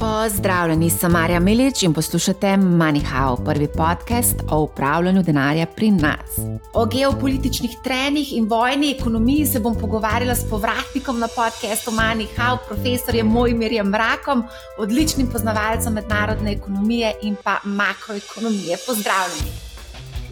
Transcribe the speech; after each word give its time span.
Pozdravljeni, 0.00 0.90
sem 0.90 1.12
Marja 1.12 1.40
Milič 1.40 1.82
in 1.82 1.92
poslušate 1.92 2.46
MoneyHow, 2.46 3.44
prvi 3.44 3.66
podcast 3.68 4.34
o 4.50 4.60
upravljanju 4.60 5.22
denarja 5.22 5.66
pri 5.66 5.90
nas. 5.90 6.38
O 6.72 6.86
geopolitičnih 6.86 7.70
trenih 7.84 8.32
in 8.36 8.46
vojni 8.48 8.94
ekonomiji 8.98 9.46
se 9.46 9.60
bom 9.60 9.76
pogovarjala 9.80 10.34
s 10.34 10.48
povratnikom 10.50 11.18
na 11.18 11.28
podkastu 11.28 11.90
MoneyHow, 11.90 12.58
profesorjem 12.68 13.26
Mojmirjem 13.26 13.86
Mrakom, 13.86 14.44
odličnim 14.78 15.26
poznavalcem 15.26 15.92
mednarodne 15.92 16.52
ekonomije 16.52 17.12
in 17.22 17.36
pa 17.44 17.58
makroekonomije. 17.64 18.76
Pozdravljeni. 18.86 19.52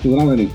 Pozdravljeni. 0.02 0.48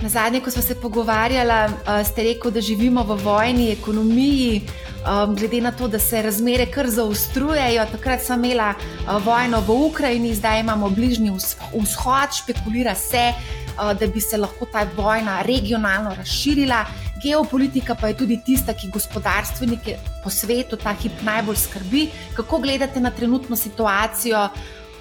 Na 0.00 0.08
zadnje, 0.08 0.40
ko 0.40 0.50
smo 0.50 0.62
se 0.62 0.74
pogovarjali, 0.74 1.72
ste 2.04 2.22
rekli, 2.22 2.52
da 2.52 2.60
živimo 2.60 3.02
v 3.02 3.14
vojni 3.24 3.70
ekonomiji 3.72 4.60
um, 5.06 5.36
glede 5.36 5.60
na 5.60 5.72
to, 5.72 5.88
da 5.88 5.98
se 5.98 6.22
razmere 6.22 6.66
kar 6.66 6.90
zaostrujejo. 6.90 7.86
Takrat 7.92 8.22
sem 8.22 8.44
imela 8.44 8.74
uh, 8.74 9.24
vojno 9.24 9.60
v 9.60 9.70
Ukrajini, 9.86 10.34
zdaj 10.34 10.60
imamo 10.60 10.90
bližnji 10.90 11.30
vzhod, 11.30 12.34
špekulira 12.42 12.94
se, 12.94 13.32
uh, 13.32 13.92
da 13.98 14.06
bi 14.06 14.20
se 14.20 14.36
lahko 14.36 14.66
ta 14.72 14.86
vojna 14.96 15.42
regionalno 15.42 16.14
razširila. 16.14 16.84
Geopolitika 17.22 17.94
pa 17.94 18.08
je 18.08 18.16
tudi 18.16 18.40
tista, 18.44 18.74
ki 18.74 18.90
gospodarstvenike 18.92 19.96
po 20.24 20.30
svetu 20.30 20.76
ta 20.76 20.92
hip 20.92 21.22
najbolj 21.22 21.56
skrbi. 21.56 22.08
Kako 22.36 22.58
gledate 22.58 23.00
na 23.00 23.10
trenutno 23.10 23.56
situacijo? 23.56 24.48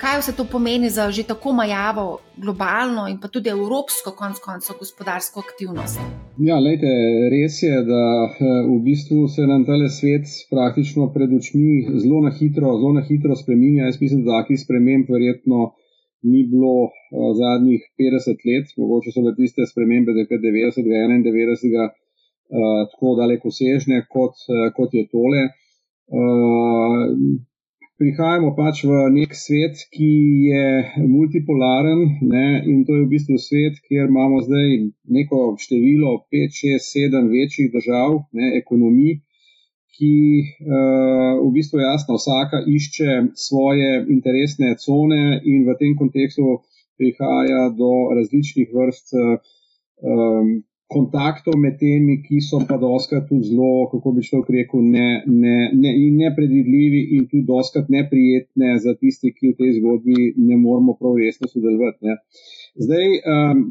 Kaj 0.05 0.19
vse 0.21 0.33
to 0.37 0.43
pomeni 0.51 0.89
za 0.97 1.03
že 1.15 1.23
tako 1.31 1.49
majavo 1.61 2.05
globalno 2.43 3.03
in 3.11 3.17
pa 3.21 3.27
tudi 3.35 3.49
evropsko, 3.57 4.09
konc 4.21 4.37
koncev, 4.47 4.75
gospodarsko 4.83 5.41
aktivnost? 5.45 5.97
Ja, 6.49 6.57
lejte, 6.67 6.91
res 7.33 7.55
je, 7.67 7.77
da 7.91 8.03
eh, 8.27 8.59
v 8.69 8.77
bistvu 8.87 9.17
se 9.35 9.47
nam 9.51 9.65
ta 9.65 9.73
svet 9.99 10.25
praktično 10.53 11.09
pred 11.15 11.29
očmi 11.39 11.71
zelo 12.03 12.19
na 12.27 12.31
hitro, 12.37 12.75
zelo 12.81 12.93
na 12.99 13.03
hitro 13.09 13.33
spremenja. 13.41 13.87
Jaz 13.89 13.97
mislim, 14.03 14.21
da 14.25 14.37
takih 14.41 14.61
sprememb 14.65 15.09
verjetno 15.15 15.59
ni 16.31 16.41
bilo 16.51 16.77
uh, 16.85 16.91
zadnjih 17.41 17.81
50 18.01 18.45
let, 18.49 18.65
mogoče 18.81 19.09
so 19.13 19.21
bile 19.23 19.33
tiste 19.41 19.65
spremembe, 19.71 20.13
da 20.13 20.21
je 20.21 20.39
90, 20.45 20.85
91, 20.85 21.89
uh, 21.89 22.85
tako 22.91 23.17
daleko 23.21 23.49
sežne, 23.61 24.05
kot, 24.13 24.37
uh, 24.53 24.69
kot 24.77 24.93
je 24.97 25.05
tole. 25.13 25.43
Prihajamo 27.99 28.51
pač 28.57 28.83
v 28.83 28.97
nek 29.15 29.35
svet, 29.37 29.79
ki 29.93 30.11
je 30.51 30.65
multipolaren 31.07 32.01
ne, 32.27 32.47
in 32.67 32.83
to 32.87 32.97
je 32.97 33.05
v 33.05 33.11
bistvu 33.13 33.37
svet, 33.39 33.79
kjer 33.87 34.09
imamo 34.11 34.41
zdaj 34.43 34.67
neko 35.17 35.55
število 35.63 36.11
5, 36.33 36.59
6, 36.59 36.89
7 37.15 37.31
večjih 37.31 37.71
držav, 37.75 38.19
ne, 38.35 38.51
ekonomij, 38.59 39.21
ki 39.95 40.15
uh, 40.43 41.39
v 41.39 41.49
bistvu 41.55 41.79
jasno 41.79 42.19
vsaka 42.19 42.65
išče 42.67 43.11
svoje 43.47 43.91
interesne 44.11 44.75
cone 44.75 45.39
in 45.47 45.63
v 45.63 45.77
tem 45.79 45.95
kontekstu 45.95 46.59
prihaja 46.99 47.69
do 47.79 47.91
različnih 48.17 48.75
vrst 48.75 49.15
um, 49.15 50.51
kontaktov 50.91 51.57
med 51.57 51.79
temi, 51.81 52.19
ki 52.21 52.39
so 52.45 52.59
pa 52.69 52.77
doskrat 52.81 53.31
zelo, 53.47 53.87
kako 53.91 54.13
bi 54.15 54.25
človek 54.25 54.51
rekel, 54.53 54.83
ne, 54.85 55.23
ne, 55.25 55.55
ne, 55.73 55.93
nepredvidljivi 56.21 57.01
in 57.17 57.25
tudi 57.31 57.45
doskrat 57.47 57.89
neprijetne 57.89 58.77
za 58.83 58.93
tisti, 58.99 59.33
ki 59.33 59.53
v 59.53 59.57
tej 59.61 59.71
zgodbi 59.79 60.29
ne 60.37 60.59
moramo 60.61 60.93
prav 60.99 61.17
resno 61.17 61.49
sodelovati. 61.49 62.05
Ne. 62.05 62.19
Zdaj, 62.85 63.17
um, 63.33 63.65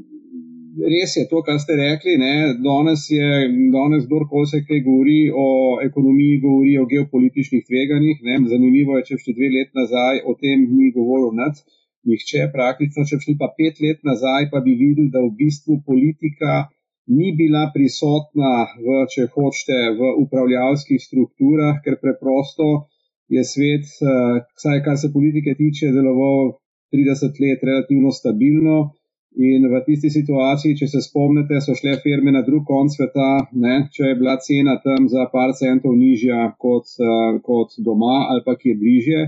res 0.82 1.14
je 1.14 1.24
to, 1.30 1.44
kar 1.46 1.60
ste 1.62 1.78
rekli, 1.78 2.16
ne, 2.18 2.34
danes 2.66 3.06
je, 3.14 3.30
danes 3.70 4.08
kdorkoli 4.08 4.50
se 4.50 4.64
kaj 4.66 4.82
govori 4.82 5.30
o 5.30 5.46
ekonomiji, 5.86 6.42
govori 6.42 6.76
o 6.82 6.88
geopolitičnih 6.90 7.62
tveganjih. 7.68 8.26
Ne. 8.26 8.42
Zanimivo 8.50 8.98
je, 8.98 9.06
če 9.12 9.22
še 9.22 9.38
dve 9.38 9.54
let 9.54 9.70
nazaj 9.78 10.24
o 10.26 10.34
tem 10.40 10.66
ni 10.66 10.90
govoril 10.90 11.30
nad. 11.38 11.62
Nihče, 12.04 12.50
praktično, 12.52 13.06
če 13.08 13.16
bi 13.16 13.24
šli 13.24 13.34
pa 13.40 13.46
pet 13.56 13.78
let 13.80 14.02
nazaj, 14.04 14.50
pa 14.52 14.60
bi 14.60 14.74
videli, 14.76 15.08
da 15.14 15.22
v 15.24 15.30
bistvu 15.38 15.78
politika 15.86 16.64
ni 17.06 17.34
bila 17.36 17.68
prisotna 17.74 18.54
v, 18.80 19.04
če 19.12 19.28
hočete, 19.34 19.78
v 19.98 20.10
upravljalskih 20.24 21.00
strukturah, 21.02 21.80
ker 21.84 21.98
preprosto 22.00 22.88
je 23.28 23.44
svet, 23.44 23.88
eh, 24.00 24.40
vsaj 24.56 24.82
kar 24.84 24.96
se 24.96 25.12
politike 25.12 25.54
tiče, 25.58 25.92
deloval 25.92 26.54
30 26.92 27.40
let 27.40 27.64
relativno 27.64 28.12
stabilno. 28.12 28.94
In 29.34 29.66
v 29.66 29.80
tisti 29.82 30.12
situaciji, 30.14 30.76
če 30.78 30.86
se 30.86 31.00
spomnite, 31.02 31.58
so 31.60 31.74
šle 31.74 31.96
firme 32.04 32.30
na 32.30 32.44
drug 32.46 32.62
konc 32.68 32.94
sveta, 32.94 33.48
ne, 33.64 33.88
če 33.90 34.12
je 34.12 34.18
bila 34.20 34.36
cena 34.38 34.76
tam 34.84 35.08
za 35.10 35.24
par 35.32 35.50
centov 35.58 35.96
nižja 35.98 36.52
kot, 36.54 36.86
uh, 37.02 37.40
kot 37.42 37.74
doma 37.82 38.28
ali 38.30 38.44
pa 38.46 38.54
ki 38.54 38.68
je 38.68 38.76
bližje. 38.78 39.24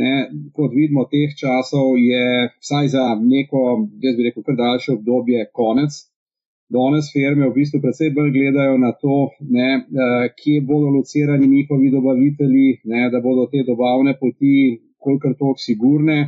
Ne, 0.00 0.12
kot 0.56 0.72
vidimo, 0.72 1.04
teh 1.04 1.36
časov 1.36 2.00
je 2.00 2.48
vsaj 2.64 2.88
za 2.94 3.04
neko, 3.20 3.60
jaz 4.00 4.16
bi 4.16 4.30
rekel, 4.30 4.46
kar 4.46 4.56
daljše 4.56 4.94
obdobje 4.96 5.44
konec 5.52 6.00
danes 6.76 7.10
firme 7.14 7.48
v 7.48 7.54
bistvu 7.58 7.80
predvsej 7.84 8.10
bolj 8.16 8.30
gledajo 8.36 8.76
na 8.78 8.92
to, 9.02 9.16
ne, 9.56 9.70
eh, 9.82 10.28
kje 10.38 10.60
bodo 10.68 10.92
locirani 10.96 11.46
njihovi 11.54 11.90
dobavitelji, 11.96 12.68
ne, 12.92 13.10
da 13.12 13.20
bodo 13.20 13.46
te 13.52 13.64
dobavne 13.66 14.16
poti 14.20 14.54
kolikor 15.04 15.34
toliko 15.38 15.64
sigurne. 15.68 16.18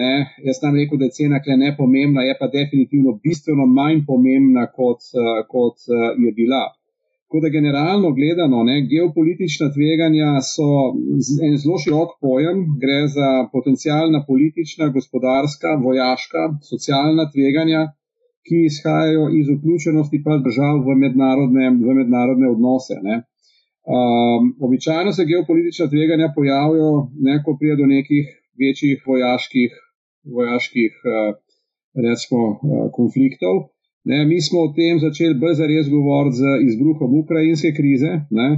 Ne. 0.00 0.12
Jaz 0.46 0.60
tam 0.60 0.76
rekel, 0.76 0.98
da 0.98 1.04
je 1.08 1.16
cena 1.18 1.38
kle 1.44 1.56
ne 1.56 1.74
pomembna, 1.76 2.22
je 2.24 2.34
pa 2.40 2.46
definitivno 2.48 3.18
bistveno 3.24 3.66
manj 3.78 3.98
pomembna, 4.06 4.64
kot, 4.78 5.02
eh, 5.22 5.42
kot 5.54 5.76
eh, 5.88 6.06
je 6.26 6.32
bila. 6.38 6.64
Tako 7.32 7.40
da 7.44 7.48
generalno 7.48 8.08
gledano, 8.18 8.58
ne, 8.68 8.76
geopolitična 8.92 9.66
tveganja 9.76 10.30
so 10.52 10.66
en 11.46 11.54
zelo 11.62 11.78
širok 11.84 12.10
pojem, 12.24 12.58
gre 12.82 12.98
za 13.16 13.28
potencijalna 13.52 14.20
politična, 14.30 14.88
gospodarska, 14.96 15.70
vojaška, 15.86 16.42
socialna 16.70 17.24
tveganja, 17.32 17.82
ki 18.46 18.64
izhajajo 18.68 19.28
iz 19.38 19.46
vključenosti 19.56 20.22
pa 20.24 20.38
držav 20.46 20.80
v 20.86 20.96
mednarodne, 21.04 21.70
v 21.86 21.94
mednarodne 22.00 22.48
odnose. 22.54 22.98
Ne. 23.02 23.22
Um, 23.82 24.54
običajno 24.66 25.12
se 25.12 25.24
geopolitična 25.30 25.86
tveganja 25.92 26.32
pojavijo, 26.36 26.90
ne, 27.26 27.42
ko 27.44 27.56
pride 27.60 27.76
do 27.82 27.86
nekih 27.86 28.26
večjih 28.62 29.02
vojaških, 29.06 29.70
vojaških 30.36 30.92
uh, 31.12 31.34
recimo, 32.06 32.42
uh, 32.50 32.90
konfliktov. 32.98 33.56
Ne, 34.04 34.24
mi 34.26 34.40
smo 34.40 34.60
o 34.66 34.72
tem 34.76 34.98
začeli 34.98 35.38
bolj 35.42 35.54
zares 35.62 35.88
govoriti 35.90 36.36
z 36.42 36.52
izbruhom 36.68 37.18
ukrajinske 37.22 37.70
krize. 37.78 38.12
Ne. 38.30 38.48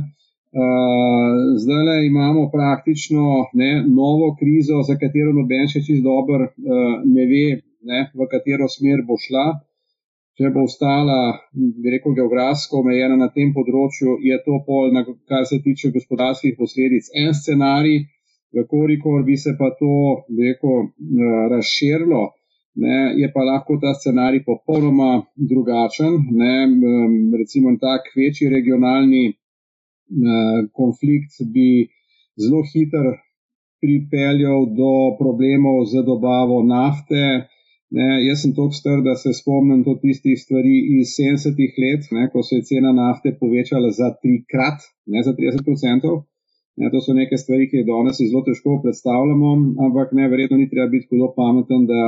Uh, 0.54 1.34
zdaj 1.62 2.06
imamo 2.06 2.50
praktično 2.52 3.24
ne, 3.60 3.70
novo 4.00 4.36
krizo, 4.40 4.82
za 4.88 4.94
katero 5.00 5.32
noben 5.32 5.68
še 5.72 5.80
čist 5.86 6.04
dober 6.04 6.44
uh, 6.46 7.00
ne 7.16 7.24
ve, 7.32 7.46
ne, 7.90 8.00
v 8.14 8.28
katero 8.32 8.68
smer 8.76 9.02
bo 9.08 9.16
šla. 9.26 9.46
Če 10.34 10.50
bo 10.50 10.64
ostala, 10.66 11.18
bi 11.54 11.92
rekel, 11.94 12.14
geografsko 12.16 12.80
omejena 12.82 13.16
na 13.18 13.28
tem 13.34 13.52
področju, 13.54 14.16
je 14.28 14.38
to 14.46 14.58
pol, 14.66 14.90
na, 14.94 15.04
kar 15.30 15.44
se 15.46 15.60
tiče 15.62 15.92
gospodarskih 15.94 16.56
posledic, 16.58 17.10
en 17.22 17.30
scenarij, 17.38 18.00
kolikor 18.70 19.22
bi 19.26 19.36
se 19.36 19.54
pa 19.58 19.70
to, 19.78 20.24
bi 20.28 20.50
rekel, 20.50 20.88
eh, 20.88 21.38
razširilo, 21.52 22.24
ne, 22.84 22.98
je 23.20 23.30
pa 23.34 23.44
lahko 23.46 23.78
ta 23.82 23.94
scenarij 23.94 24.44
popolnoma 24.46 25.22
drugačen. 25.36 26.18
Ne, 26.30 26.54
recimo 27.38 27.76
tak 27.80 28.10
večji 28.16 28.50
regionalni 28.50 29.24
eh, 29.28 30.66
konflikt 30.72 31.38
bi 31.54 31.86
zelo 32.42 32.62
hiter 32.72 33.06
pripeljal 33.82 34.66
do 34.78 34.92
problemov 35.18 35.84
z 35.92 36.02
dobavo 36.02 36.62
nafte, 36.62 37.46
Ne, 37.94 38.06
jaz 38.26 38.40
sem 38.42 38.52
tako 38.56 38.74
star, 38.74 39.00
da 39.06 39.14
se 39.14 39.30
spomnim 39.38 39.84
to 39.86 39.92
tistih 40.02 40.38
stvari 40.40 40.74
iz 40.96 41.12
70-ih 41.14 41.76
let, 41.82 42.08
ne, 42.16 42.24
ko 42.32 42.42
se 42.42 42.56
je 42.58 42.66
cena 42.70 42.90
nafte 42.96 43.30
povečala 43.40 43.90
za 43.98 44.08
trikrat, 44.22 44.86
ne 45.06 45.22
za 45.22 45.34
30%. 45.38 46.14
Ne, 46.82 46.90
to 46.90 47.00
so 47.04 47.14
neke 47.14 47.38
stvari, 47.38 47.68
ki 47.70 47.80
jih 47.80 47.86
danes 47.86 48.18
zelo 48.18 48.42
težko 48.48 48.80
predstavljamo, 48.82 49.50
ampak 49.86 50.14
ne, 50.18 50.26
verjetno 50.32 50.58
ni 50.58 50.66
treba 50.72 50.88
biti 50.94 51.06
zelo 51.12 51.30
pameten, 51.36 51.86
da 51.92 52.00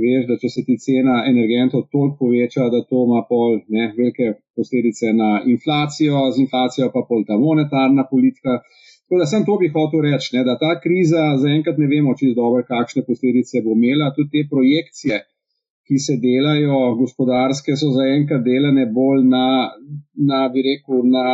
veš, 0.00 0.24
da 0.30 0.38
če 0.40 0.48
se 0.54 0.64
ti 0.66 0.78
cena 0.86 1.18
energentov 1.28 1.84
toliko 1.92 2.16
poveča, 2.24 2.70
da 2.72 2.80
to 2.88 3.04
ima 3.04 3.20
pol 3.28 3.58
ne, 3.76 3.90
velike 3.98 4.32
posledice 4.56 5.12
na 5.22 5.30
inflacijo, 5.54 6.30
z 6.32 6.46
inflacijo 6.46 6.88
pa 6.94 7.04
pol 7.08 7.26
ta 7.28 7.36
monetarna 7.36 8.06
politika. 8.12 8.60
Tako 9.10 9.18
da 9.18 9.26
sem 9.26 9.44
to 9.44 9.56
bi 9.58 9.68
hotel 9.74 10.04
reči, 10.06 10.36
ne, 10.36 10.44
da 10.46 10.52
ta 10.58 10.68
kriza 10.80 11.22
zaenkrat 11.42 11.78
ne 11.82 11.86
vemo 11.90 12.12
čisto 12.18 12.36
dobro, 12.42 12.62
kakšne 12.62 13.02
posledice 13.02 13.58
bo 13.64 13.72
imela. 13.74 14.12
Tudi 14.14 14.28
te 14.34 14.42
projekcije, 14.50 15.16
ki 15.86 15.96
se 15.98 16.14
delajo, 16.22 16.76
gospodarske, 17.00 17.74
so 17.80 17.88
zaenkrat 17.96 18.44
delane 18.46 18.84
bolj 18.98 19.24
na, 19.32 19.46
na 20.30 20.44
bi 20.52 20.62
rekel, 20.62 21.00
na 21.10 21.24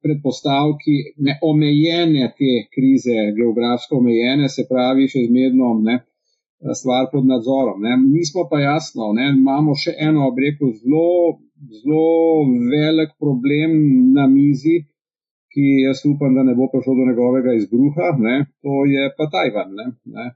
predpostavki 0.00 0.94
neomejene 1.26 2.30
te 2.38 2.54
krize, 2.72 3.18
geografsko 3.36 3.98
omejene, 4.00 4.48
se 4.48 4.64
pravi, 4.70 5.10
še 5.12 5.26
zmerno 5.26 5.74
ne, 5.88 5.98
stvar 6.80 7.10
pod 7.12 7.28
nadzorom. 7.28 7.84
Ne. 7.84 7.98
Mi 8.06 8.24
smo 8.30 8.46
pa 8.48 8.62
jasno, 8.62 9.10
ne, 9.18 9.28
imamo 9.36 9.76
še 9.76 9.92
eno, 10.08 10.30
bi 10.32 10.46
rekel, 10.46 10.72
zelo, 10.80 11.36
zelo 11.82 12.08
velik 12.72 13.12
problem 13.20 13.76
na 14.16 14.24
mizi 14.38 14.78
ki 15.52 15.66
jaz 15.86 16.04
upam, 16.08 16.34
da 16.36 16.44
ne 16.48 16.54
bo 16.58 16.68
prišlo 16.72 16.94
do 16.98 17.08
njegovega 17.08 17.56
izbruha, 17.58 18.12
ne, 18.26 18.36
to 18.64 18.84
je 18.92 19.10
pa 19.16 19.28
Tajvan. 19.32 19.74
Ne, 19.78 19.90
ne. 20.16 20.30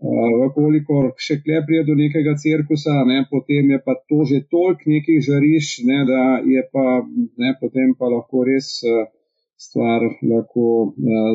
Vkolikor 0.00 1.10
še 1.20 1.36
kle 1.44 1.60
prije 1.68 1.84
do 1.88 1.94
nekega 1.96 2.32
cirkusa, 2.42 3.02
ne, 3.08 3.18
potem 3.32 3.74
je 3.74 3.78
pa 3.84 3.94
to 4.08 4.24
že 4.30 4.38
toliko 4.52 4.92
nekih 4.92 5.18
žarišč, 5.28 5.72
ne, 5.90 5.98
da 6.08 6.22
je 6.54 6.62
pa 6.72 6.86
ne, 7.42 7.50
potem 7.60 7.92
pa 7.98 8.08
lahko 8.14 8.44
res 8.48 8.70
stvar 9.60 10.00
lahko 10.32 10.66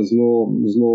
zelo, 0.10 0.32
zelo 0.74 0.94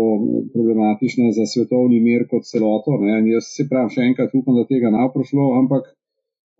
problematična 0.53 1.31
za 1.37 1.45
svetovni 1.53 2.01
mir 2.03 2.27
kot 2.31 2.43
celoto. 2.51 2.97
Ne. 2.99 3.21
Jaz 3.31 3.53
se 3.55 3.67
pravim 3.69 3.93
še 3.93 4.07
enkrat 4.09 4.35
upam, 4.35 4.59
da 4.59 4.67
tega 4.67 4.91
ne 4.91 5.05
bo 5.05 5.13
prišlo, 5.15 5.47
ampak 5.61 5.87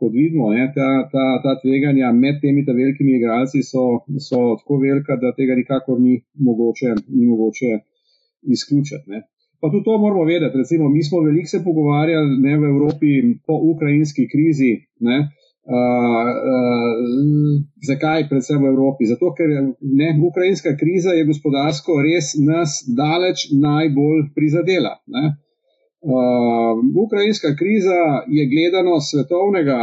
kot 0.01 0.13
vidimo, 0.18 0.50
ne, 0.50 0.65
ta, 0.75 0.88
ta, 1.13 1.25
ta 1.44 1.51
tveganja 1.62 2.09
med 2.24 2.39
temi 2.42 2.63
velikimi 2.68 3.19
igralci 3.19 3.62
so, 3.71 3.83
so 4.27 4.39
tako 4.62 4.80
velika, 4.81 5.19
da 5.21 5.36
tega 5.38 5.57
nikakor 5.59 6.00
ni 6.01 6.15
mogoče, 6.48 6.95
ni 7.18 7.27
mogoče 7.30 7.77
izključiti. 8.56 9.06
Ne. 9.13 9.21
Pa 9.62 9.69
tudi 9.69 9.86
to 9.86 9.98
moramo 10.03 10.24
vedeti. 10.25 10.57
Recimo, 10.57 10.89
mi 10.89 11.03
smo 11.03 11.21
veliko 11.27 11.50
se 11.53 11.59
pogovarjali 11.63 12.42
ne, 12.45 12.57
v 12.57 12.63
Evropi 12.74 13.12
po 13.48 13.59
ukrajinski 13.74 14.25
krizi. 14.33 14.71
Ne, 15.07 15.18
uh, 15.75 16.31
uh, 16.51 16.95
zakaj, 17.89 18.25
predvsem 18.30 18.63
v 18.63 18.71
Evropi? 18.74 19.09
Zato, 19.13 19.30
ker 19.38 19.54
ne, 20.01 20.09
ukrajinska 20.30 20.74
kriza 20.81 21.13
je 21.13 21.30
gospodarsko 21.30 22.00
res 22.07 22.33
nas 22.50 22.81
daleč 23.01 23.51
najbolj 23.68 24.31
prizadela. 24.38 24.97
Ne. 25.18 25.25
Uh, 26.01 26.74
ukrajinska 27.06 27.50
kriza 27.59 28.00
je 28.38 28.44
gledano 28.53 28.94
svetovnega 29.09 29.80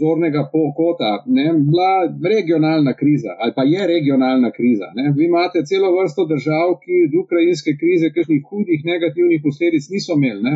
zornega 0.00 0.42
kota, 0.78 1.12
ne, 1.36 1.46
bila 1.70 1.92
regionalna 2.34 2.92
kriza 3.00 3.30
ali 3.40 3.52
pa 3.56 3.62
je 3.74 3.82
regionalna 3.94 4.50
kriza. 4.58 4.86
Ne. 4.98 5.04
Vi 5.16 5.22
imate 5.24 5.58
celo 5.70 5.88
vrsto 5.98 6.22
držav, 6.32 6.66
ki 6.82 6.94
od 7.06 7.12
ukrajinske 7.24 7.72
krize 7.80 8.06
kakšnih 8.14 8.42
hudih 8.50 8.80
negativnih 8.92 9.40
posledic 9.46 9.84
niso 9.94 10.12
imeli. 10.18 10.42
Ne. 10.48 10.54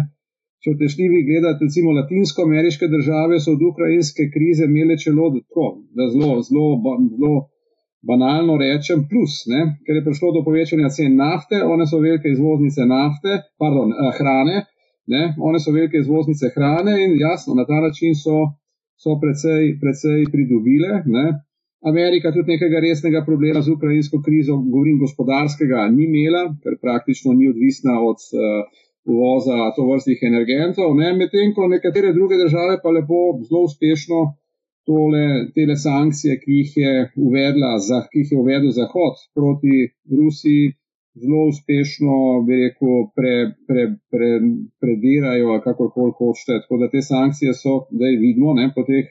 Če 0.62 0.70
ste 0.74 0.86
šli 0.94 1.06
vi 1.12 1.20
gledati, 1.28 1.64
recimo 1.66 1.90
latinsko-ameriške 1.98 2.86
države 2.96 3.40
so 3.44 3.50
od 3.56 3.62
ukrajinske 3.70 4.24
krize 4.34 4.64
imele 4.70 4.96
čelo 5.04 5.26
tako, 5.38 5.66
da 5.96 6.04
zelo, 6.12 6.30
zelo, 6.48 6.68
zelo 7.14 7.34
banalno 8.10 8.54
rečem, 8.64 8.98
plus, 9.10 9.34
ne, 9.52 9.60
ker 9.84 9.94
je 9.98 10.04
prišlo 10.06 10.28
do 10.36 10.40
povečanja 10.46 10.88
cen 10.96 11.16
nafte, 11.24 11.58
one 11.74 11.86
so 11.90 11.98
velike 12.06 12.28
izvoznice 12.30 12.86
nafte, 12.96 13.32
pardon, 13.62 13.88
eh, 13.90 14.10
hrane, 14.18 14.56
Ne? 15.06 15.34
One 15.38 15.60
so 15.60 15.72
velike 15.72 15.98
izvoznice 15.98 16.52
hrane 16.54 16.94
in 17.04 17.16
jasno, 17.20 17.54
na 17.54 17.64
ta 17.66 17.80
način 17.80 18.14
so, 18.14 18.36
so 19.02 19.18
precej, 19.22 19.78
precej 19.80 20.28
pridobile. 20.32 21.02
Ne? 21.06 21.26
Amerika 21.90 22.30
tudi 22.32 22.54
nekega 22.54 22.80
resnega 22.80 23.24
problema 23.26 23.62
z 23.62 23.72
ukrajinsko 23.74 24.22
krizo, 24.22 24.56
govorim 24.56 25.00
gospodarskega, 25.02 25.88
ni 25.96 26.04
imela, 26.06 26.44
ker 26.62 26.78
praktično 26.82 27.32
ni 27.38 27.48
odvisna 27.50 27.96
od 28.10 28.22
uh, 28.30 28.62
uvoza 29.04 29.72
to 29.76 29.86
vrstih 29.88 30.22
energentov, 30.30 30.94
medtem 30.94 31.54
ko 31.54 31.66
nekatere 31.68 32.12
druge 32.12 32.38
države 32.38 32.78
pa 32.82 32.90
lepo, 32.90 33.18
zelo 33.48 33.64
uspešno 33.66 34.20
tole, 34.86 35.24
tele 35.54 35.76
sankcije, 35.76 36.38
ki 36.42 36.52
jih 36.60 36.76
je 36.76 36.94
uvedla, 37.16 37.72
za, 37.88 38.02
ki 38.10 38.22
jih 38.22 38.32
je 38.32 38.38
uvedel 38.38 38.70
Zahod 38.78 39.18
proti 39.34 39.90
Rusiji, 40.18 40.72
zelo 41.20 41.46
uspešno, 41.48 42.42
bi 42.46 42.56
rekel, 42.64 42.92
pre, 43.16 43.34
pre, 43.68 43.82
pre, 44.10 44.30
predirajo, 44.80 45.60
kako 45.64 45.90
koli 45.94 46.12
hočete. 46.18 46.60
Tako 46.62 46.78
da 46.82 46.90
te 46.90 47.02
sankcije 47.02 47.54
so, 47.54 47.74
da 47.90 48.06
jih 48.06 48.20
vidimo, 48.20 48.54
ne, 48.54 48.70
po 48.74 48.84
teh 48.88 49.10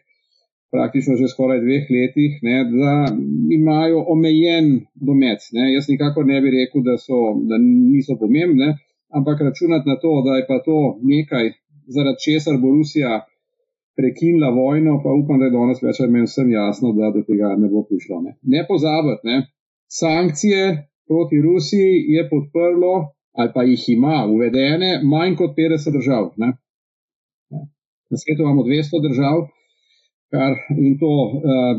praktično 0.72 1.18
že 1.20 1.28
skoraj 1.28 1.60
dveh 1.66 1.90
letih, 1.96 2.40
ne, 2.48 2.58
da 2.72 2.94
imajo 3.58 4.06
omejen 4.14 4.68
domet. 4.96 5.42
Ne. 5.52 5.74
Jaz 5.74 5.90
nikakor 5.90 6.26
ne 6.26 6.42
bi 6.42 6.54
rekel, 6.58 6.84
da, 6.88 6.98
so, 6.98 7.36
da 7.50 7.60
niso 7.62 8.16
pomembne, 8.20 8.78
ampak 9.14 9.42
računati 9.42 9.90
na 9.90 10.00
to, 10.00 10.14
da 10.26 10.38
je 10.40 10.46
pa 10.48 10.62
to 10.66 10.80
nekaj, 11.04 11.52
zaradi 11.88 12.24
česar 12.26 12.58
bo 12.62 12.72
Rusija 12.78 13.26
prekinila 13.96 14.50
vojno, 14.50 15.02
pa 15.04 15.10
upam, 15.12 15.40
da 15.40 15.46
je 15.46 15.58
danes 15.58 15.84
več 15.84 16.00
ali 16.00 16.12
manj 16.12 16.30
vsem 16.30 16.52
jasno, 16.52 16.94
da 16.98 17.12
do 17.16 17.22
tega 17.28 17.52
ne 17.60 17.68
bo 17.70 17.84
prišlo. 17.90 18.22
Ne, 18.26 18.38
ne 18.54 18.64
pozabiti, 18.68 19.28
ne. 19.28 19.38
sankcije 19.92 20.91
proti 21.12 21.38
Rusiji 21.48 21.94
je 22.16 22.22
podprlo 22.32 22.94
ali 23.40 23.50
pa 23.56 23.62
jih 23.64 23.84
ima 23.90 24.18
uvedene 24.34 24.90
manj 25.14 25.36
kot 25.40 25.52
50 25.58 25.98
držav. 25.98 26.24
Ne? 26.42 26.50
Na 28.12 28.18
svetu 28.22 28.42
imamo 28.44 28.64
200 28.64 29.02
držav, 29.08 29.38
kar 30.34 30.52
in 30.88 30.94
to 31.02 31.14
uh, 31.28 31.32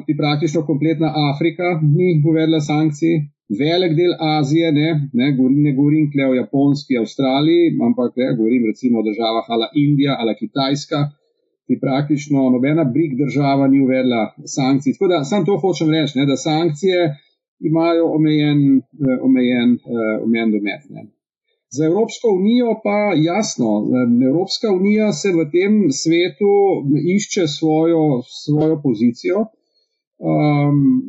ti 0.07 0.13
praktično 0.23 0.61
kompletna 0.71 1.09
Afrika 1.31 1.67
ni 1.97 2.09
uvedla 2.31 2.61
sankcij, 2.61 3.15
velik 3.63 3.93
del 4.01 4.13
Azije, 4.37 4.69
ne, 4.81 4.89
ne, 5.19 5.27
govorim, 5.37 5.61
ne 5.67 5.73
govorim 5.79 6.07
kle 6.13 6.25
o 6.31 6.35
Japonski, 6.43 6.99
Avstraliji, 7.03 7.75
ampak 7.89 8.11
ne, 8.21 8.29
govorim 8.39 8.63
recimo 8.71 8.95
o 9.01 9.07
državah 9.09 9.45
ala 9.55 9.69
Indija 9.85 10.17
ali 10.21 10.39
Kitajska, 10.41 11.01
ki 11.67 11.81
praktično 11.85 12.39
nobena 12.55 12.85
brig 12.95 13.13
država 13.23 13.69
ni 13.73 13.79
uvedla 13.87 14.23
sankcij. 14.57 14.93
Tako 14.95 15.09
da 15.13 15.19
sam 15.31 15.45
to 15.49 15.59
hočem 15.65 15.89
reči, 15.97 16.19
ne, 16.19 16.25
da 16.31 16.37
sankcije 16.49 16.99
imajo 17.71 18.05
omejen, 18.17 18.61
eh, 18.79 19.19
omejen, 19.23 19.71
eh, 19.75 20.23
omejen 20.25 20.51
domet. 20.53 20.83
Ne. 20.91 21.07
Za 21.71 21.87
Evropsko 21.87 22.29
unijo 22.29 22.81
pa 22.85 22.99
jasno, 23.17 23.69
Evropska 24.29 24.73
unija 24.73 25.13
se 25.13 25.29
v 25.33 25.47
tem 25.53 25.73
svetu 25.91 26.53
išče 27.17 27.47
svojo, 27.49 28.23
svojo 28.45 28.81
pozicijo. 28.83 29.47
Um, 30.23 31.03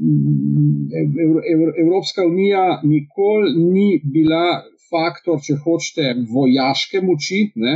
Evropska 1.84 2.22
unija 2.26 2.82
nikoli 2.84 3.54
ni 3.74 4.02
bila 4.04 4.64
faktor, 4.90 5.42
če 5.46 5.58
hočete, 5.66 6.16
vojaške 6.34 7.02
moči, 7.02 7.52
ne, 7.56 7.76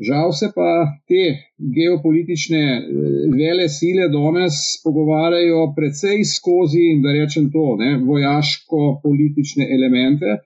Žal 0.00 0.32
se 0.32 0.48
pa 0.54 0.70
te 1.08 1.24
geopolitične 1.76 2.62
eh, 2.76 2.84
vele 3.38 3.68
sile 3.68 4.08
danes 4.08 4.54
pogovarjajo 4.84 5.66
precej 5.76 6.24
skozi, 6.24 6.86
da 7.02 7.12
rečem 7.18 7.50
to, 7.52 7.76
ne, 7.82 7.90
vojaško-politične 8.06 9.68
elemente. 9.76 10.38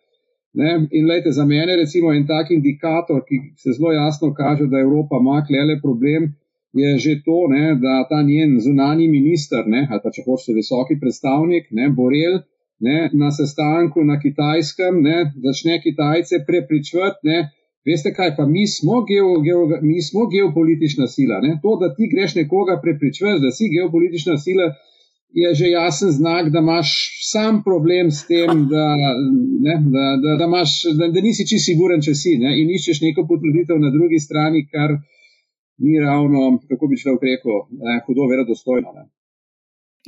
Ne. 0.57 0.73
In 0.91 1.07
lejte, 1.07 1.33
za 1.37 1.45
mene 1.45 1.77
recimo 1.77 2.13
en 2.13 2.27
tak 2.27 2.51
indikator, 2.51 3.23
ki 3.29 3.37
se 3.61 3.77
zelo 3.77 3.93
jasno 3.93 4.33
kaže, 4.35 4.67
da 4.73 4.81
Evropa 4.81 5.21
ima 5.21 5.43
klele 5.49 5.81
problem, 5.83 6.33
je 6.73 6.99
že 6.99 7.13
to, 7.25 7.47
ne, 7.49 7.75
da 7.81 8.05
ta 8.09 8.23
njen 8.23 8.61
zunani 8.61 9.09
minister, 9.09 9.65
ne, 9.67 9.87
ali 9.91 10.01
pa 10.05 10.13
če 10.13 10.25
hočete 10.27 10.57
visoki 10.57 10.99
predstavnik, 11.01 11.69
ne, 11.71 11.89
Borel, 11.99 12.41
ne, 12.81 13.11
na 13.13 13.31
sestanku 13.33 14.05
na 14.05 14.19
kitajskem, 14.21 15.01
ne, 15.03 15.33
začne 15.45 15.81
Kitajce 15.83 16.43
prepričvati, 16.49 17.37
Veste 17.87 18.11
kaj, 18.15 18.35
pa 18.37 18.47
mi 18.47 18.67
smo, 18.67 19.05
geo, 19.09 19.41
geo, 19.47 19.67
mi 19.83 20.03
smo 20.03 20.27
geopolitična 20.27 21.07
sila. 21.07 21.39
Ne? 21.45 21.59
To, 21.63 21.77
da 21.81 21.95
ti 21.95 22.09
greš 22.13 22.35
nekoga 22.35 22.81
prepričati, 22.83 23.43
da 23.45 23.51
si 23.55 23.71
geopolitična 23.77 24.39
sila, 24.39 24.73
je 25.41 25.55
že 25.55 25.67
jasen 25.71 26.11
znak, 26.11 26.49
da 26.55 26.59
imaš 26.59 26.91
sam 27.31 27.63
problem 27.65 28.11
s 28.11 28.27
tem, 28.27 28.69
da, 28.73 28.87
ne, 29.67 29.75
da, 29.95 30.05
da, 30.23 30.37
da, 30.41 30.45
imaš, 30.45 30.71
da, 30.99 31.09
da 31.15 31.21
nisi 31.21 31.47
čisto 31.49 31.67
siguren, 31.71 32.03
če 32.03 32.15
si 32.15 32.37
ne? 32.43 32.55
in 32.61 32.71
iščeš 32.71 33.03
neko 33.05 33.27
potrditev 33.31 33.79
na 33.83 33.91
drugi 33.95 34.19
strani, 34.19 34.67
kar 34.73 34.97
ni 35.79 35.99
ravno, 36.01 36.59
kako 36.71 36.89
bi 36.91 37.01
človek 37.03 37.27
rekel, 37.31 37.59
ne, 37.85 38.01
hudo 38.07 38.29
verodostojno. 38.31 38.95
Ne? 38.97 39.09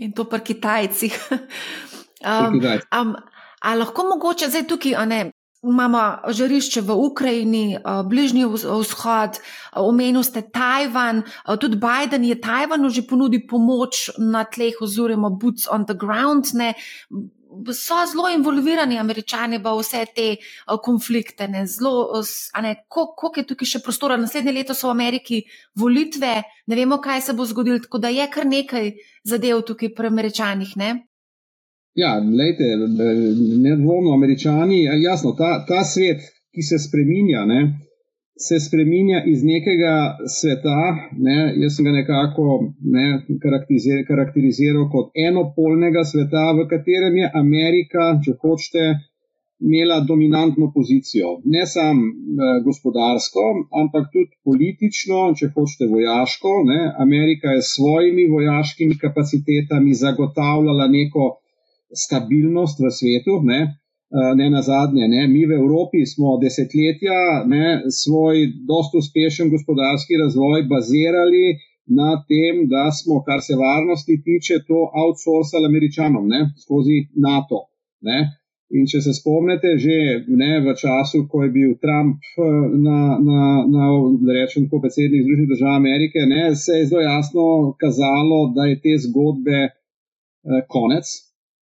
In 0.04 0.14
to 0.16 0.24
pri 0.24 0.40
Kitajcih. 0.50 1.18
um, 2.32 2.60
um, 3.00 3.16
a 3.62 3.74
lahko 3.74 4.06
mogoče 4.14 4.48
zdaj 4.48 4.66
tukaj, 4.70 4.96
ne, 5.06 5.20
Imamo 5.62 6.30
žarišče 6.30 6.80
v 6.86 6.94
Ukrajini, 6.94 7.78
bližnji 8.06 8.46
vzhod, 8.46 9.40
omenil 9.74 10.22
ste 10.22 10.44
Tajvan, 10.54 11.24
tudi 11.58 11.74
Biden 11.74 12.22
je 12.24 12.38
Tajvanu 12.38 12.90
že 12.94 13.02
ponudil 13.02 13.42
pomoč 13.42 14.14
na 14.22 14.44
tleh, 14.46 14.78
oziroma 14.78 15.30
boots 15.34 15.66
on 15.66 15.82
the 15.84 15.98
ground. 15.98 16.54
Ne. 16.54 16.78
So 17.74 17.98
zelo 18.06 18.30
involvirani 18.30 19.00
američani 19.02 19.58
v 19.58 19.74
vse 19.80 20.04
te 20.14 20.36
konflikte. 20.78 21.50
Koliko 22.86 23.32
je 23.34 23.46
tukaj 23.50 23.66
še 23.66 23.82
prostora? 23.82 24.14
Naslednje 24.16 24.54
leto 24.54 24.78
so 24.78 24.86
v 24.86 24.94
Ameriki 24.94 25.42
volitve, 25.74 26.38
ne 26.66 26.74
vemo, 26.76 27.02
kaj 27.02 27.20
se 27.20 27.34
bo 27.34 27.42
zgodilo, 27.42 27.82
tako 27.82 27.98
da 27.98 28.14
je 28.14 28.30
kar 28.30 28.46
nekaj 28.46 28.94
zadev 29.26 29.66
tukaj 29.66 29.90
pri 29.90 30.06
američanih. 30.06 30.76
Ne? 30.78 31.07
Ja, 31.94 32.18
lejte, 32.18 32.64
nedvomno, 33.62 34.12
američani, 34.14 34.84
jasno, 35.02 35.32
ta, 35.38 35.64
ta 35.68 35.84
svet, 35.84 36.20
ki 36.54 36.62
se 36.62 36.78
spreminja, 36.78 37.44
ne, 37.46 37.60
se 38.38 38.60
spreminja 38.60 39.22
iz 39.26 39.42
nekega 39.44 39.94
sveta. 40.38 40.78
Ne, 41.18 41.38
jaz 41.62 41.76
sem 41.76 41.88
ga 41.88 41.94
nekako 41.96 42.46
ne, 42.94 43.06
karakteriziral, 43.42 44.04
karakteriziral 44.10 44.86
kot 44.92 45.10
enopolnega 45.28 46.04
sveta, 46.06 46.52
v 46.60 46.68
katerem 46.70 47.18
je 47.22 47.30
Amerika, 47.42 48.12
če 48.24 48.36
hočete, 48.42 48.84
imela 49.60 49.98
dominantno 50.06 50.70
pozicijo. 50.74 51.32
Ne 51.44 51.66
samo 51.66 52.06
eh, 52.06 52.60
gospodarsko, 52.66 53.46
ampak 53.80 54.06
tudi 54.12 54.30
politično, 54.46 55.32
če 55.38 55.50
hočete, 55.56 55.90
vojaško. 55.90 56.54
Ne. 56.70 56.78
Amerika 57.06 57.56
je 57.56 57.64
s 57.64 57.74
svojimi 57.74 58.28
vojaškimi 58.30 58.98
kapacitetami 59.02 59.98
zagotavljala 60.04 60.86
neko 60.94 61.26
stabilnost 61.94 62.80
v 62.80 62.90
svetu. 62.90 63.40
Ne, 63.44 63.60
uh, 63.64 64.32
ne 64.36 64.50
na 64.50 64.62
zadnje, 64.62 65.08
ne, 65.08 65.26
mi 65.28 65.46
v 65.46 65.58
Evropi 65.60 66.04
smo 66.06 66.36
desetletja 66.42 67.44
ne, 67.46 67.82
svoj 67.90 68.46
dost 68.68 68.94
uspešen 68.94 69.50
gospodarski 69.50 70.20
razvoj 70.24 70.66
bazirali 70.70 71.58
na 71.88 72.10
tem, 72.28 72.66
da 72.68 72.90
smo, 72.92 73.22
kar 73.26 73.40
se 73.40 73.56
varnosti 73.56 74.20
tiče, 74.24 74.54
to 74.68 74.78
outsourcali 75.02 75.66
američanom 75.66 76.28
ne, 76.28 76.40
skozi 76.64 76.98
NATO. 77.16 77.60
Ne. 78.00 78.18
In 78.68 78.84
če 78.84 79.00
se 79.00 79.14
spomnite, 79.16 79.70
že 79.80 79.94
ne, 80.28 80.50
v 80.60 80.74
času, 80.76 81.22
ko 81.32 81.46
je 81.46 81.52
bil 81.54 81.70
Trump 81.80 82.20
eh, 82.20 82.48
na, 82.86 83.16
na, 83.16 83.44
na 83.64 83.86
rečem, 84.36 84.66
kot 84.68 84.84
predsednik 84.84 85.24
Združenih 85.24 85.48
držav 85.54 85.78
Amerike, 85.78 86.26
ne, 86.28 86.50
se 86.52 86.82
je 86.82 86.90
zelo 86.90 87.06
jasno 87.06 87.46
kazalo, 87.80 88.42
da 88.56 88.68
je 88.68 88.76
te 88.84 88.98
zgodbe 89.06 89.62
eh, 89.64 89.72
konec 90.68 91.14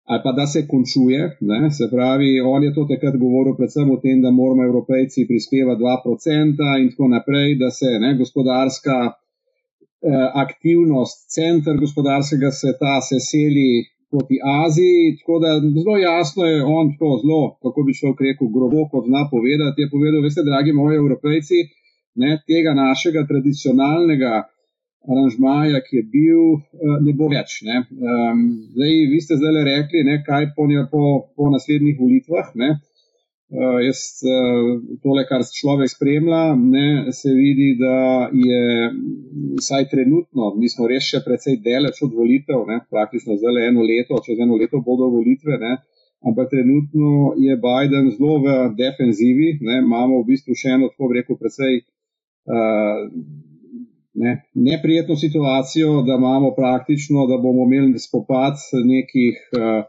ali 0.05 0.21
pa 0.25 0.33
da 0.33 0.47
se 0.47 0.67
končuje. 0.69 1.37
Ne, 1.41 1.71
se 1.71 1.89
pravi, 1.91 2.41
on 2.41 2.65
je 2.65 2.75
to 2.75 2.85
takrat 2.93 3.17
govoril 3.17 3.57
predvsem 3.57 3.91
o 3.91 3.97
tem, 4.05 4.23
da 4.23 4.31
moramo 4.31 4.65
evropejci 4.65 5.27
prispevati 5.31 5.83
2% 5.83 6.83
in 6.83 6.91
tako 6.91 7.09
naprej, 7.09 7.57
da 7.63 7.71
se 7.71 7.91
ne, 8.05 8.11
gospodarska 8.19 8.99
eh, 9.11 10.29
aktivnost, 10.45 11.17
center 11.37 11.77
gospodarskega 11.85 12.51
sveta 12.51 13.01
se 13.09 13.19
seli 13.31 13.71
proti 14.11 14.37
Aziji. 14.65 15.17
Tako 15.19 15.39
da 15.45 15.51
zelo 15.79 15.97
jasno 16.11 16.43
je 16.53 16.65
on 16.79 16.87
to 17.01 17.09
zelo, 17.23 17.45
kako 17.63 17.79
bi 17.87 17.99
šel 18.01 18.13
rekel, 18.29 18.49
grobo, 18.57 18.89
kot 18.93 19.05
zna 19.11 19.23
povedati. 19.35 19.83
Je 19.83 19.93
povedal, 19.95 20.21
veste, 20.27 20.43
dragi 20.51 20.73
moji 20.81 21.01
evropejci, 21.03 21.59
ne, 22.23 22.31
tega 22.51 22.73
našega 22.85 23.23
tradicionalnega 23.31 24.33
aranžmaja, 25.11 25.81
ki 25.85 25.97
je 25.97 26.03
bil, 26.15 26.43
eh, 26.57 26.97
ne 27.05 27.13
bo 27.19 27.29
več. 27.33 27.61
Ne. 27.69 27.85
Um, 27.93 28.43
zdaj, 28.73 28.97
vi 29.13 29.21
ste 29.21 29.39
zdaj 29.41 29.63
rekli, 29.69 30.05
ne, 30.07 30.19
kaj 30.27 30.53
po, 30.57 30.67
po, 30.91 31.05
po 31.37 31.51
naslednjih 31.53 32.01
volitvah. 32.01 32.51
Ne. 32.61 32.71
Uh, 33.55 33.79
jaz, 33.85 34.01
uh, 34.25 34.71
tole, 35.05 35.27
kar 35.29 35.45
človek 35.45 35.93
spremlja, 35.93 36.57
ne, 36.59 37.13
se 37.15 37.31
vidi, 37.37 37.75
da 37.79 38.31
je 38.33 38.63
vsaj 39.61 39.85
trenutno, 39.93 40.49
mi 40.59 40.71
smo 40.73 40.89
res 40.91 41.05
še 41.07 41.21
precej 41.23 41.61
daleč 41.63 42.01
od 42.03 42.17
volitev, 42.17 42.65
ne, 42.67 42.81
praktično 42.91 43.37
zdaj 43.39 43.69
eno 43.69 43.85
leto, 43.87 44.19
čez 44.25 44.41
eno 44.43 44.59
leto 44.59 44.81
bodo 44.83 45.11
volitve, 45.13 45.61
ne, 45.61 45.77
ampak 46.25 46.51
trenutno 46.51 47.35
je 47.39 47.55
Biden 47.61 48.11
zelo 48.17 48.41
v 48.43 48.57
defenzivi, 48.81 49.53
ne, 49.61 49.83
imamo 49.85 50.25
v 50.25 50.33
bistvu 50.33 50.57
še 50.59 50.75
eno, 50.75 50.91
tako 50.91 51.13
rekel, 51.15 51.39
precej 51.39 51.83
uh, 51.85 53.05
ne, 54.15 54.33
neprijetno 54.55 55.17
situacijo, 55.17 56.03
da 56.03 56.15
imamo 56.15 56.55
praktično, 56.57 57.27
da 57.27 57.37
bomo 57.39 57.65
imeli 57.67 57.99
spopad 57.99 58.55
nekih 58.85 59.37
uh, 59.59 59.85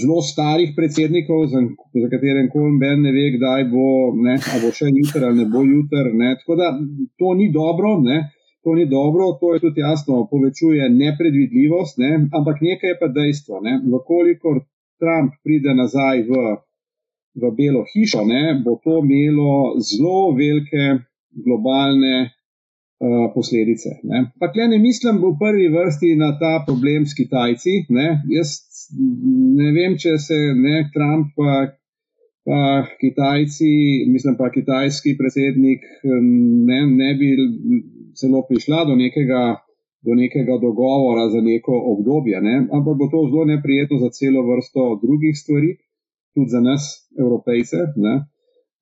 zelo 0.00 0.20
starih 0.22 0.74
predsednikov, 0.76 1.46
za, 1.52 1.60
za 2.02 2.08
katerem 2.12 2.50
koli 2.52 2.78
ben 2.82 3.02
ne 3.06 3.12
ve, 3.16 3.26
kdaj 3.36 3.64
bo, 3.72 3.88
ne, 4.26 4.36
bo 4.62 4.70
še 4.78 4.92
jutri 4.98 5.24
ali 5.28 5.42
ne 5.42 5.46
bo 5.54 5.64
jutri. 5.66 6.12
Tako 6.42 6.58
da 6.60 6.68
to 7.18 7.34
ni 7.40 7.50
dobro. 7.52 7.98
Ne. 8.04 8.20
To 8.62 8.74
ni 8.78 8.86
dobro, 8.86 9.32
to 9.40 9.54
je 9.54 9.60
tudi 9.60 9.80
jasno, 9.80 10.28
povečuje 10.30 10.86
nepredvidljivost, 10.90 11.98
ne? 11.98 12.28
ampak 12.30 12.60
nekaj 12.62 12.90
je 12.90 12.98
pa 13.00 13.08
dejstvo. 13.10 13.58
Ne? 13.60 13.80
Vkolikor 13.82 14.60
Trump 15.02 15.34
pride 15.42 15.74
nazaj 15.74 16.22
v, 16.28 16.42
v 17.42 17.50
Belo 17.58 17.82
hišo, 17.90 18.22
ne? 18.22 18.42
bo 18.62 18.76
to 18.84 19.00
imelo 19.02 19.74
zelo 19.82 20.30
velike 20.38 21.02
globalne 21.46 22.30
uh, 23.02 23.32
posledice. 23.34 23.88
Ne? 24.02 24.24
Pa 24.40 24.52
tle 24.52 24.68
ne 24.68 24.78
mislim 24.78 25.18
v 25.22 25.34
prvi 25.40 25.68
vrsti 25.74 26.14
na 26.16 26.32
ta 26.38 26.54
problem 26.66 27.06
s 27.06 27.16
Kitajci. 27.18 27.74
Ne? 27.88 28.22
Jaz 28.30 28.56
ne 29.58 29.72
vem, 29.76 29.96
če 29.98 30.16
se 30.22 30.38
ne 30.56 30.86
Trump, 30.94 31.34
pa, 31.36 31.74
pa 32.46 32.60
Kitajci, 33.00 33.72
mislim 34.12 34.38
pa 34.38 34.50
kitajski 34.54 35.16
predsednik, 35.18 35.84
ne, 36.04 36.80
ne 36.90 37.12
bi 37.18 37.34
celo 38.18 38.42
prišla 38.48 38.84
do 38.90 38.96
nekega, 38.98 39.42
do 40.06 40.16
nekega 40.18 40.58
dogovora 40.60 41.28
za 41.30 41.40
neko 41.40 41.78
obdobje, 41.94 42.42
ne? 42.42 42.56
ampak 42.70 42.98
bo 42.98 43.08
to 43.12 43.24
zelo 43.30 43.46
neprijetno 43.48 43.98
za 44.02 44.10
celo 44.18 44.44
vrsto 44.50 44.98
drugih 45.04 45.38
stvari, 45.38 45.76
tudi 46.34 46.50
za 46.50 46.60
nas, 46.60 46.90
evropejce. 47.18 47.86
Uh, 47.96 48.20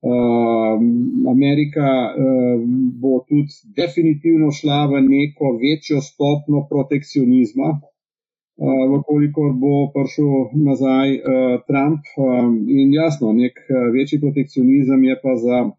Amerika 0.01 1.87
uh, 2.09 2.61
bo 3.01 3.21
tudi 3.29 3.53
definitivno 3.77 4.51
šla 4.51 4.85
v 4.89 5.01
neko 5.05 5.51
večjo 5.61 6.01
stopno 6.01 6.65
protekcionizma, 6.69 7.69
uh, 7.69 8.81
vkolikor 8.93 9.53
bo 9.61 9.75
prišel 9.93 10.33
nazaj 10.69 11.09
uh, 11.17 11.21
Trump. 11.67 12.01
Um, 12.17 12.65
in 12.69 12.93
jasno, 12.93 13.33
nek 13.33 13.53
uh, 13.61 13.93
večji 13.93 14.19
protekcionizem 14.19 15.03
je 15.03 15.15
pa 15.23 15.35
za 15.45 15.69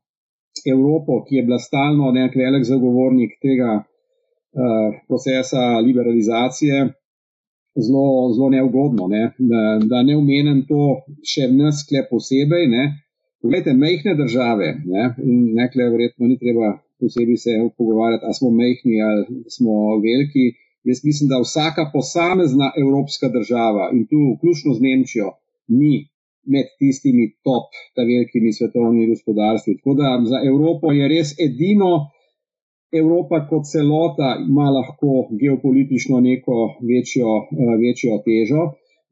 Evropo, 0.70 1.24
ki 1.24 1.36
je 1.36 1.42
bila 1.42 1.58
stalno 1.58 2.12
nek 2.12 2.36
velik 2.36 2.64
zagovornik 2.64 3.38
tega 3.42 3.82
procesa 5.08 5.80
liberalizacije. 5.80 6.92
Zelo, 7.72 8.32
zelo 8.36 8.50
neugodno, 8.50 9.06
ne? 9.08 9.22
Da, 9.38 9.62
da 9.90 10.02
ne 10.02 10.16
omenem 10.16 10.58
to 10.68 11.00
še 11.24 11.48
neskle 11.48 12.04
posebej. 12.10 12.66
Ne? 12.68 12.82
Poglejte, 13.42 13.72
mehne 13.74 14.14
države, 14.14 14.66
ne? 14.94 15.04
in 15.30 15.38
nekle, 15.60 15.90
verjetno 15.94 16.26
ni 16.30 16.38
treba 16.38 16.78
posebej 17.00 17.36
se 17.44 17.50
pogovarjati, 17.78 18.24
ali 18.26 18.34
smo 18.38 18.50
mehni 18.62 18.96
ali 19.08 19.22
smo 19.56 19.72
veliki. 20.06 20.44
Jaz 20.88 20.98
mislim, 21.08 21.26
da 21.32 21.44
vsaka 21.46 21.82
posamezna 21.96 22.68
evropska 22.82 23.26
država 23.36 23.84
in 23.94 24.02
tu 24.10 24.18
vključno 24.34 24.70
z 24.74 24.80
Nemčijo 24.86 25.28
ni 25.78 25.94
med 26.52 26.66
tistimi 26.78 27.24
top, 27.46 27.68
ta 27.94 28.02
velikimi 28.12 28.52
svetovnimi 28.52 29.10
gospodarstvi. 29.12 29.76
Tako 29.78 29.94
da 30.00 30.08
za 30.32 30.38
Evropo 30.50 30.86
je 30.98 31.08
res 31.14 31.28
edino, 31.46 31.92
Evropa 33.00 33.46
kot 33.50 33.64
celota 33.72 34.28
ima 34.48 34.66
lahko 34.78 35.12
geopolitično 35.42 36.20
neko 36.20 36.56
večjo, 36.90 37.28
uh, 37.36 37.74
večjo 37.84 38.18
težo. 38.26 38.62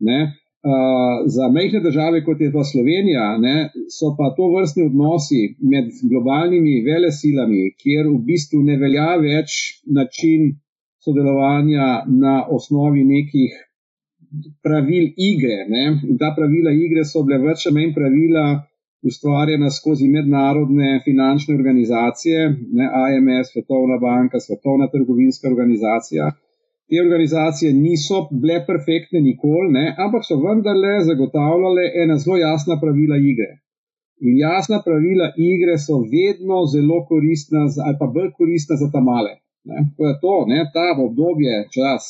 Ne? 0.09 0.19
Uh, 0.61 1.25
za 1.27 1.49
mehke 1.49 1.81
države, 1.81 2.25
kot 2.25 2.41
je 2.41 2.51
pa 2.53 2.65
Slovenija, 2.73 3.39
ne, 3.41 3.71
so 3.97 4.11
pa 4.19 4.27
to 4.37 4.49
vrstni 4.55 4.83
odnosi 4.91 5.41
med 5.73 5.87
globalnimi 6.11 6.83
velesilami, 6.85 7.63
kjer 7.81 8.11
v 8.11 8.19
bistvu 8.27 8.61
ne 8.67 8.77
velja 8.83 9.15
več 9.23 9.55
način 9.99 10.51
sodelovanja 11.05 11.87
na 12.25 12.35
osnovi 12.57 13.05
nekih 13.09 13.57
pravil 14.63 15.09
igre. 15.31 15.65
Ne? 15.69 15.85
Ta 16.21 16.35
pravila 16.37 16.73
igre 16.77 17.07
so 17.09 17.25
bile 17.25 17.41
več 17.47 17.65
ali 17.67 17.79
manj 17.79 17.95
pravila 17.97 18.45
ustvarjena 19.09 19.71
skozi 19.73 20.09
mednarodne 20.13 21.01
finančne 21.05 21.55
organizacije, 21.55 22.47
ne? 22.79 22.89
IMF, 23.15 23.49
Svetovna 23.53 23.97
banka, 24.03 24.41
Svetovna 24.41 24.91
trgovinska 24.93 25.49
organizacija. 25.49 26.31
Te 26.91 27.01
organizacije 27.07 27.73
niso 27.73 28.17
bile 28.43 28.57
perfektne 28.67 29.21
nikoli, 29.21 29.69
ne? 29.79 29.85
ampak 30.05 30.25
so 30.29 30.39
vendarle 30.45 30.95
zagotavljale 31.09 31.85
ena 32.03 32.17
zelo 32.23 32.37
jasna 32.37 32.81
pravila 32.81 33.19
igre. 33.33 33.51
In 34.27 34.39
jasna 34.39 34.83
pravila 34.87 35.29
igre 35.51 35.79
so 35.79 36.01
vedno 36.15 36.65
zelo 36.73 36.99
koristna, 37.11 37.63
ali 37.87 37.97
pa 38.01 38.07
bolj 38.17 38.33
koristna 38.41 38.77
za 38.83 38.91
ta 38.95 39.01
male. 39.11 39.33
Ne, 39.69 39.79
to 39.97 40.09
je 40.09 40.15
to, 40.25 40.37
ne, 40.53 40.61
ta 40.75 40.87
obdobje, 41.07 41.55
čas, 41.77 42.03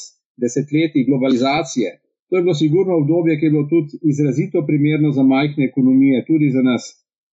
desetletij 0.43 1.05
globalizacije. 1.09 1.91
To 2.29 2.37
je 2.37 2.43
bilo 2.43 2.55
sigurno 2.55 2.97
obdobje, 3.03 3.39
ki 3.39 3.47
je 3.47 3.55
bilo 3.55 3.67
tudi 3.73 3.99
izrazito 4.13 4.67
primerno 4.67 5.11
za 5.11 5.23
majhne 5.23 5.65
ekonomije, 5.71 6.25
tudi 6.27 6.51
za 6.57 6.63
nas 6.63 6.83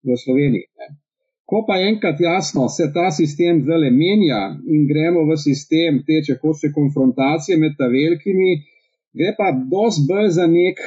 v 0.08 0.18
Sloveniji. 0.24 0.66
Ne. 0.80 0.88
Ko 1.46 1.62
pa 1.68 1.76
enkrat 1.88 2.22
jasno 2.22 2.68
se 2.76 2.86
ta 2.94 3.10
sistem 3.14 3.62
zdaj 3.66 3.92
menja 3.94 4.42
in 4.76 4.88
gremo 4.90 5.26
v 5.30 5.38
sistem 5.38 6.00
te, 6.08 6.22
če 6.26 6.40
hoče, 6.42 6.72
konfrontacije 6.78 7.58
med 7.62 7.76
ta 7.78 7.90
velikimi, 7.92 8.56
gre 9.18 9.36
pa 9.38 9.52
dosti 9.74 10.08
bolj 10.10 10.32
za 10.40 10.48
nek, 10.50 10.82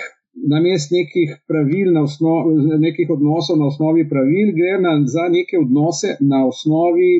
namest 0.54 0.90
nekih 0.94 1.36
pravil, 1.50 1.92
na 1.94 2.02
osnovi, 2.08 2.78
nekih 2.82 3.10
odnosov 3.10 3.58
na 3.62 3.70
osnovi 3.70 4.08
pravil, 4.10 4.52
gre 4.58 4.74
na, 4.82 4.98
za 5.06 5.28
neke 5.30 5.62
odnose 5.62 6.16
na 6.20 6.44
osnovi 6.46 7.10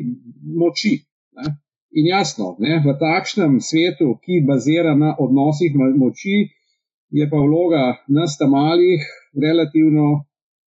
moči. 0.59 0.93
Ne. 1.39 1.55
In 1.99 2.11
jasno, 2.11 2.53
ne, 2.59 2.81
v 2.85 2.93
takšnem 2.99 3.57
svetu, 3.63 4.13
ki 4.23 4.43
bazira 4.47 4.93
na 4.95 5.15
odnosih 5.19 5.73
moči, 5.75 6.49
je 7.09 7.25
pa 7.29 7.39
vloga 7.41 7.85
nas 8.07 8.37
tam 8.37 8.51
malih 8.53 9.01
relativno 9.33 10.25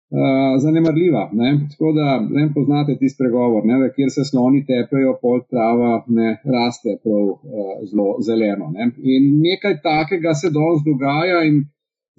uh, 0.10 0.62
zanemarljiva. 0.64 1.30
Ne. 1.34 1.50
Tako 1.72 1.92
da 1.92 2.08
ne 2.30 2.50
poznate 2.54 2.98
tisti 3.00 3.18
pregovor, 3.24 3.66
ne, 3.66 3.92
kjer 3.96 4.10
se 4.16 4.26
sloni 4.32 4.66
tepejo, 4.66 5.18
pol 5.22 5.42
trava 5.50 6.04
ne 6.08 6.30
raste 6.56 6.98
prav 7.04 7.26
uh, 7.34 7.76
zelo 7.90 8.08
zeleno. 8.28 8.72
Ne. 8.76 8.92
In 9.16 9.30
nekaj 9.48 9.82
takega 9.90 10.34
se 10.42 10.54
danes 10.56 10.82
dogaja 10.90 11.44
in 11.50 11.62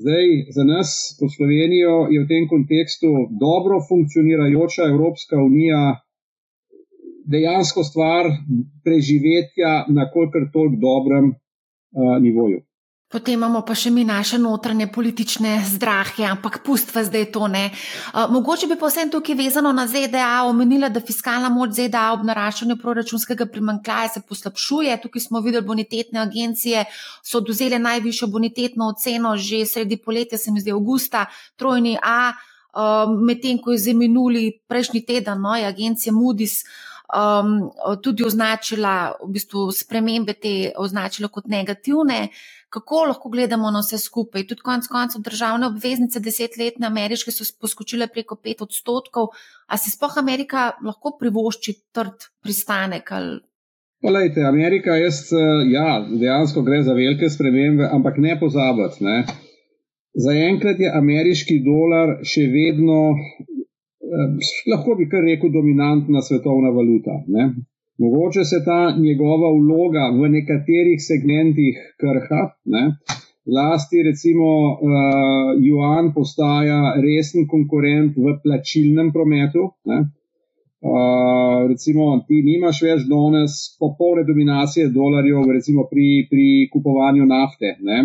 zdaj 0.00 0.26
za 0.56 0.64
nas, 0.64 0.88
kot 1.18 1.30
Slovenijo, 1.36 2.06
je 2.14 2.22
v 2.22 2.28
tem 2.32 2.46
kontekstu 2.54 3.10
dobro 3.40 3.82
funkcionirajoča 3.88 4.88
Evropska 4.92 5.36
unija 5.36 5.82
dejansko 7.30 7.84
stvar 7.84 8.26
preživetja 8.84 9.84
na 9.88 10.08
kolikor 10.12 10.48
toliko 10.52 10.80
dobrem 10.88 11.26
uh, 11.30 12.16
nivoju. 12.22 12.60
Potem 13.10 13.34
imamo 13.34 13.64
pa 13.66 13.74
še 13.74 13.90
mi 13.90 14.04
naše 14.06 14.38
notranje 14.38 14.86
politične 14.94 15.56
zdrahe, 15.66 16.28
ampak 16.30 16.60
pustva 16.62 17.02
zdaj 17.02 17.24
to 17.34 17.48
ne. 17.50 17.64
Uh, 18.14 18.28
mogoče 18.30 18.68
bi 18.70 18.76
pa 18.78 18.86
vsem 18.86 19.08
tukaj 19.10 19.34
vezano 19.34 19.72
na 19.74 19.82
ZDA 19.90 20.44
omenila, 20.46 20.86
da 20.94 21.02
fiskalna 21.02 21.48
moč 21.50 21.74
ZDA 21.74 22.04
ob 22.14 22.22
naraščanju 22.28 22.76
proračunskega 22.78 23.48
primankljaja 23.50 24.12
se 24.14 24.22
poslabšuje. 24.28 24.94
Tukaj 25.02 25.24
smo 25.24 25.42
videli 25.42 25.66
bonitetne 25.66 26.20
agencije, 26.22 26.84
so 27.26 27.40
oduzele 27.42 27.80
najvišjo 27.82 28.28
bonitetno 28.30 28.92
oceno 28.94 29.34
že 29.34 29.64
sredi 29.66 29.98
poletja, 29.98 30.38
se 30.38 30.54
mi 30.54 30.62
zdi 30.62 30.70
avgusta, 30.70 31.24
trojni 31.58 31.96
A, 31.98 32.30
uh, 32.30 33.10
medtem 33.10 33.58
ko 33.58 33.74
je 33.74 33.82
zdaj 33.88 33.98
minuli 34.04 34.44
prejšnji 34.70 35.02
teden, 35.10 35.42
no, 35.42 35.56
je 35.58 35.66
agencija 35.66 36.14
Moody's. 36.14 36.62
Um, 37.10 37.72
tudi 37.98 38.22
označila, 38.22 39.18
v 39.18 39.32
bistvu, 39.34 39.64
spremembe 39.74 40.36
te 40.38 40.70
označila 40.78 41.26
kot 41.26 41.50
negativne. 41.50 42.28
Kako 42.70 43.04
lahko 43.10 43.30
gledamo 43.30 43.70
na 43.74 43.82
vse 43.82 43.98
skupaj. 43.98 44.46
Tudi 44.46 44.62
konec 44.62 44.86
koncev 44.86 45.24
državne 45.26 45.66
obveznice, 45.66 46.22
desetletne 46.22 46.86
ameriške, 46.86 47.34
so 47.34 47.46
poskočile 47.60 48.06
preko 48.06 48.36
pet 48.38 48.62
odstotkov. 48.62 49.32
A 49.66 49.76
se 49.76 49.90
spoh 49.90 50.18
Amerika 50.18 50.70
lahko 50.86 51.16
privošči 51.18 51.74
trd 51.92 52.30
pristanek? 52.42 53.10
Polejte, 54.00 54.46
Amerika, 54.48 54.94
jaz, 54.96 55.26
ja, 55.68 55.88
dejansko 56.08 56.62
gre 56.64 56.82
za 56.86 56.94
velike 56.96 57.28
spremembe, 57.28 57.88
ampak 57.92 58.22
ne 58.22 58.38
pozabiti. 58.40 59.04
Ne. 59.04 59.16
Zaenkrat 60.24 60.80
je 60.80 60.92
ameriški 61.02 61.58
dolar 61.66 62.16
še 62.26 62.46
vedno, 62.54 63.00
eh, 63.14 64.54
lahko 64.72 64.96
bi 64.98 65.10
kar 65.10 65.26
rekel, 65.26 65.52
dominantna 65.54 66.22
svetovna 66.22 66.70
valuta. 66.78 67.18
Ne. 67.26 67.50
Mogoče 68.02 68.44
se 68.44 68.58
ta 68.64 68.80
njegova 69.06 69.48
vloga 69.60 70.04
v 70.20 70.28
nekaterih 70.36 71.00
segmentih 71.10 71.80
krha, 72.00 72.42
ne? 72.74 72.84
lasti 73.56 74.02
recimo 74.08 74.46
uh, 74.72 75.50
Juan 75.66 76.08
postaja 76.14 76.80
resen 77.04 77.44
konkurent 77.54 78.16
v 78.16 78.38
plačilnem 78.44 79.10
prometu. 79.16 79.66
Uh, 79.90 80.00
recimo, 81.68 82.06
ti 82.28 82.40
nimaš 82.46 82.80
več 82.86 83.04
danes 83.10 83.58
popolne 83.82 84.24
dominacije 84.30 84.88
dolarjev, 84.96 85.44
recimo 85.58 85.84
pri, 85.92 86.08
pri 86.30 86.46
kupovanju 86.72 87.28
nafte. 87.34 87.74
Ne? 87.90 87.98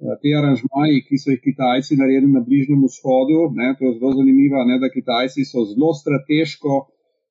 Uh, 0.00 0.16
te 0.22 0.32
aranžmaji, 0.40 1.04
ki 1.04 1.20
so 1.20 1.34
jih 1.34 1.44
Kitajci 1.44 2.00
naredili 2.00 2.32
na 2.32 2.40
Bližnjem 2.48 2.80
vzhodu, 2.88 3.44
ne? 3.60 3.74
to 3.76 3.90
je 3.90 3.94
zelo 3.98 4.16
zanimivo, 4.22 4.64
ne? 4.72 4.80
da 4.80 4.92
Kitajci 4.96 5.44
so 5.44 5.68
zelo 5.68 5.92
strateško 6.00 6.84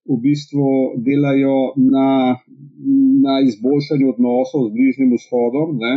v 0.10 0.17
bistvu 0.24 0.69
delajo 1.05 1.74
na, 1.77 2.36
na 3.25 3.36
izboljšanju 3.48 4.10
odnosov 4.15 4.67
z 4.67 4.74
Bližnjim 4.75 5.15
vzhodom. 5.15 5.77
Ne. 5.79 5.93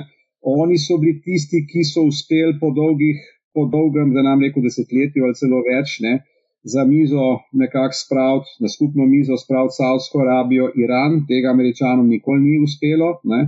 Oni 0.46 0.78
so 0.78 0.98
bili 1.02 1.18
tisti, 1.25 1.64
ki 1.66 1.82
so 1.84 2.06
uspeli 2.06 2.54
po, 2.60 2.70
dolgih, 2.70 3.18
po 3.54 3.66
dolgem, 3.72 4.14
da 4.14 4.22
nam 4.22 4.42
reko 4.46 4.62
desetletju 4.62 5.26
ali 5.26 5.38
celo 5.40 5.62
več, 5.66 5.98
ne, 6.06 6.14
za 6.62 6.84
mizo 6.86 7.26
nekako 7.52 7.98
spraviti, 8.02 8.54
na 8.62 8.68
skupno 8.70 9.06
mizo 9.10 9.36
spraviti 9.42 9.78
Saudsko 9.80 10.22
Arabijo, 10.22 10.70
Iran, 10.84 11.22
tega 11.30 11.50
američanom 11.50 12.06
nikoli 12.08 12.42
ni 12.46 12.58
uspelo. 12.62 13.10
Ne. 13.32 13.40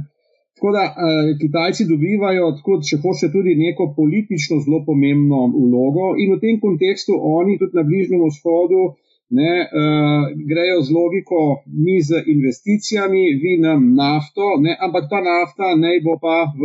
Tako 0.58 0.70
da 0.74 0.84
eh, 0.90 1.28
Kitajci 1.40 1.86
dobivajo, 1.86 2.50
tako, 2.58 2.80
če 2.88 2.98
hoče, 3.02 3.30
tudi 3.34 3.54
neko 3.54 3.92
politično 3.98 4.58
zelo 4.64 4.82
pomembno 4.86 5.44
vlogo 5.54 6.16
in 6.18 6.34
v 6.34 6.40
tem 6.42 6.58
kontekstu 6.58 7.14
oni 7.14 7.58
tudi 7.60 7.78
na 7.78 7.84
Bližnjem 7.86 8.24
vzhodu 8.26 8.80
ne, 9.30 9.52
uh, 9.60 10.24
grejo 10.50 10.82
z 10.82 10.90
logiko, 10.98 11.40
mi 11.66 12.02
z 12.02 12.22
investicijami, 12.26 13.34
vi 13.42 13.58
nam 13.60 13.94
nafto, 13.94 14.56
ne, 14.60 14.76
ampak 14.80 15.04
ta 15.10 15.20
nafta 15.20 15.74
naj 15.76 16.00
bo 16.04 16.16
pa 16.22 16.36
v, 16.60 16.62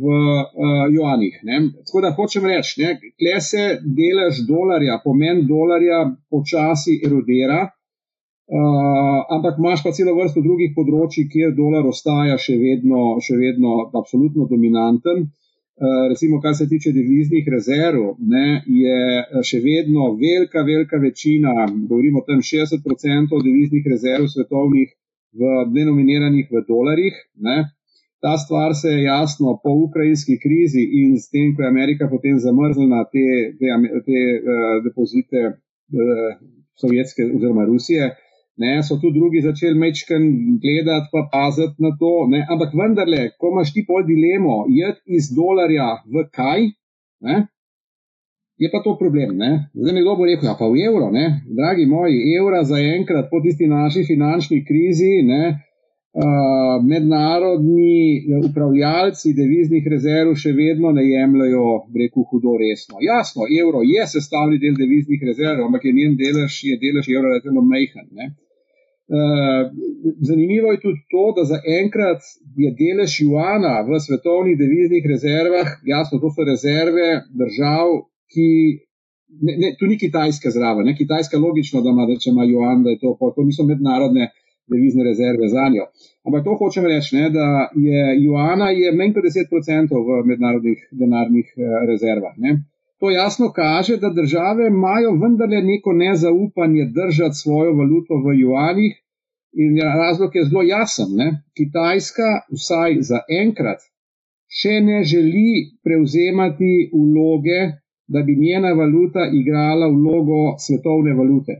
v 0.00 0.04
uh, 0.04 0.84
juanih. 0.92 1.40
Ne. 1.48 1.60
Tako 1.86 2.04
da 2.04 2.12
hočem 2.18 2.44
reči, 2.44 2.84
kle 3.18 3.40
se 3.40 3.64
delež 4.00 4.44
dolarja, 4.48 5.00
pomen 5.04 5.46
dolarja 5.48 6.02
počasi 6.30 7.00
erodira, 7.06 7.62
uh, 7.64 9.18
ampak 9.36 9.56
imaš 9.58 9.82
pa 9.84 9.94
celo 9.96 10.12
vrsto 10.18 10.44
drugih 10.44 10.76
področji, 10.76 11.28
kjer 11.32 11.56
dolar 11.56 11.88
ostaja 11.88 12.36
še 12.36 12.60
vedno, 12.60 13.16
še 13.24 13.40
vedno 13.40 13.80
absolutno 13.94 14.44
dominanten. 14.52 15.24
Uh, 15.24 15.45
recimo, 16.10 16.40
kar 16.40 16.54
se 16.56 16.68
tiče 16.68 16.92
deviznih 16.92 17.48
rezerv, 17.52 18.02
ne, 18.18 18.62
je 18.66 19.00
eh, 19.20 19.42
še 19.44 19.60
vedno 19.60 20.12
velika, 20.16 20.62
velika 20.64 20.96
večina, 20.96 21.52
govorimo 21.88 22.22
o 22.22 22.26
tem 22.28 22.40
60% 22.40 23.42
deviznih 23.44 23.84
rezerv 23.92 24.28
svetovnih, 24.32 24.94
v 25.36 25.56
denominiranih 25.68 26.48
v 26.48 26.62
dolarjih. 26.68 27.16
Ne. 27.44 27.58
Ta 28.24 28.38
stvar 28.40 28.72
se 28.74 28.88
je 28.88 29.02
jasno 29.04 29.58
po 29.62 29.74
ukrajinski 29.84 30.38
krizi 30.40 30.80
in 31.02 31.18
s 31.20 31.28
tem, 31.28 31.52
ko 31.52 31.62
je 31.62 31.68
Amerika 31.68 32.08
potem 32.08 32.38
zamrznila 32.40 33.02
te, 33.12 33.26
te, 33.60 33.68
te 34.06 34.22
uh, 34.40 34.78
depozite 34.86 35.42
uh, 35.44 36.38
sovjetske 36.80 37.28
oziroma 37.36 37.66
Rusije, 37.68 38.08
uh, 38.08 38.25
ne, 38.56 38.82
so 38.82 38.96
tudi 39.00 39.18
drugi 39.18 39.42
začeli 39.44 39.78
mečken 39.78 40.22
gledati, 40.62 41.10
pa 41.12 41.26
paziti 41.32 41.82
na 41.84 41.92
to. 42.00 42.14
Ne, 42.32 42.46
ampak 42.50 42.72
vendarle, 42.74 43.28
ko 43.38 43.52
imaš 43.52 43.72
ti 43.74 43.84
pol 43.88 44.06
dilemo, 44.08 44.64
jed 44.72 45.02
iz 45.18 45.28
dolarja 45.36 45.90
v 46.04 46.24
kaj, 46.32 46.70
ne, 47.26 47.44
je 48.56 48.70
pa 48.72 48.80
to 48.84 48.96
problem. 48.98 49.36
Ne. 49.36 49.52
Zdaj 49.74 49.94
mi 49.94 50.02
kdo 50.04 50.16
bo 50.16 50.24
rekel, 50.24 50.48
ja 50.48 50.56
pa 50.58 50.68
v 50.72 50.80
evro, 50.88 51.10
ne, 51.12 51.26
dragi 51.58 51.86
moji, 51.86 52.24
evra 52.38 52.64
za 52.64 52.80
enkrat 52.80 53.28
po 53.30 53.42
tisti 53.44 53.68
naši 53.68 54.06
finančni 54.08 54.64
krizi, 54.64 55.20
ne, 55.22 55.44
Uh, 56.16 56.80
mednarodni 56.80 58.24
upravljalci 58.48 59.34
deviznih 59.36 59.84
rezerv 59.92 60.30
še 60.40 60.54
vedno 60.56 60.88
ne 60.96 61.02
jemljajo, 61.04 61.64
rekel, 61.92 62.24
hudo 62.30 62.54
resno. 62.56 63.02
Jasno, 63.04 63.44
evro 63.60 63.82
je 63.84 64.06
sestavni 64.08 64.56
del 64.62 64.78
deviznih 64.80 65.26
rezerv, 65.28 65.66
ampak 65.66 65.84
je 65.84 65.92
njen 65.98 66.16
delež, 66.16 66.56
je 66.70 66.78
delež 66.80 67.10
evra 67.12 67.34
relativno 67.34 67.66
majhen. 67.68 68.08
Eh, 68.24 68.32
zanimivo 70.20 70.72
je 70.72 70.80
tudi 70.80 71.00
to, 71.10 71.24
da 71.36 71.44
zaenkrat 71.52 72.20
je 72.56 72.70
delež 72.80 73.20
juana 73.20 73.80
v 73.86 74.00
svetovnih 74.00 74.58
deviznih 74.58 75.04
rezervah, 75.12 75.68
jasno, 75.86 76.18
to 76.18 76.30
so 76.30 76.44
rezerve 76.44 77.22
držav, 77.30 77.86
ki. 78.32 78.48
Ne, 79.46 79.52
ne, 79.58 79.68
tu 79.78 79.86
ni 79.90 79.98
Kitajska 79.98 80.50
zraven, 80.50 80.94
Kitajska 80.96 81.38
logično, 81.38 81.80
da 81.82 81.90
ima, 81.90 82.06
da 82.06 82.14
če 82.14 82.30
ima 82.30 82.44
juan, 82.46 82.84
da 82.84 82.92
je 82.94 82.98
to, 83.02 83.16
to 83.36 83.44
niso 83.44 83.66
mednarodne 83.66 84.30
devizne 84.70 85.04
rezerve 85.04 85.48
za 85.48 85.68
njo. 85.74 85.86
Ampak 86.26 86.44
to 86.44 86.54
hočem 86.60 86.86
reči, 86.86 87.16
ne, 87.16 87.30
da 87.30 87.46
je 87.88 88.04
juana 88.24 88.70
je 88.70 88.92
manj 88.92 89.12
kot 89.14 89.26
10% 89.26 89.98
v 90.06 90.22
mednarodnih 90.30 90.86
denarnih 90.90 91.52
eh, 91.56 91.76
rezervah. 91.90 92.34
Ne. 92.38 92.54
To 93.00 93.10
jasno 93.10 93.52
kaže, 93.52 93.96
da 93.96 94.10
države 94.10 94.66
imajo 94.66 95.10
vendarle 95.22 95.60
neko 95.62 95.92
nezaupanje 95.92 96.84
držati 96.98 97.40
svojo 97.42 97.72
valuto 97.80 98.14
v 98.24 98.38
juanih 98.40 98.94
in 99.52 99.76
razlog 100.00 100.36
je 100.36 100.44
zelo 100.44 100.62
jasen. 100.62 101.10
Ne? 101.20 101.28
Kitajska 101.56 102.28
vsaj 102.56 102.96
za 103.10 103.20
enkrat 103.42 103.80
še 104.60 104.80
ne 104.80 105.02
želi 105.04 105.50
prevzemati 105.84 106.72
vloge, 106.94 107.60
da 108.08 108.22
bi 108.22 108.36
njena 108.36 108.72
valuta 108.72 109.22
igrala 109.40 109.88
vlogo 109.88 110.42
svetovne 110.66 111.14
valute. 111.20 111.56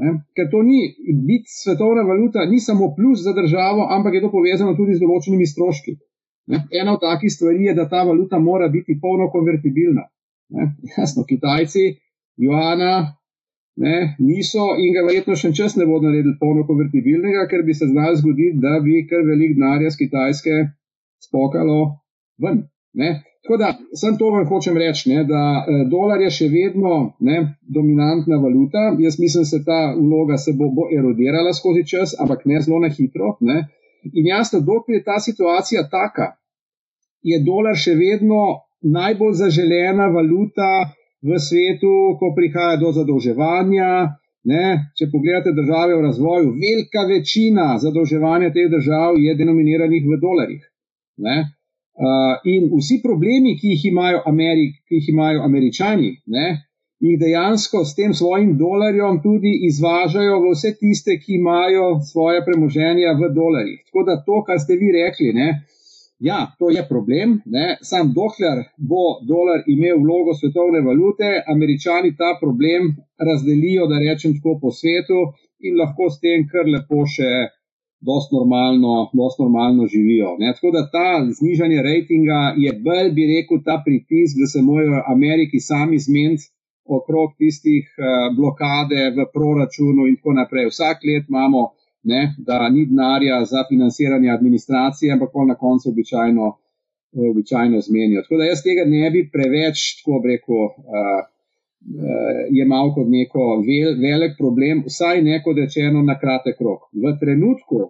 Ne? 0.00 0.12
Ker 0.36 0.48
to 0.50 0.62
ni, 0.62 0.80
biti 1.28 1.52
svetovna 1.62 2.02
valuta 2.08 2.46
ni 2.48 2.60
samo 2.60 2.94
plus 2.96 3.20
za 3.26 3.32
državo, 3.36 3.86
ampak 3.96 4.14
je 4.14 4.22
to 4.24 4.30
povezano 4.32 4.72
tudi 4.78 4.96
z 4.96 5.04
določenimi 5.04 5.46
stroški. 5.46 5.98
Ne? 6.52 6.64
Ena 6.80 6.96
od 6.96 7.04
takih 7.04 7.32
stvari 7.32 7.68
je, 7.68 7.74
da 7.76 7.88
ta 7.88 8.02
valuta 8.08 8.40
mora 8.40 8.68
biti 8.72 8.96
polno 9.02 9.28
konvertibilna. 9.34 10.08
Ne? 10.52 10.68
Jasno, 10.96 11.24
Kitajci, 11.28 11.84
Joana, 12.36 12.94
ne? 13.76 13.96
niso 14.18 14.68
in 14.78 14.94
ga 14.96 15.06
verjetno 15.08 15.36
še 15.38 15.52
čas 15.56 15.76
ne 15.80 15.88
bodo 15.88 16.08
naredili 16.08 16.38
polno 16.40 16.66
konvertibilnega, 16.68 17.48
ker 17.50 17.64
bi 17.66 17.74
se 17.74 17.88
znalo 17.90 18.16
zgoditi, 18.20 18.60
da 18.62 18.78
bi 18.84 19.02
kar 19.10 19.24
velik 19.28 19.56
denarja 19.58 19.92
z 19.92 20.04
Kitajske 20.04 20.62
spokalo 21.26 21.78
ven. 22.42 22.64
Ne? 22.92 23.12
Tako 23.42 23.56
da, 23.58 23.68
sem 24.00 24.16
to 24.18 24.28
vam 24.30 24.44
hočem 24.46 24.76
reči, 24.78 25.08
ne, 25.10 25.24
da 25.26 25.42
eh, 25.60 25.84
dolar 25.90 26.20
je 26.22 26.28
še 26.30 26.46
vedno 26.52 26.92
ne, 27.26 27.38
dominantna 27.76 28.38
valuta. 28.38 28.84
Jaz 29.02 29.18
mislim, 29.18 29.42
da 29.42 29.50
se 29.50 29.58
ta 29.66 29.78
vloga 29.96 30.36
se 30.38 30.54
bo, 30.58 30.68
bo 30.76 30.86
erodirala 30.98 31.54
skozi 31.58 31.82
čas, 31.94 32.14
ampak 32.22 32.44
ne 32.46 32.60
zelo 32.62 32.78
na 32.84 32.90
hitro. 32.92 33.32
Ne. 33.40 33.64
In 34.12 34.28
jasno, 34.30 34.60
dokler 34.60 35.00
je 35.00 35.06
ta 35.08 35.18
situacija 35.18 35.88
taka, 35.90 36.28
je 37.22 37.40
dolar 37.42 37.74
še 37.78 37.96
vedno 37.98 38.44
najbolj 38.82 39.34
zaželena 39.44 40.08
valuta 40.10 40.92
v 41.22 41.38
svetu, 41.38 42.18
ko 42.18 42.32
prihaja 42.36 42.80
do 42.80 42.92
zadolževanja. 42.92 44.18
Ne, 44.42 44.90
če 44.98 45.06
pogledate 45.12 45.52
države 45.54 45.94
v 45.94 46.02
razvoju, 46.02 46.48
velika 46.58 47.04
večina 47.06 47.76
zadolževanja 47.78 48.48
teh 48.50 48.66
držav 48.72 49.14
je 49.22 49.36
denominiranih 49.38 50.02
v 50.02 50.18
dolarjih. 50.18 50.64
Ne. 51.22 51.36
Uh, 51.92 52.40
in 52.50 52.66
vsi 52.72 52.98
problemi, 53.04 53.52
ki 53.60 53.76
jih 53.76 53.84
imajo, 53.92 54.24
Amerik, 54.26 54.80
ki 54.88 54.98
jih 54.98 55.10
imajo 55.12 55.44
američani, 55.46 56.10
ne, 56.34 56.46
jih 57.04 57.18
dejansko 57.20 57.84
s 57.84 57.94
tem 57.94 58.14
svojim 58.14 58.56
dolarjem 58.58 59.20
tudi 59.22 59.52
izvažajo 59.68 60.40
v 60.42 60.54
vse 60.56 60.72
tiste, 60.80 61.18
ki 61.22 61.36
imajo 61.38 62.00
svoje 62.10 62.42
premoženje 62.46 63.14
v 63.20 63.30
dolarjih. 63.36 63.78
Tako 63.86 64.06
da 64.08 64.18
to, 64.26 64.42
kar 64.46 64.58
ste 64.58 64.80
vi 64.80 64.90
rekli, 64.96 65.30
ne, 65.38 65.48
Ja, 66.22 66.40
to 66.58 66.70
je 66.70 66.82
problem. 66.88 67.40
Ne? 67.46 67.66
Sam 67.90 68.12
dokler 68.18 68.58
bo 68.90 69.04
dolar 69.30 69.64
imel 69.74 69.96
vlogo 70.04 70.34
svetovne 70.40 70.80
valute, 70.88 71.30
američani 71.54 72.14
ta 72.20 72.30
problem 72.42 72.82
razdelijo, 73.28 73.88
da 73.90 73.98
rečem 73.98 74.36
tako 74.36 74.52
po 74.62 74.70
svetu 74.70 75.18
in 75.66 75.72
lahko 75.80 76.06
s 76.14 76.20
tem 76.22 76.46
kar 76.52 76.70
lepo 76.74 77.02
še 77.14 77.32
dost 78.08 78.30
normalno, 78.38 78.94
dost 79.18 79.42
normalno 79.44 79.86
živijo. 79.94 80.36
Ne? 80.38 80.54
Tako 80.54 80.70
da 80.76 80.82
ta 80.94 81.08
znižanje 81.38 81.82
rejtinga 81.88 82.40
je 82.64 82.70
bolj, 82.86 83.10
bi 83.16 83.26
rekel, 83.34 83.62
ta 83.66 83.76
pritisk, 83.86 84.38
da 84.40 84.46
se 84.54 84.62
morajo 84.68 85.02
Ameriki 85.16 85.58
sami 85.70 85.98
zmeniti 86.06 86.50
okrog 86.98 87.34
tistih 87.38 87.86
uh, 87.98 88.30
blokade 88.38 89.10
v 89.16 89.26
proračunu 89.34 90.06
in 90.10 90.16
tako 90.18 90.38
naprej. 90.38 90.70
Vsak 90.70 91.06
let 91.08 91.30
imamo 91.30 91.62
ne, 92.02 92.34
da 92.38 92.68
ni 92.68 92.86
denarja 92.86 93.44
za 93.44 93.64
financiranje 93.68 94.30
administracije, 94.30 95.12
ampak 95.12 95.30
na 95.46 95.54
koncu 95.54 95.88
običajno, 95.88 96.56
običajno 97.30 97.80
zmenijo. 97.80 98.22
Tako 98.22 98.36
da 98.36 98.44
jaz 98.44 98.62
tega 98.62 98.84
ne 98.86 99.10
bi 99.10 99.30
preveč, 99.32 99.78
tako 99.98 100.22
rekel, 100.26 100.54
uh, 100.54 100.72
uh, 102.06 102.42
jemal 102.50 102.94
kot 102.94 103.08
neko 103.08 103.44
vel, 103.68 103.94
velik 104.06 104.36
problem, 104.38 104.84
vsaj 104.86 105.22
neko 105.22 105.52
rečeno 105.52 106.02
na 106.02 106.18
kratek 106.18 106.60
rok. 106.60 106.88
V 106.92 107.14
trenutku, 107.20 107.80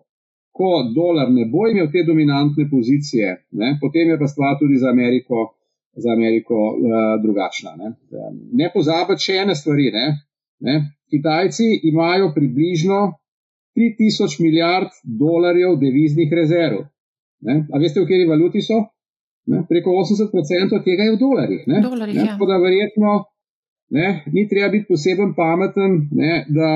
ko 0.52 0.70
dolar 0.94 1.32
ne 1.32 1.46
bo 1.52 1.66
imel 1.68 1.88
te 1.92 2.04
dominantne 2.06 2.68
pozicije, 2.70 3.36
ne, 3.52 3.78
potem 3.80 4.12
je 4.12 4.18
pa 4.18 4.28
stvar 4.28 4.58
tudi 4.60 4.76
za 4.76 4.90
Ameriko. 4.90 5.52
Za 5.94 6.08
Ameriko 6.16 6.56
uh, 6.56 7.22
drugačna. 7.22 7.74
Ne, 7.76 7.90
ne 8.52 8.70
pozabiti 8.72 9.26
še 9.26 9.34
ene 9.42 9.52
stvari. 9.54 9.90
Ne, 9.92 10.04
ne. 10.64 10.76
Kitajci 11.12 11.66
imajo 11.84 12.30
približno 12.32 13.00
3000 13.76 14.42
milijard 14.44 14.90
dolarjev 15.04 15.78
deviznih 15.80 16.32
rezerv. 16.32 16.84
Ne? 17.46 17.66
A 17.72 17.78
veste, 17.78 18.00
v 18.00 18.06
kateri 18.06 18.28
valuti 18.28 18.62
so? 18.62 18.78
Ne? 19.50 19.64
Preko 19.68 19.90
80% 19.90 20.82
tega 20.84 21.08
je 21.08 21.14
v 21.14 21.20
dolarjih. 21.20 21.62
dolarjih 21.82 22.16
ja. 22.16 22.26
Tako 22.34 22.46
da 22.46 22.58
verjetno 22.62 23.12
ne? 23.92 24.24
ni 24.32 24.48
treba 24.48 24.68
biti 24.68 24.88
poseben 24.88 25.34
pameten, 25.36 26.08
ne? 26.12 26.44
da 26.48 26.70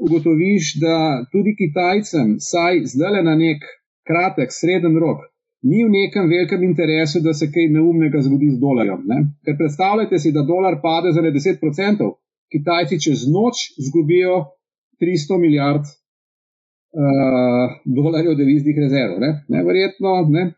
ugotoviš, 0.00 0.74
da 0.84 0.96
tudi 1.32 1.56
Kitajcem, 1.60 2.36
saj 2.50 2.82
zdaj 2.92 3.12
le 3.16 3.22
na 3.28 3.34
nek 3.38 3.64
kratek, 4.08 4.52
sreden 4.52 4.98
rok, 5.00 5.24
ni 5.64 5.80
v 5.84 5.90
nekem 5.90 6.28
velikem 6.28 6.62
interesu, 6.62 7.22
da 7.24 7.32
se 7.34 7.48
kaj 7.52 7.70
neumnega 7.72 8.20
zgodi 8.26 8.50
z 8.52 8.60
dolarjem. 8.60 9.02
Ne? 9.10 9.18
Ker 9.44 9.56
predstavljajte 9.60 10.20
si, 10.20 10.32
da 10.36 10.44
dolar 10.44 10.78
pade 10.82 11.12
za 11.16 11.24
10%, 11.24 12.12
Kitajci 12.52 13.00
čez 13.00 13.24
noč 13.26 13.64
izgubijo 13.80 14.34
300 15.02 15.40
milijard 15.40 15.88
uh, 16.94 17.74
dolarjev 17.84 18.36
deviznih 18.38 18.76
rezerv. 18.78 19.18
Ne? 19.20 19.30
Neverjetno. 19.48 20.12
Ne? 20.28 20.52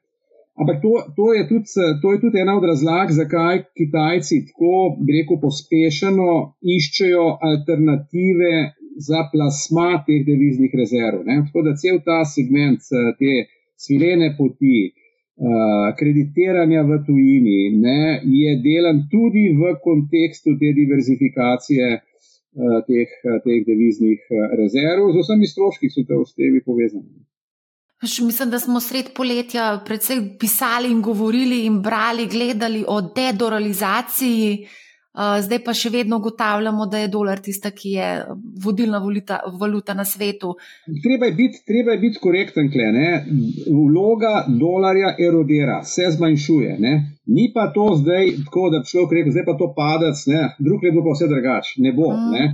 Ampak 0.56 0.80
to, 0.82 0.92
to, 1.16 1.32
je 1.34 1.48
tudi, 1.48 1.68
to 2.02 2.12
je 2.12 2.20
tudi 2.20 2.40
ena 2.40 2.56
od 2.56 2.64
razlag, 2.64 3.10
zakaj 3.12 3.62
Kitajci 3.76 4.38
tako, 4.48 4.96
rekel, 5.16 5.40
pospešeno 5.42 6.30
iščejo 6.76 7.26
alternative 7.50 8.52
za 9.08 9.26
plasma 9.32 9.90
teh 10.06 10.24
deviznih 10.24 10.72
rezerv. 10.80 11.26
Ne? 11.28 11.42
Tako 11.48 11.66
da 11.66 11.76
cel 11.76 12.00
ta 12.04 12.22
segment, 12.24 12.80
eh, 12.88 13.10
te 13.20 13.34
svilene 13.76 14.30
poti, 14.38 14.78
uh, 14.88 15.92
kreditiranja 15.98 16.82
v 16.88 16.98
tujini, 17.06 17.60
ne, 17.76 18.20
je 18.24 18.54
delan 18.64 19.02
tudi 19.12 19.50
v 19.52 19.74
kontekstu 19.84 20.56
te 20.60 20.72
diverzifikacije 20.72 21.90
teh, 22.86 23.08
eh, 23.28 23.38
teh 23.44 23.64
deviznih 23.66 24.20
eh, 24.20 24.48
rezerv, 24.60 25.12
z 25.12 25.24
vsemi 25.24 25.48
stroški, 25.50 25.88
ki 25.88 25.94
so 25.94 26.04
te 26.08 26.16
ostevi 26.16 26.62
povezani. 26.64 27.24
Mislim, 28.02 28.50
da 28.50 28.58
smo 28.60 28.80
sred 28.80 29.12
poletja 29.16 29.82
predvsej 29.84 30.36
pisali 30.40 30.90
in 30.92 31.00
govorili 31.02 31.64
in 31.64 31.80
brali, 31.82 32.26
gledali 32.26 32.84
o 32.88 33.00
dedoralizaciji, 33.00 34.66
zdaj 35.16 35.62
pa 35.64 35.72
še 35.74 35.90
vedno 35.90 36.18
ugotavljamo, 36.20 36.86
da 36.92 36.98
je 36.98 37.08
dolar 37.08 37.40
tista, 37.40 37.70
ki 37.72 37.90
je 37.94 38.08
vodilna 38.64 38.98
valuta, 39.00 39.38
valuta 39.60 39.94
na 39.94 40.04
svetu. 40.04 40.54
Treba 41.02 41.30
je 41.30 41.32
biti, 41.32 41.62
treba 41.66 41.96
je 41.96 42.02
biti 42.02 42.20
korekten, 42.20 42.68
kle, 42.72 42.90
vloga 43.66 44.44
dolarja 44.48 45.14
erodira, 45.28 45.80
se 45.84 46.10
zmanjšuje. 46.16 46.76
Ne? 46.78 46.94
Ni 47.26 47.48
pa 47.54 47.70
to 47.74 47.88
zdaj 48.02 48.30
tako, 48.44 48.68
da 48.74 48.82
bi 48.82 48.90
človek 48.92 49.16
rekel, 49.18 49.32
zdaj 49.32 49.46
pa 49.48 49.56
to 49.58 49.72
padec, 49.76 50.22
ne, 50.30 50.42
drug 50.68 50.84
let 50.84 50.94
bo 50.94 51.06
pa 51.08 51.16
vse 51.16 51.30
drugače. 51.32 51.74
Ne 51.86 51.92
bo. 51.96 52.12
Mm. 52.12 52.30
Ne. 52.36 52.44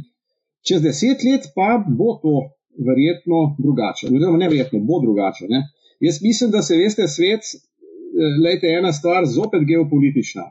Čez 0.63 0.83
deset 0.87 1.27
let 1.27 1.51
pa 1.57 1.77
bo 1.83 2.15
to 2.23 2.37
verjetno 2.79 3.57
drugače. 3.59 4.07
Oziroma, 4.07 4.39
ne 4.39 4.49
verjetno, 4.49 4.81
bo 4.87 5.03
drugače. 5.03 5.51
Ne. 5.51 5.67
Jaz 6.01 6.23
mislim, 6.23 6.51
da 6.51 6.63
se 6.63 6.79
veste, 6.79 7.09
svet, 7.09 7.43
eh, 7.43 8.39
lejte, 8.45 8.71
ena 8.79 8.93
stvar, 8.93 9.27
zopet 9.27 9.67
geopolitična. 9.67 10.47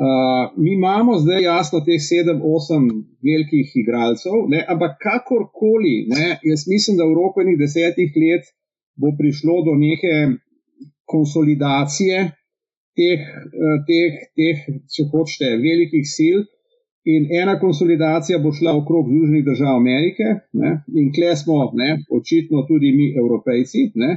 Uh, 0.00 0.06
mi 0.56 0.72
imamo 0.74 1.18
zdaj 1.18 1.42
jasno 1.44 1.78
teh 1.84 2.00
sedem, 2.00 2.38
osem 2.56 2.86
velikih 3.28 3.72
igralcev, 3.82 4.46
ne, 4.48 4.62
ampak 4.72 4.94
kakorkoli, 5.04 5.96
ne, 6.08 6.28
jaz 6.50 6.64
mislim, 6.72 6.96
da 6.96 7.04
v 7.04 7.16
roku 7.18 7.42
enih 7.44 7.58
desetih 7.60 8.16
let 8.22 8.48
bo 8.96 9.12
prišlo 9.18 9.58
do 9.66 9.74
neke 9.76 10.14
konsolidacije, 11.04 12.22
teh, 12.96 13.20
eh, 13.66 13.76
teh, 13.90 14.16
teh, 14.38 14.64
če 14.94 15.06
hočete, 15.12 15.52
velikih 15.68 16.08
sil. 16.14 16.48
In 17.08 17.28
ena 17.42 17.54
konsolidacija 17.60 18.38
bo 18.44 18.52
šla 18.52 18.74
okrog 18.76 19.08
Združenih 19.08 19.44
držav 19.44 19.76
Amerike, 19.76 20.26
ne? 20.52 20.72
in 21.00 21.12
kle 21.16 21.36
smo, 21.36 21.60
ne? 21.76 21.94
očitno 22.18 22.64
tudi 22.68 22.92
mi, 22.96 23.06
Evropejci. 23.22 23.86
Ne? 24.02 24.10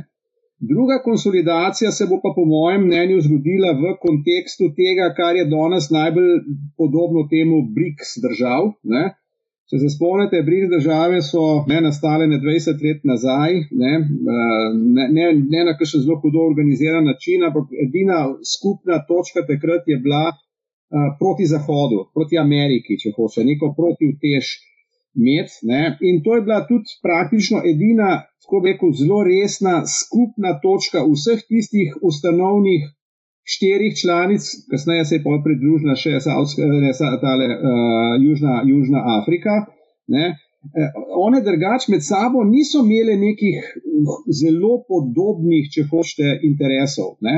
Druga 0.72 0.96
konsolidacija 1.04 1.92
se 1.92 2.06
bo 2.10 2.20
pa, 2.24 2.30
po 2.36 2.44
mojem 2.46 2.86
mnenju, 2.88 3.18
zgodila 3.26 3.72
v 3.82 3.96
kontekstu 4.06 4.70
tega, 4.78 5.10
kar 5.18 5.36
je 5.36 5.50
danes 5.56 5.90
najbolj 5.98 6.32
podobno 6.80 7.26
temu 7.34 7.58
BRICS 7.76 8.16
držav. 8.26 8.72
Ne? 8.96 9.04
Če 9.74 9.80
se 9.82 9.90
spomnite, 9.90 10.40
briž 10.48 10.68
države 10.72 11.20
so 11.26 11.44
ne 11.72 11.80
nastale 11.82 12.28
ne 12.30 12.38
20 12.44 12.82
let 12.86 13.06
nazaj, 13.10 13.56
ne, 13.84 13.94
eh, 14.34 14.66
ne, 14.98 15.06
ne, 15.18 15.30
ne 15.54 15.64
na 15.70 15.74
kakšen 15.80 16.04
zelo 16.04 16.20
hudo 16.22 16.44
organiziran 16.50 17.08
način, 17.10 17.46
ampak 17.48 17.72
edina 17.86 18.20
skupna 18.54 19.00
točka 19.08 19.46
takrat 19.48 19.88
je 19.88 19.98
bila 20.04 20.26
uh, 20.30 21.08
proti 21.20 21.48
Zahodu, 21.54 22.04
proti 22.16 22.38
Ameriki, 22.38 23.00
če 23.02 23.16
hoče, 23.16 23.48
neko 23.50 23.72
proti 23.80 24.12
utež 24.14 24.52
med. 25.14 25.48
Ne. 25.70 25.98
In 26.02 26.22
to 26.24 26.36
je 26.36 26.46
bila 26.46 26.64
tudi 26.68 26.98
praktično 27.06 27.62
edina, 27.74 28.24
tako 28.44 28.62
rekel, 28.66 28.92
zelo 29.00 29.24
resna 29.28 29.84
skupna 29.88 30.60
točka 30.64 31.06
vseh 31.08 31.42
tistih 31.48 31.96
ustanovnih 32.02 32.90
štirih 33.44 33.96
članic, 34.02 34.44
kasneje 34.72 35.06
se 35.06 35.16
je 35.16 35.24
pa 35.24 35.36
pridružila 35.46 35.96
še 36.00 36.20
Saudska, 36.24 36.64
ne, 36.64 36.92
tale, 37.22 37.48
uh, 37.52 38.14
Južna, 38.24 38.62
Južna 38.68 39.04
Afrika. 39.20 39.66
Ne. 40.08 40.36
Eh, 40.64 40.92
one 41.20 41.42
drugače 41.44 41.92
med 41.92 42.04
sabo 42.04 42.44
niso 42.48 42.84
imele 42.86 43.18
nekih 43.20 43.66
zelo 44.42 44.78
podobnih, 44.88 45.68
če 45.74 45.84
hočete, 45.92 46.38
interesov. 46.50 47.18
Ne. 47.28 47.36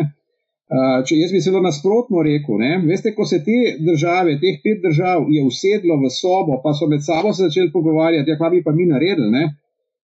Uh, 0.66 1.04
če 1.06 1.20
jaz 1.20 1.30
bi 1.30 1.40
zelo 1.46 1.60
nasprotno 1.62 2.24
rekel, 2.26 2.58
ne, 2.58 2.72
veste, 2.90 3.12
ko 3.14 3.26
se 3.30 3.38
te 3.46 3.76
države, 3.86 4.40
teh 4.42 4.56
pet 4.64 4.80
držav 4.82 5.28
je 5.30 5.44
usedlo 5.46 6.00
v 6.02 6.10
sobo, 6.10 6.58
pa 6.64 6.74
so 6.74 6.88
med 6.90 7.04
sabo 7.06 7.34
se 7.34 7.46
začeli 7.46 7.70
pogovarjati, 7.74 8.34
ja, 8.34 8.38
kaj 8.40 8.50
bi 8.56 8.64
pa 8.66 8.74
mi 8.74 8.88
naredili, 8.90 9.30
ne, 9.30 9.44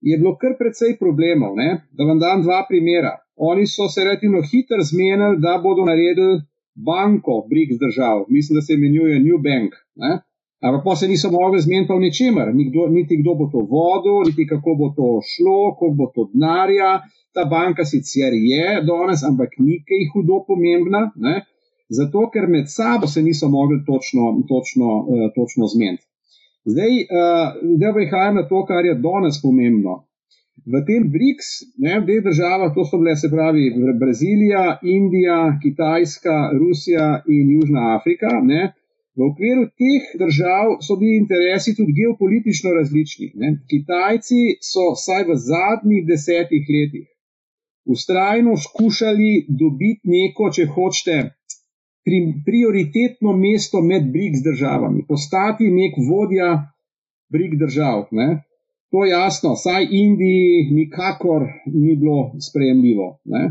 je 0.01 0.17
bilo 0.17 0.37
kar 0.41 0.57
precej 0.59 0.97
problemov. 1.01 1.57
Ne. 1.57 1.69
Da 1.93 2.05
vam 2.09 2.19
dam 2.19 2.43
dva 2.43 2.65
primera. 2.69 3.17
Oni 3.37 3.67
so 3.67 3.89
se 3.89 4.05
relativno 4.05 4.41
hitro 4.43 4.81
zmenili, 4.81 5.41
da 5.45 5.59
bodo 5.63 5.85
naredili 5.85 6.41
banko 6.89 7.43
BRICS 7.51 7.81
držav, 7.81 8.25
mislim, 8.29 8.57
da 8.57 8.63
se 8.63 8.75
imenuje 8.75 9.21
New 9.21 9.39
Bank. 9.39 9.77
Ne? 9.97 10.13
Ampak 10.65 10.85
pa 10.85 10.97
se 10.97 11.09
niso 11.09 11.31
mogli 11.31 11.61
zmeniti 11.61 11.93
v 11.93 12.01
ničemer, 12.01 12.49
niti 12.91 13.19
kdo 13.21 13.35
bo 13.35 13.47
to 13.53 13.61
vodil, 13.69 14.25
niti 14.25 14.47
kako 14.49 14.75
bo 14.81 14.89
to 14.97 15.09
šlo, 15.21 15.77
koliko 15.79 15.97
bo 15.99 16.07
to 16.15 16.31
denarja. 16.33 17.01
Ta 17.35 17.45
banka 17.45 17.85
sicer 17.85 18.33
je 18.33 18.81
danes, 18.89 19.21
ampak 19.29 19.59
ni 19.61 19.83
kaj 19.85 20.09
hudo 20.15 20.41
pomembna, 20.49 21.11
ne? 21.17 21.45
zato 21.89 22.31
ker 22.33 22.49
med 22.49 22.67
sabo 22.73 23.07
se 23.07 23.23
niso 23.23 23.49
mogli 23.49 23.85
točno, 23.87 24.23
točno, 24.49 24.89
uh, 25.01 25.29
točno 25.37 25.69
zmeniti. 25.75 26.05
Zdaj, 26.65 26.93
uh, 27.05 27.53
da 27.81 27.93
prihajam 27.95 28.35
na 28.41 28.45
to, 28.49 28.65
kar 28.67 28.85
je 28.85 28.95
danes 28.95 29.39
pomembno. 29.43 30.03
V 30.67 30.81
tem 30.89 31.05
BRICS, 31.13 31.49
ne, 31.79 32.01
v 32.01 32.07
teh 32.09 32.25
državah, 32.25 32.73
to 32.75 32.83
so 32.89 32.99
bile 32.99 33.15
se 33.15 33.29
pravi 33.31 33.69
Brazilija, 34.01 34.81
Indija, 34.83 35.39
Kitajska, 35.63 36.37
Rusija 36.59 37.21
in 37.29 37.53
Južna 37.55 37.93
Afrika. 37.99 38.33
Ne, 38.43 38.73
v 39.17 39.27
okviru 39.31 39.67
teh 39.81 40.09
držav 40.21 40.79
so 40.87 40.97
bili 41.01 41.17
interesi 41.23 41.75
tudi 41.77 41.97
geopolitično 42.01 42.73
različni. 42.79 43.33
Ne. 43.41 43.53
Kitajci 43.71 44.41
so 44.71 44.93
vsaj 44.97 45.29
v 45.29 45.39
zadnjih 45.51 46.03
desetih 46.09 46.65
letih 46.77 47.07
ustrajno 47.87 48.57
skušali 48.57 49.47
dobiti 49.49 50.11
neko, 50.11 50.51
če 50.55 50.67
hočete, 50.75 51.19
pri, 52.07 52.19
prioritetno 52.47 53.35
mesto 53.37 53.83
med 53.83 54.11
BRICS 54.15 54.43
državami, 54.47 55.05
postati 55.09 55.71
nek 55.71 55.99
vodja 56.09 56.51
BRICS 57.33 57.61
držav. 57.63 58.09
Ne. 58.11 58.29
To 58.95 59.05
je 59.05 59.11
jasno, 59.11 59.55
saj 59.59 59.89
Indiji 59.91 60.69
nikakor 60.71 61.47
ni 61.67 61.97
bilo 61.97 62.33
sprejemljivo. 62.49 63.09
Ne? 63.25 63.43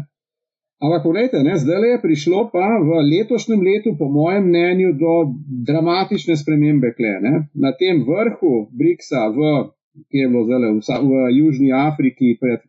Ampak, 0.83 1.03
pogledajte, 1.03 1.39
zdaj 1.55 1.89
je 1.91 2.01
prišlo 2.01 2.49
pa 2.51 2.67
v 2.83 2.99
letošnjem 3.11 3.61
letu, 3.63 3.95
po 3.99 4.09
mojem 4.11 4.43
mnenju, 4.49 4.89
do 4.99 5.13
dramatične 5.67 6.35
spremembe. 6.35 6.91
Kle, 6.97 7.13
Na 7.53 7.71
tem 7.71 8.03
vrhu 8.03 8.67
Briksa, 8.75 9.29
v, 9.31 9.71
ki 10.11 10.17
je 10.23 10.27
bilo 10.27 10.43
zdaj 10.43 10.59
v, 10.59 11.09
v 11.09 11.11
Južni 11.39 11.71
Afriki, 11.71 12.35
pred 12.39 12.59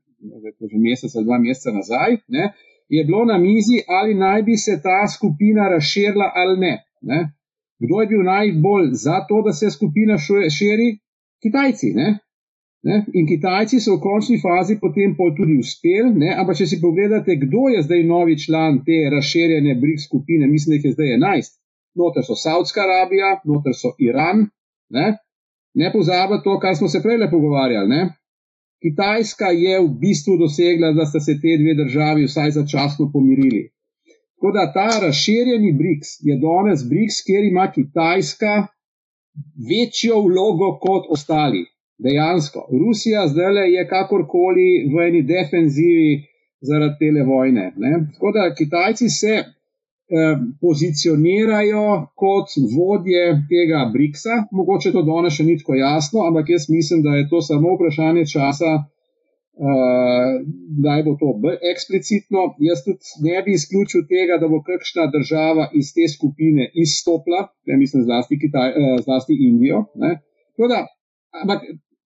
že 0.70 0.78
mesec 0.78 1.10
ali 1.16 1.24
dva 1.24 1.38
meseca 1.38 1.70
nazaj, 1.76 2.10
ne, 2.28 2.52
je 2.88 3.04
bilo 3.04 3.24
na 3.24 3.38
mizi, 3.38 3.82
ali 3.88 4.14
naj 4.14 4.42
bi 4.42 4.56
se 4.56 4.80
ta 4.82 5.06
skupina 5.08 5.68
razširila 5.68 6.32
ali 6.34 6.60
ne. 6.60 6.74
ne. 7.02 7.20
Kdo 7.78 8.00
je 8.00 8.06
bil 8.06 8.22
najbolj 8.22 8.90
za 8.92 9.26
to, 9.28 9.42
da 9.42 9.52
se 9.52 9.70
skupina 9.70 10.16
širi? 10.58 10.98
Kitajci. 11.42 11.92
Ne? 11.94 12.18
Ne? 12.86 13.00
In 13.18 13.26
Kitajci 13.26 13.80
so 13.82 13.96
v 13.96 14.02
končni 14.04 14.36
fazi 14.38 14.76
potem 14.78 15.16
tudi 15.18 15.56
uspeli, 15.58 16.28
ampak 16.30 16.54
če 16.60 16.66
si 16.70 16.76
pogledate, 16.78 17.34
kdo 17.42 17.66
je 17.74 17.82
zdaj 17.82 18.04
novi 18.06 18.36
član 18.38 18.84
te 18.86 18.98
razširjene 19.10 19.74
BRIC 19.80 20.06
skupine, 20.06 20.46
mislim, 20.46 20.70
da 20.70 20.76
jih 20.76 20.84
je 20.84 20.92
zdaj 20.94 21.10
11. 21.16 21.56
Noter 21.98 22.22
so 22.22 22.36
Saudska 22.38 22.84
Arabija, 22.84 23.40
noter 23.44 23.74
so 23.74 23.96
Iran. 23.98 24.46
Ne, 24.94 25.16
ne 25.74 25.90
pozabite 25.90 26.44
to, 26.44 26.60
kar 26.62 26.78
smo 26.78 26.88
se 26.88 27.02
prej 27.02 27.26
pogovarjali. 27.30 27.88
Ne? 27.90 28.02
Kitajska 28.84 29.50
je 29.56 29.80
v 29.82 29.88
bistvu 29.98 30.36
dosegla, 30.38 30.92
da 30.94 31.06
sta 31.10 31.20
se 31.20 31.40
te 31.42 31.56
dve 31.58 31.74
državi 31.82 32.28
vsaj 32.30 32.54
začasno 32.60 33.10
pomirili. 33.12 33.66
Tako 34.36 34.52
da 34.52 34.70
ta 34.72 34.88
razširjeni 35.02 35.72
BRICS 35.78 36.18
je 36.28 36.38
danes 36.38 36.84
BRICS, 36.90 37.22
kjer 37.26 37.44
ima 37.50 37.66
Kitajska 37.74 38.54
večjo 39.70 40.20
vlogo 40.28 40.76
kot 40.78 41.10
ostali. 41.10 41.64
Dejansko. 41.98 42.68
Rusija 42.72 43.26
zdaj 43.28 43.72
je 43.72 43.88
kakorkoli 43.88 44.70
v 44.92 45.06
eni 45.08 45.22
defenzivi 45.22 46.22
zaradi 46.60 46.98
tele 47.00 47.24
vojne. 47.24 47.72
Ne? 47.76 47.92
Tako 48.14 48.32
da 48.32 48.54
Kitajci 48.54 49.08
se 49.08 49.44
Eh, 50.06 50.36
pozicionirajo 50.62 51.84
kot 52.14 52.52
vodje 52.76 53.22
tega 53.50 53.80
BRICS-a. 53.94 54.36
Mogoče 54.54 54.92
to 54.94 55.00
danes 55.02 55.34
še 55.34 55.46
ni 55.48 55.56
tako 55.58 55.74
jasno, 55.74 56.20
ampak 56.28 56.52
jaz 56.54 56.68
mislim, 56.70 57.00
da 57.02 57.16
je 57.16 57.24
to 57.32 57.40
samo 57.42 57.72
vprašanje 57.74 58.22
časa, 58.30 58.70
uh, 58.86 60.36
da 60.84 60.94
bo 61.02 61.16
to 61.18 61.32
bolj 61.42 61.58
eksplicitno. 61.72 62.44
Jaz 62.68 62.84
tudi 62.86 63.26
ne 63.26 63.42
bi 63.42 63.56
izključil 63.58 64.06
tega, 64.12 64.38
da 64.38 64.46
bo 64.52 64.62
kakšna 64.68 65.08
država 65.16 65.66
iz 65.74 65.90
te 65.96 66.06
skupine 66.14 66.68
izstopila, 66.84 67.42
ne 67.66 67.80
mislim 67.82 68.06
zlasti, 68.06 68.38
Kitaj, 68.44 68.78
uh, 68.78 69.02
zlasti 69.08 69.40
Indijo. 69.48 69.88
Da, 70.70 70.84
ampak 71.42 71.66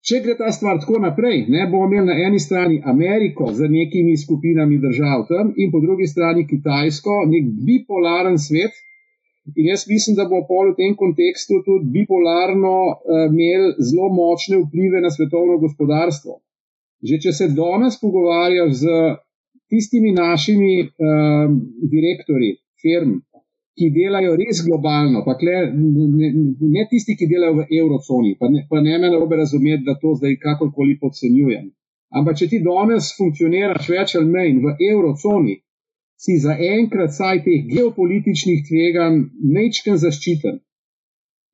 Če 0.07 0.21
gre 0.25 0.35
ta 0.39 0.51
stvar 0.55 0.79
tako 0.79 1.01
naprej, 1.03 1.41
ne 1.51 1.65
bomo 1.71 1.89
imeli 1.89 2.07
na 2.07 2.15
eni 2.27 2.39
strani 2.39 2.79
Ameriko 2.93 3.49
z 3.53 3.67
nekimi 3.73 4.15
skupinami 4.17 4.79
držav 4.79 5.25
tam 5.31 5.51
in 5.57 5.73
po 5.73 5.81
drugi 5.83 6.07
strani 6.07 6.47
Kitajsko, 6.47 7.25
nek 7.33 7.49
bipolaren 7.67 8.39
svet. 8.39 8.77
In 9.57 9.71
jaz 9.73 9.87
mislim, 9.89 10.15
da 10.17 10.29
bo 10.29 10.43
pol 10.49 10.71
v 10.71 10.77
tem 10.77 10.95
kontekstu 10.95 11.63
tudi 11.67 11.89
bipolarno 11.95 12.75
uh, 12.87 13.25
imel 13.33 13.73
zelo 13.81 14.11
močne 14.13 14.61
vplive 14.61 15.01
na 15.01 15.11
svetovno 15.11 15.57
gospodarstvo. 15.63 16.37
Že 17.09 17.21
če 17.25 17.33
se 17.33 17.49
danes 17.57 17.97
pogovarjaš 18.01 18.75
z 18.83 18.99
tistimi 19.73 20.13
našimi 20.13 20.73
uh, 20.85 21.49
direktori 21.95 22.55
firm, 22.83 23.19
ki 23.79 23.91
delajo 23.95 24.35
res 24.41 24.65
globalno, 24.67 25.23
pa 25.27 25.37
kle, 25.41 25.57
ne, 25.73 26.31
ne 26.75 26.85
tisti, 26.91 27.15
ki 27.19 27.29
delajo 27.31 27.61
v 27.61 27.67
eurozoni, 27.81 28.35
pa 28.41 28.51
ne, 28.51 28.65
pa 28.71 28.83
ne 28.83 28.99
me 28.99 29.11
narobe 29.13 29.39
razumeti, 29.39 29.87
da 29.87 29.95
to 30.03 30.17
zdaj 30.19 30.37
kakorkoli 30.43 30.99
podcenjujem. 31.03 31.71
Ampak, 32.19 32.39
če 32.41 32.49
ti 32.53 32.61
danes 32.65 33.13
funkcioniraš 33.19 33.89
več 33.93 34.15
ali 34.19 34.31
manj 34.33 34.61
v 34.65 34.75
eurozoni, 34.91 35.59
si 36.19 36.39
za 36.43 36.57
enkrat 36.59 37.15
saj 37.15 37.45
teh 37.45 37.67
geopolitičnih 37.71 38.65
tveganj 38.67 39.21
mečken 39.55 40.01
zaščiten. 40.03 40.59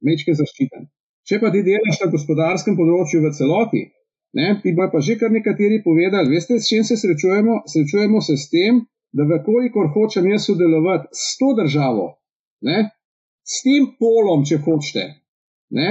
Mečken 0.08 0.38
zaščiten. 0.38 0.88
Če 1.28 1.40
pa 1.42 1.50
ti 1.52 1.64
delaš 1.66 2.00
na 2.04 2.10
gospodarskem 2.12 2.76
področju 2.78 3.20
v 3.24 3.32
celoti, 3.36 3.82
ne, 4.38 4.48
ti 4.62 4.72
bo 4.76 4.88
pa 4.92 5.00
že 5.04 5.18
kar 5.20 5.32
nekateri 5.32 5.82
povedali, 5.84 6.32
veste, 6.32 6.58
s 6.60 6.68
čim 6.70 6.84
se 6.84 6.96
srečujemo? 7.00 7.62
Srečujemo 7.68 8.20
se 8.24 8.36
s 8.40 8.48
tem, 8.52 8.82
da 9.14 9.26
vekolikor 9.30 9.92
hočem 9.94 10.26
jaz 10.30 10.46
sodelovati 10.48 11.08
s 11.12 11.36
to 11.38 11.52
državo, 11.60 12.08
ne, 12.66 12.90
s 13.44 13.62
tem 13.62 13.86
polom, 14.00 14.42
če 14.48 14.58
hočete, 14.66 15.04
ne, 15.78 15.90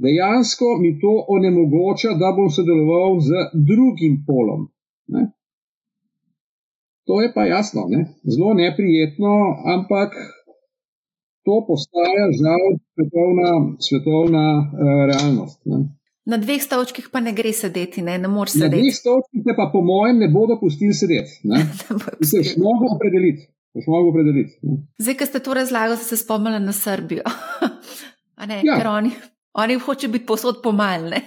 dejansko 0.00 0.76
mi 0.80 0.94
to 1.02 1.14
onemogoča, 1.36 2.14
da 2.20 2.32
bom 2.36 2.50
sodeloval 2.50 3.20
z 3.26 3.46
drugim 3.70 4.20
polom. 4.26 4.68
Ne. 5.14 5.26
To 7.10 7.22
je 7.22 7.32
pa 7.34 7.46
jasno, 7.46 7.86
ne. 7.90 8.04
zelo 8.22 8.54
neprijetno, 8.54 9.32
ampak 9.74 10.14
to 11.44 11.64
postaja 11.66 12.26
žal 12.42 12.62
svetovna, 12.94 13.50
svetovna 13.86 14.46
uh, 14.58 14.68
realnost. 15.10 15.58
Ne. 15.64 15.99
Na 16.28 16.36
dveh 16.36 16.60
stavčkih 16.62 17.08
pa 17.12 17.22
ne 17.24 17.32
gre 17.32 17.52
sedeti, 17.56 18.02
ne, 18.04 18.18
ne 18.20 18.28
moreš 18.28 18.58
sedeti. 18.58 18.76
Na 18.76 18.82
dveh 18.82 18.96
stavčkih 18.96 19.44
te 19.46 19.54
pa, 19.56 19.70
po 19.72 19.80
mojem, 19.84 20.20
ne 20.20 20.28
bodo 20.28 20.58
pustili 20.60 20.94
sedeti. 20.94 21.40
Se 22.30 22.42
še 22.44 22.58
mogo 22.60 22.92
opredeliti. 22.96 23.48
Zdaj, 24.98 25.14
ko 25.14 25.26
ste 25.30 25.40
to 25.46 25.54
razlagali, 25.54 25.96
ste 25.96 26.16
se 26.16 26.24
spomnili 26.24 26.58
na 26.60 26.72
Srbijo. 26.74 27.22
ne, 28.50 28.60
ja. 28.66 28.76
Ker 28.76 28.88
oni, 28.90 29.12
oni 29.62 29.78
hoče 29.78 30.10
biti 30.10 30.26
posod 30.26 30.58
pomalne. 30.62 31.20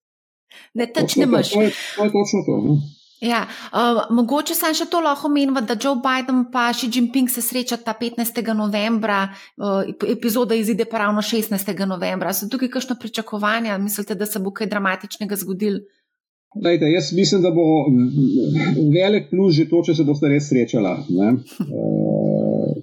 ne, 0.78 0.88
ne 0.88 1.26
moš. 1.28 1.52
To, 1.52 1.60
to, 1.60 1.74
to 1.96 2.08
je 2.08 2.14
točno 2.16 2.40
to. 2.48 2.54
Ne? 2.64 2.78
Ja, 3.20 3.46
uh, 3.72 4.02
mogoče 4.12 4.54
sem 4.54 4.74
še 4.76 4.84
to 4.92 5.00
lahko 5.00 5.30
omenil, 5.30 5.56
da 5.64 5.76
Joe 5.80 5.96
Biden 6.04 6.42
in 6.44 6.74
Xi 6.76 6.90
Jinping 6.92 7.30
se 7.32 7.40
srečata 7.40 7.94
15. 7.96 8.42
novembra, 8.54 9.30
uh, 9.56 9.88
epizoda 10.04 10.54
izide 10.54 10.84
pa 10.84 10.98
ravno 10.98 11.22
16. 11.24 11.86
novembra. 11.86 12.32
So 12.32 12.48
tukaj 12.52 12.68
kakšno 12.68 12.96
pričakovanje? 13.00 13.78
Mislite, 13.78 14.14
da 14.14 14.26
se 14.26 14.38
bo 14.38 14.52
kaj 14.52 14.68
dramatičnega 14.68 15.36
zgodil? 15.36 15.80
Dajte, 16.54 16.90
jaz 16.92 17.12
mislim, 17.12 17.42
da 17.42 17.50
bo 17.50 17.64
velik 18.92 19.30
plus 19.30 19.54
že 19.56 19.68
to, 19.68 19.82
če 19.84 19.94
se 19.94 20.04
boste 20.04 20.28
res 20.28 20.48
srečala. 20.50 20.98
Ne? 21.08 21.32
Uh, 21.64 22.76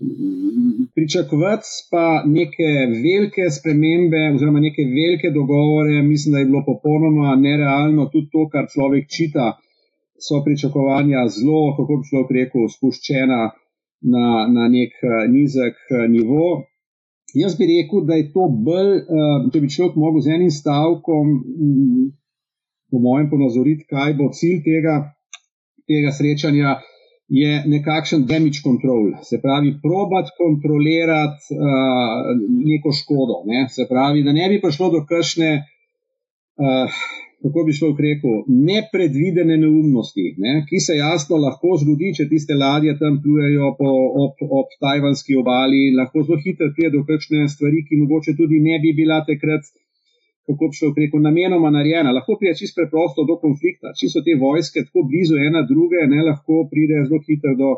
pričakovati 0.95 1.69
pa 1.91 2.23
neke 2.25 2.69
velike 2.89 3.49
spremembe, 3.53 4.31
oziroma 4.35 4.59
neke 4.65 4.81
velike 4.81 5.29
dogovore, 5.29 6.01
mislim, 6.01 6.33
da 6.33 6.39
je 6.39 6.49
bilo 6.49 6.63
popolnoma 6.65 7.35
nerealno 7.35 8.09
tudi 8.13 8.29
to, 8.33 8.47
kar 8.49 8.65
človek 8.73 9.09
čita 9.09 9.51
so 10.19 10.43
pričakovanja 10.45 11.27
zelo, 11.27 11.75
kako 11.77 11.99
bi 11.99 12.09
človek 12.09 12.31
rekel, 12.39 12.67
spuščena 12.75 13.41
na, 14.13 14.27
na 14.55 14.67
nek 14.69 14.93
uh, 15.01 15.23
nizek 15.31 15.79
uh, 15.89 16.05
nivo. 16.09 16.63
Jaz 17.33 17.55
bi 17.57 17.65
rekel, 17.69 18.05
da 18.05 18.19
je 18.19 18.29
to 18.33 18.47
bolj, 18.67 18.91
uh, 19.01 19.49
če 19.53 19.61
bi 19.63 19.71
človek 19.75 19.97
mogel 19.97 20.21
z 20.21 20.35
enim 20.37 20.51
stavkom, 20.53 21.33
um, 21.41 22.09
po 22.91 23.01
mojem, 23.01 23.29
ponazoriti, 23.31 23.87
kaj 23.89 24.13
bo 24.19 24.29
cilj 24.37 24.61
tega, 24.67 24.97
tega 25.89 26.13
srečanja. 26.13 26.79
Je 27.33 27.63
nekakšen 27.65 28.25
damage 28.29 28.59
control, 28.61 29.13
se 29.25 29.39
pravi, 29.41 29.71
probat 29.81 30.27
kontrolirati 30.37 31.55
uh, 31.55 32.33
neko 32.67 32.91
škodo. 32.93 33.39
Ne? 33.47 33.63
Se 33.73 33.87
pravi, 33.89 34.21
da 34.27 34.35
ne 34.35 34.49
bi 34.51 34.59
prišlo 34.61 34.91
do 34.93 35.01
kakšne 35.09 35.53
uh, 35.63 36.99
kako 37.43 37.63
bi 37.67 37.73
šlo 37.75 37.89
v 37.91 38.03
reku, 38.05 38.33
nepredvidene 38.47 39.57
neumnosti, 39.59 40.29
ne, 40.43 40.53
ki 40.69 40.79
se 40.85 40.95
jasno 40.95 41.39
lahko 41.43 41.75
zgodi, 41.81 42.13
če 42.17 42.29
tiste 42.31 42.55
ladje 42.55 42.93
tam 43.01 43.17
plujejo 43.23 43.73
po, 43.79 43.89
ob, 44.23 44.43
ob 44.59 44.71
tajvanski 44.79 45.35
obali, 45.41 45.89
lahko 45.97 46.23
zelo 46.23 46.39
hitro 46.45 46.69
pride 46.75 46.93
do 46.95 47.03
kakšne 47.09 47.49
stvari, 47.51 47.83
ki 47.89 47.99
mogoče 48.05 48.37
tudi 48.39 48.61
ne 48.63 48.79
bi 48.83 48.93
bila 49.01 49.19
takrat, 49.27 49.67
kako 50.47 50.69
bi 50.71 50.79
šlo 50.79 50.93
v 50.93 51.03
reku, 51.03 51.19
namenoma 51.25 51.73
narejena. 51.75 52.15
Lahko 52.15 52.37
pride 52.39 52.55
čisto 52.61 52.79
preprosto 52.79 53.27
do 53.27 53.35
konflikta, 53.43 53.91
če 53.99 54.11
so 54.13 54.23
te 54.23 54.37
vojske 54.39 54.85
tako 54.87 55.03
blizu 55.11 55.35
ena 55.49 55.65
druge, 55.67 56.07
ne 56.15 56.23
lahko 56.29 56.63
pride 56.71 57.03
zelo 57.09 57.19
hitro 57.27 57.57
do. 57.59 57.75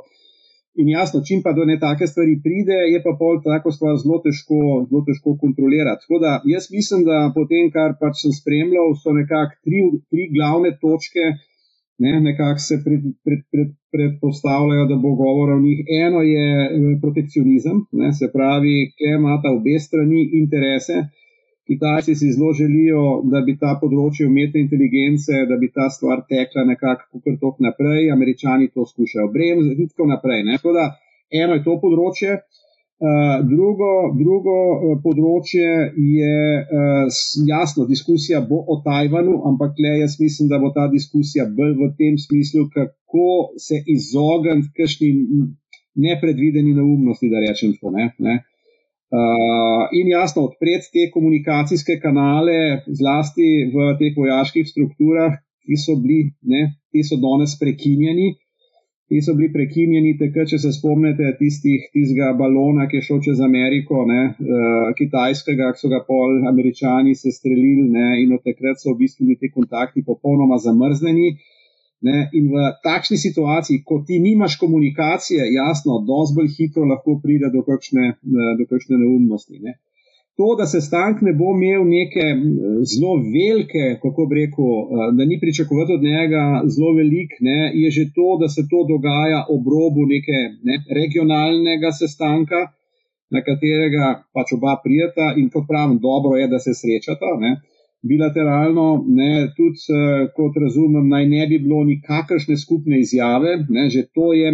In 0.76 0.90
jasno, 0.92 1.22
čim 1.28 1.40
pa 1.44 1.54
do 1.56 1.64
ne 1.66 1.78
take 1.80 2.08
stvari 2.08 2.36
pride, 2.44 2.78
je 2.94 3.00
pa 3.04 3.14
pol 3.20 3.38
tako 3.44 3.72
stvar 3.72 3.96
zelo 4.02 4.18
težko, 4.26 4.58
zelo 4.90 5.02
težko 5.08 5.38
kontrolirati. 5.44 6.04
Tako 6.04 6.20
da 6.24 6.32
jaz 6.54 6.68
mislim, 6.78 7.06
da 7.08 7.20
po 7.36 7.46
tem, 7.52 7.70
kar 7.76 7.96
pač 8.02 8.26
sem 8.26 8.34
spremljal, 8.36 8.92
so 9.00 9.16
nekako 9.16 9.56
tri, 9.64 9.84
tri 10.12 10.28
glavne 10.36 10.74
točke, 10.82 11.30
ne, 12.04 12.14
nekako 12.28 12.60
se 12.60 12.82
pred, 12.84 13.08
pred, 13.24 13.46
pred, 13.52 13.70
predpostavljajo, 13.96 14.90
da 14.92 14.98
bo 15.04 15.16
govor 15.16 15.54
o 15.56 15.60
njih. 15.64 15.86
Eno 16.04 16.24
je 16.28 16.50
eh, 16.66 16.90
protekcionizem, 17.04 17.86
ne, 18.02 18.12
se 18.20 18.32
pravi, 18.36 18.76
kje 18.98 19.16
imata 19.20 19.56
obe 19.56 19.80
strani 19.80 20.28
interese. 20.42 21.06
Kitajci 21.68 22.16
si 22.16 22.32
zelo 22.32 22.52
želijo, 22.54 23.04
da 23.32 23.40
bi 23.46 23.56
ta 23.62 23.72
področje 23.82 24.28
umetne 24.30 24.62
inteligence, 24.62 25.40
da 25.50 25.56
bi 25.58 25.72
ta 25.74 25.88
stvar 25.90 26.22
tekla 26.30 26.66
nekako 26.72 27.22
kar 27.26 27.40
tok 27.42 27.64
naprej, 27.68 28.12
američani 28.14 28.70
to 28.74 28.86
skušajo 28.86 29.32
bremzati 29.34 29.82
in 29.82 29.90
tako 29.90 30.06
naprej. 30.12 30.44
Ne? 30.46 30.60
Tako 30.60 30.76
da 30.78 30.86
eno 31.42 31.58
je 31.58 31.66
to 31.66 31.80
področje. 31.82 32.38
Uh, 32.96 33.42
drugo, 33.44 33.90
drugo 34.16 34.54
uh, 34.74 34.94
področje 35.04 35.72
je 35.98 36.38
uh, 36.62 37.18
jasno, 37.50 37.90
diskusija 37.90 38.40
bo 38.46 38.62
o 38.62 38.78
Tajvanu, 38.86 39.42
ampak 39.50 39.82
le 39.84 39.98
jaz 40.00 40.16
mislim, 40.22 40.48
da 40.54 40.62
bo 40.62 40.70
ta 40.78 40.86
diskusija 40.94 41.50
bolj 41.58 41.74
v 41.82 41.90
tem 41.98 42.16
smislu, 42.22 42.70
kako 42.78 43.28
se 43.60 43.82
izogniti 43.98 44.72
kakšni 44.78 45.12
nepredvideni 46.08 46.78
neumnosti, 46.78 47.28
da 47.34 47.44
rečem 47.44 47.76
to. 47.82 47.92
Ne, 47.92 48.14
ne. 48.22 48.38
Uh, 48.40 48.55
in 49.12 50.08
jasno, 50.10 50.48
odpreti 50.50 50.90
te 50.94 51.10
komunikacijske 51.14 52.00
kanale, 52.02 52.86
zlasti 52.88 53.70
v 53.74 53.92
teh 54.00 54.16
vojaških 54.18 54.66
strukturah, 54.68 55.38
ki 55.66 55.78
so 55.78 55.96
bili, 56.02 56.32
ne, 56.42 56.76
ki 56.92 57.04
so 57.04 57.20
danes 57.22 57.58
prekinjeni. 57.60 58.34
Ti 59.06 59.20
so 59.22 59.36
bili 59.38 59.52
prekinjeni, 59.54 60.16
takrat, 60.18 60.50
če 60.50 60.58
se 60.64 60.72
spomnite 60.74 61.30
tistih, 61.38 61.84
tistega 61.94 62.32
balona, 62.38 62.88
ki 62.90 62.98
je 62.98 63.06
šel 63.06 63.20
čez 63.28 63.42
Ameriko, 63.46 64.02
ne, 64.10 64.22
uh, 64.34 64.88
kitajskega, 64.98 65.70
ki 65.76 65.84
so 65.84 65.92
ga 65.92 66.02
pol 66.08 66.40
američani 66.50 67.14
se 67.14 67.34
streljili, 67.36 67.86
ne, 67.94 68.08
in 68.24 68.34
od 68.34 68.42
takrat 68.42 68.82
so 68.82 68.96
v 68.96 69.04
bistvu 69.04 69.28
bili 69.28 69.38
ti 69.42 69.52
kontakti 69.54 70.02
popolnoma 70.06 70.58
zamrznjeni. 70.58 71.36
Ne, 72.06 72.28
in 72.38 72.52
v 72.54 72.68
takšni 72.86 73.18
situaciji, 73.18 73.82
ko 73.88 74.04
ti 74.08 74.20
nimaš 74.22 74.60
komunikacije, 74.62 75.48
jasno, 75.54 75.98
dosti 76.06 76.36
bolj 76.38 76.52
hitro 76.58 76.86
lahko 76.92 77.18
pride 77.24 77.50
do 77.56 77.64
kakšne, 77.66 78.06
eh, 78.14 78.52
do 78.60 78.68
kakšne 78.70 79.00
neumnosti. 79.02 79.58
Ne. 79.66 79.80
To, 80.38 80.52
da 80.60 80.66
se 80.68 80.82
stank 80.84 81.22
ne 81.26 81.32
bo 81.40 81.54
imel 81.56 81.86
neke 81.88 82.26
zelo 82.92 83.14
velike, 83.36 83.84
kako 84.04 84.26
bi 84.30 84.42
rekel, 84.42 84.70
eh, 84.70 85.10
da 85.18 85.26
ni 85.26 85.40
pričakovati 85.44 85.98
od 85.98 86.04
njega 86.12 86.44
zelo 86.76 86.92
velik, 87.00 87.32
ne, 87.50 87.60
je 87.82 87.90
že 87.98 88.06
to, 88.16 88.28
da 88.42 88.48
se 88.56 88.68
to 88.72 88.86
dogaja 88.94 89.40
ob 89.56 89.64
robu 89.74 90.06
neke 90.14 90.40
ne, 90.68 90.76
regionalnega 91.00 91.92
sestanka, 92.02 92.62
na 93.34 93.42
katerega 93.48 94.06
pač 94.36 94.54
oba 94.58 94.76
prijeta 94.84 95.34
in 95.40 95.50
kot 95.54 95.66
pravim, 95.70 95.98
dobro 96.08 96.38
je, 96.38 96.48
da 96.54 96.60
se 96.60 96.74
srečata. 96.82 97.32
Ne. 97.40 97.56
Bilateralno, 98.06 98.88
ne, 99.18 99.32
tudi 99.58 99.82
eh, 99.90 100.28
kot 100.38 100.58
razumem, 100.62 101.08
naj 101.10 101.26
ne 101.30 101.48
bi 101.50 101.58
bilo 101.64 101.84
nikakršne 101.84 102.58
skupne 102.58 103.00
izjave, 103.02 103.56
ne, 103.70 103.88
že 103.90 104.06
to 104.14 104.34
je 104.38 104.52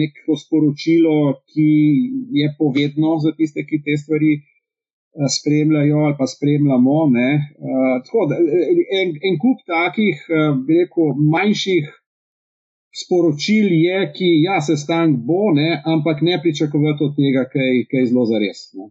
neko 0.00 0.38
sporočilo, 0.44 1.16
ki 1.52 1.70
je 2.40 2.48
povedno 2.58 3.18
za 3.22 3.30
tiste, 3.38 3.62
ki 3.68 3.82
te 3.86 3.94
stvari 4.02 4.40
Eh, 5.14 5.28
spremljajo 5.36 5.98
ali 6.06 6.14
pa 6.18 6.26
spremljamo. 6.26 6.98
Uh, 7.04 7.10
tako, 8.04 8.20
en, 9.00 9.08
en 9.28 9.34
kup 9.42 9.58
takih, 9.66 10.18
uh, 10.30 10.54
rekel, 10.78 11.08
manjših 11.34 11.86
sporočil 13.02 13.66
je, 13.86 13.98
ki 14.16 14.28
ja, 14.46 14.60
se 14.66 14.76
stank 14.84 15.18
bo, 15.28 15.42
ne, 15.60 15.70
ampak 15.94 16.22
ne 16.28 16.38
pričakovati 16.42 17.04
od 17.08 17.12
tega, 17.18 17.42
kaj 17.54 17.70
je 17.98 18.06
zelo 18.10 18.24
zares. 18.32 18.60
Ne. 18.78 18.86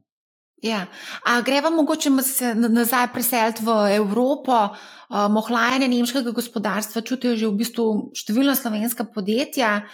Ja. 0.61 0.85
A 1.23 1.41
greva 1.41 1.69
mogoče 1.69 2.09
se 2.23 2.55
nazaj 2.55 3.07
preseliti 3.13 3.63
v 3.63 3.95
Evropo. 3.95 4.67
Mohlajanje 5.09 5.87
nemškega 5.87 6.31
gospodarstva 6.31 7.01
čutijo 7.01 7.35
že 7.35 7.47
v 7.47 7.57
bistvu 7.63 7.85
številna 8.13 8.53
slovenska 8.59 9.07
podjetja. 9.09 9.87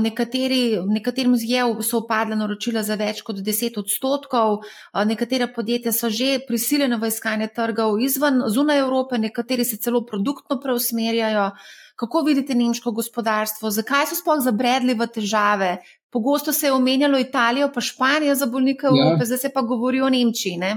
Nekateri, 0.00 0.80
nekaterim 0.88 1.34
so 1.82 1.98
upadla 2.00 2.38
naročila 2.40 2.82
za 2.82 2.96
več 2.96 3.20
kot 3.20 3.42
10 3.44 3.76
odstotkov, 3.76 4.62
nekatera 5.04 5.50
podjetja 5.52 5.92
so 5.92 6.08
že 6.08 6.38
prisiljena 6.48 6.96
v 6.96 7.10
iskanje 7.12 7.50
trgov 7.52 8.00
izven, 8.00 8.40
zunaj 8.48 8.80
Evrope, 8.80 9.18
nekateri 9.18 9.64
se 9.64 9.76
celo 9.76 10.06
produktno 10.06 10.56
preusmerjajo. 10.60 11.50
Kako 11.94 12.22
vidite 12.26 12.54
nemško 12.54 12.92
gospodarstvo, 12.92 13.70
zakaj 13.70 14.08
so 14.10 14.16
sploh 14.18 14.40
zabredli 14.42 14.94
v 14.98 15.06
težave? 15.14 15.76
Pogosto 16.10 16.52
se 16.52 16.66
je 16.66 16.72
omenjalo 16.72 17.18
Italijo, 17.18 17.70
pa 17.74 17.80
Španijo 17.80 18.34
za 18.34 18.46
bolnike 18.46 18.86
Evrope, 18.86 19.22
ja. 19.22 19.28
zdaj 19.30 19.38
se 19.38 19.50
pa 19.54 19.62
govori 19.62 20.00
o 20.00 20.10
Nemčiji. 20.10 20.56
Ne? 20.58 20.72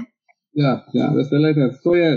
Ja, 0.52 0.72
ja 0.94 1.10
lete, 1.14 1.66
je, 1.98 2.10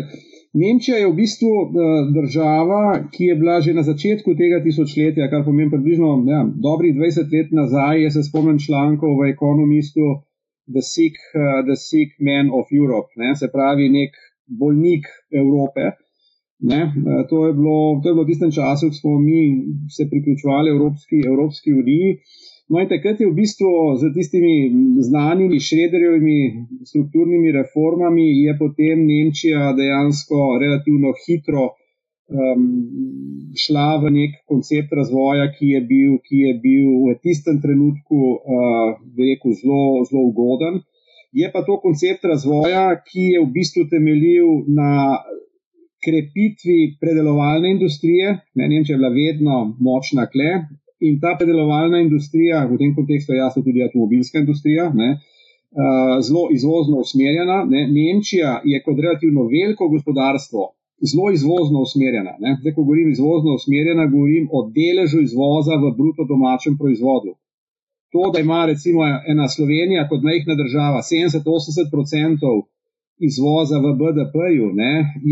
Nemčija 0.53 0.97
je 0.97 1.07
v 1.07 1.15
bistvu 1.15 1.51
uh, 1.63 1.73
država, 2.15 2.81
ki 3.13 3.29
je 3.29 3.35
bila 3.35 3.61
že 3.61 3.73
na 3.73 3.83
začetku 3.87 4.35
tega 4.35 4.59
tisočletja, 4.63 5.29
kar 5.31 5.45
pomeni 5.45 5.71
približno 5.71 6.09
ja, 6.27 6.41
dobrih 6.43 6.95
20 6.95 7.31
let 7.35 7.53
nazaj. 7.55 8.03
Jaz 8.03 8.13
se 8.17 8.23
spomnim 8.29 8.59
člankov 8.59 9.15
v 9.21 9.31
Economistu 9.31 10.21
The 10.67 10.83
Sick, 10.83 11.15
uh, 11.33 11.63
The 11.67 11.77
Sick 11.87 12.19
Man 12.19 12.51
of 12.51 12.67
Europe, 12.69 13.15
ne, 13.15 13.35
se 13.35 13.47
pravi 13.53 13.89
nek 13.89 14.17
bolnik 14.45 15.07
Evrope. 15.31 15.95
Ne, 16.61 16.81
uh, 16.85 17.25
to, 17.29 17.47
je 17.47 17.53
bilo, 17.57 18.01
to 18.01 18.09
je 18.09 18.13
bilo 18.13 18.25
v 18.25 18.31
tistem 18.31 18.51
času, 18.53 18.91
ko 18.91 18.95
smo 18.95 19.19
mi 19.19 19.41
se 19.89 20.05
priključovali 20.09 20.69
Evropski, 20.69 21.17
Evropski 21.25 21.73
uniji. 21.73 22.17
No, 22.71 22.79
in 22.79 22.87
takrat 22.87 23.19
je 23.19 23.27
v 23.27 23.35
bistvu 23.35 23.69
z 23.99 24.13
tistimi 24.15 24.53
znanimi 25.03 25.59
šrederjevimi 25.59 26.37
strukturnimi 26.87 27.51
reformami, 27.51 28.27
je 28.45 28.53
potem 28.59 29.01
Nemčija 29.09 29.73
dejansko 29.75 30.37
relativno 30.61 31.11
hitro 31.23 31.65
um, 32.31 32.63
šla 33.63 33.97
v 34.03 34.13
nek 34.15 34.37
koncept 34.47 34.93
razvoja, 34.95 35.49
ki 35.57 35.73
je 35.75 35.81
bil, 35.89 36.15
ki 36.23 36.45
je 36.45 36.53
bil 36.63 36.87
v 37.09 37.17
tistem 37.25 37.59
trenutku, 37.65 38.21
uh, 38.37 38.95
rekel, 39.19 39.57
zelo, 39.59 40.05
zelo 40.07 40.23
ugoden. 40.31 40.79
Je 41.33 41.51
pa 41.51 41.63
to 41.67 41.79
koncept 41.83 42.23
razvoja, 42.27 42.85
ki 43.03 43.33
je 43.35 43.43
v 43.43 43.51
bistvu 43.51 43.87
temeljil 43.91 44.63
na 44.67 45.19
krepitvi 46.05 46.97
predelovalne 47.01 47.71
industrije. 47.71 48.37
Ne, 48.55 48.67
Nemčija 48.67 48.95
je 48.95 49.01
bila 49.01 49.09
vedno 49.09 49.55
močna 49.79 50.25
kle, 50.33 50.51
in 51.01 51.19
ta 51.21 51.35
predelovalna 51.37 51.99
industrija, 51.99 52.65
v 52.71 52.77
tem 52.77 52.95
kontekstu 52.95 53.33
jasno 53.33 53.63
tudi 53.65 53.83
avtomobilska 53.83 54.39
industrija, 54.39 54.91
ne, 55.01 55.09
uh, 55.17 56.19
zelo 56.27 56.47
izvozno 56.57 57.01
usmerjena. 57.05 57.63
Ne. 57.73 57.87
Nemčija 57.97 58.61
je 58.65 58.83
kot 58.85 58.99
relativno 58.99 59.47
veliko 59.55 59.89
gospodarstvo 59.89 60.69
zelo 61.09 61.31
izvozno 61.31 61.79
usmerjena. 61.87 62.33
Ne. 62.39 62.57
Zdaj, 62.61 62.73
ko 62.75 62.83
govorim 62.83 63.09
izvozno 63.09 63.55
usmerjena, 63.59 64.05
govorim 64.15 64.49
o 64.51 64.59
deležu 64.77 65.21
izvoza 65.21 65.75
v 65.83 65.93
bruto 65.97 66.23
domačem 66.33 66.77
proizvodu. 66.81 67.31
To, 68.13 68.21
da 68.33 68.39
ima 68.39 68.65
recimo 68.65 69.01
ena 69.33 69.47
Slovenija 69.55 70.07
kot 70.09 70.21
majhna 70.29 70.55
država 70.63 70.99
70-80% 71.01 72.61
izvoza 73.27 73.77
v 73.83 73.93
BDP-ju, 73.99 74.67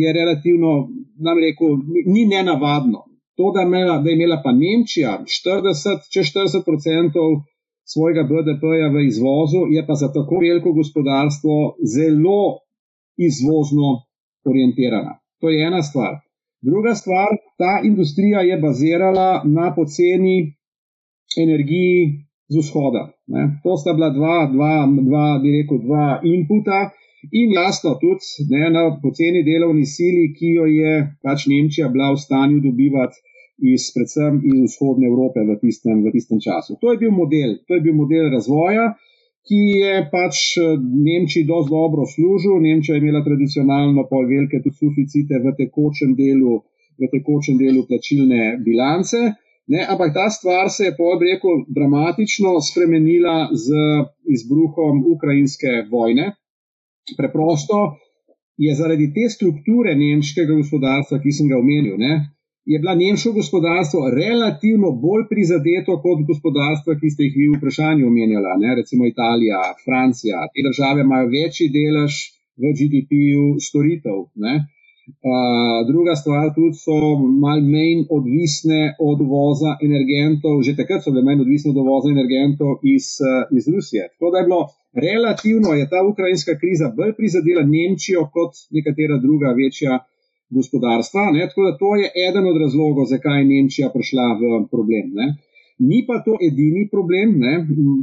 je 0.02 0.14
relativno, 0.14 0.90
nam 1.26 1.38
rekel, 1.46 1.70
ni 2.14 2.26
nenavadno. 2.26 3.00
To, 3.38 3.52
da, 3.56 3.62
imela, 3.62 3.98
da 4.04 4.10
je 4.10 4.16
imela 4.16 4.42
pa 4.44 4.52
Nemčija 4.52 5.12
40, 5.24 6.10
če 6.14 6.20
40 6.28 6.74
odstotkov 6.74 7.30
svojega 7.94 8.24
BDP-ja 8.30 8.90
v 8.94 9.06
izvozu, 9.08 9.62
je 9.76 9.82
pa 9.88 9.96
za 9.96 10.12
tako 10.14 10.42
veliko 10.44 10.74
gospodarstvo 10.74 11.56
zelo 11.96 12.42
izvozno 13.18 13.88
orientirana. 14.46 15.18
To 15.42 15.50
je 15.50 15.68
ena 15.68 15.82
stvar. 15.84 16.20
Druga 16.62 16.96
stvar, 16.96 17.30
ta 17.58 17.74
industrija 17.84 18.42
je 18.42 18.58
bazirala 18.58 19.42
na 19.46 19.74
poceni 19.76 20.54
energiji 21.44 22.28
z 22.50 22.58
vzhoda. 22.60 23.04
Ne. 23.28 23.44
To 23.64 23.78
sta 23.78 23.94
bila 23.94 24.10
dva, 24.10 24.38
dva, 24.54 24.76
dva, 25.10 25.40
bi 25.42 25.54
rekel, 25.58 25.78
dva 25.88 26.20
inputa. 26.24 26.80
In 27.32 27.52
jasno, 27.52 27.98
tudi 28.00 28.48
ne, 28.50 28.70
na 28.72 28.84
poceni 29.04 29.44
delovni 29.44 29.86
sili, 29.86 30.30
ki 30.38 30.54
jo 30.58 30.68
je 30.72 30.94
pač 31.24 31.48
Nemčija 31.52 31.90
bila 31.92 32.14
v 32.14 32.22
stanju 32.22 32.62
dobivati 32.64 33.20
iz, 33.74 33.90
predvsem 33.96 34.40
iz 34.48 34.72
vzhodne 34.72 35.10
Evrope 35.12 35.44
v 35.44 35.58
tistem, 35.60 36.00
v 36.06 36.14
tistem 36.16 36.40
času. 36.40 36.78
To 36.82 36.94
je 36.94 37.02
bil 37.04 37.12
model, 37.12 37.60
to 37.68 37.76
je 37.76 37.84
bil 37.84 37.98
model 37.98 38.32
razvoja, 38.32 38.94
ki 39.50 39.60
je 39.82 39.94
pač 40.14 40.42
Nemčiji 40.80 41.48
dosti 41.50 41.76
dobro 41.76 42.08
služil. 42.08 42.56
Nemčija 42.64 42.96
je 42.96 43.04
imela 43.04 43.24
tradicionalno 43.26 44.08
pol 44.10 44.28
velike 44.32 44.64
tudi 44.64 44.80
suficite 44.80 45.44
v 45.44 45.56
tekočem 45.60 46.16
delu, 46.16 46.62
v 47.00 47.12
tekočem 47.12 47.60
delu 47.60 47.84
plačilne 47.90 48.58
bilance. 48.64 49.28
Ne, 49.70 49.84
ampak 49.86 50.16
ta 50.16 50.30
stvar 50.34 50.72
se 50.74 50.88
je, 50.88 50.96
po 50.98 51.14
rekel, 51.20 51.66
dramatično 51.70 52.56
spremenila 52.64 53.52
z 53.54 53.76
izbruhom 54.26 55.04
ukrajinske 55.14 55.84
vojne. 55.92 56.32
Preprosto 57.18 57.80
je 58.60 58.76
zaradi 58.76 59.08
te 59.16 59.30
strukture 59.32 59.96
nemškega 59.96 60.54
gospodarstva, 60.54 61.22
ki 61.24 61.32
sem 61.32 61.48
ga 61.52 61.58
omenil, 61.58 61.96
ne, 61.98 62.14
je 62.70 62.80
bila 62.80 62.96
nemško 62.96 63.32
gospodarstvo 63.34 64.02
relativno 64.14 64.92
bolj 65.06 65.24
prizadeto 65.30 65.96
kot 66.04 66.26
gospodarstva, 66.28 66.98
ki 67.02 67.10
ste 67.14 67.28
jih 67.28 67.38
vi 67.38 67.48
v 67.50 67.58
vprašanju 67.58 68.10
omenjali, 68.10 68.52
ne? 68.64 68.76
recimo 68.82 69.08
Italija, 69.08 69.62
Francija. 69.86 70.44
Te 70.54 70.66
države 70.68 71.06
imajo 71.08 71.32
večji 71.38 71.70
delež 71.78 72.20
v 72.62 72.74
GDP-ju 72.78 73.46
storitev. 73.68 74.20
Uh, 75.10 75.88
druga 75.92 76.14
stvar, 76.16 76.50
tudi 76.56 76.78
so 76.86 76.96
malo 77.44 77.62
manj 77.76 78.00
odvisne 78.18 78.82
od 79.10 79.18
uvoza 79.26 79.72
energentov, 79.88 80.62
že 80.66 80.76
takrat 80.80 81.04
so 81.04 81.12
bile 81.14 81.24
manj 81.30 81.42
odvisne 81.46 81.72
od 81.74 81.80
uvoza 81.84 82.10
energentov 82.16 82.72
iz, 82.96 83.06
uh, 83.20 83.50
iz 83.58 83.66
Rusije. 83.74 84.04
Tako 84.14 84.32
da 84.32 84.38
je 84.38 84.48
bilo 84.50 84.62
relativno, 85.08 85.70
je 85.80 85.90
ta 85.94 86.00
ukrajinska 86.12 86.54
kriza 86.62 86.88
bolj 86.98 87.14
prizadela 87.20 87.64
Nemčijo 87.76 88.22
kot 88.36 88.52
nekatera 88.78 89.18
druga 89.26 89.50
večja 89.62 89.94
gospodarstva. 90.58 91.24
Ne? 91.36 91.48
Tako 91.50 91.62
da 91.68 91.78
to 91.82 91.90
je 92.02 92.08
eden 92.28 92.46
od 92.52 92.58
razlogov, 92.64 93.06
zakaj 93.14 93.40
je 93.40 93.50
Nemčija 93.52 93.88
prišla 93.96 94.26
v 94.42 94.44
problem. 94.74 95.06
Ne? 95.20 95.28
Ni 95.80 96.02
pa 96.08 96.18
to 96.26 96.36
edini 96.44 96.90
problem, 96.92 97.38
ne? 97.40 97.54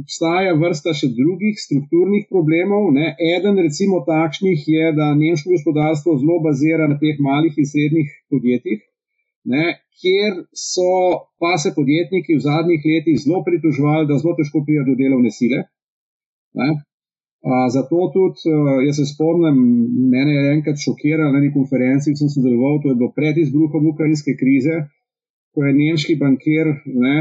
obstaja 0.01 0.55
vrsta 0.57 0.95
še 0.97 1.11
drugih 1.13 1.59
strukturnih 1.61 2.25
problemov. 2.31 2.87
Ne? 2.95 3.11
Eden, 3.35 3.59
recimo, 3.61 4.01
takšnih 4.07 4.63
je, 4.73 4.87
da 4.97 5.11
nemško 5.19 5.53
gospodarstvo 5.53 6.15
zelo 6.17 6.39
bazira 6.45 6.87
na 6.89 6.97
teh 6.97 7.21
malih 7.21 7.53
in 7.53 7.69
srednjih 7.69 8.09
podjetjih, 8.33 8.81
ne? 9.53 9.67
kjer 10.01 10.41
so 10.53 10.89
pa 11.41 11.53
se 11.61 11.73
podjetniki 11.77 12.37
v 12.37 12.43
zadnjih 12.49 12.81
letih 12.85 13.21
zelo 13.21 13.43
pritoževali, 13.45 14.09
da 14.09 14.17
zelo 14.21 14.33
težko 14.41 14.65
pride 14.65 14.83
do 14.89 14.97
delovne 14.97 15.33
sile. 15.33 15.63
Ne? 16.57 16.69
Zato 17.73 18.09
tudi, 18.13 18.49
jaz 18.87 18.97
se 18.97 19.05
spomnim, 19.13 19.57
mene 20.11 20.33
je 20.33 20.53
enkrat 20.57 20.81
šokiralo 20.81 21.29
na 21.31 21.39
neki 21.39 21.53
konferenci, 21.53 22.11
ki 22.11 22.19
sem 22.19 22.33
sodeloval, 22.33 22.81
to 22.81 22.91
je 22.91 22.97
bilo 22.99 23.13
pred 23.15 23.37
izbruhom 23.37 23.85
ukrajinske 23.93 24.33
krize, 24.41 24.81
ko 25.53 25.65
je 25.65 25.73
nemški 25.73 26.15
bankir 26.21 26.67
ne, 26.85 27.15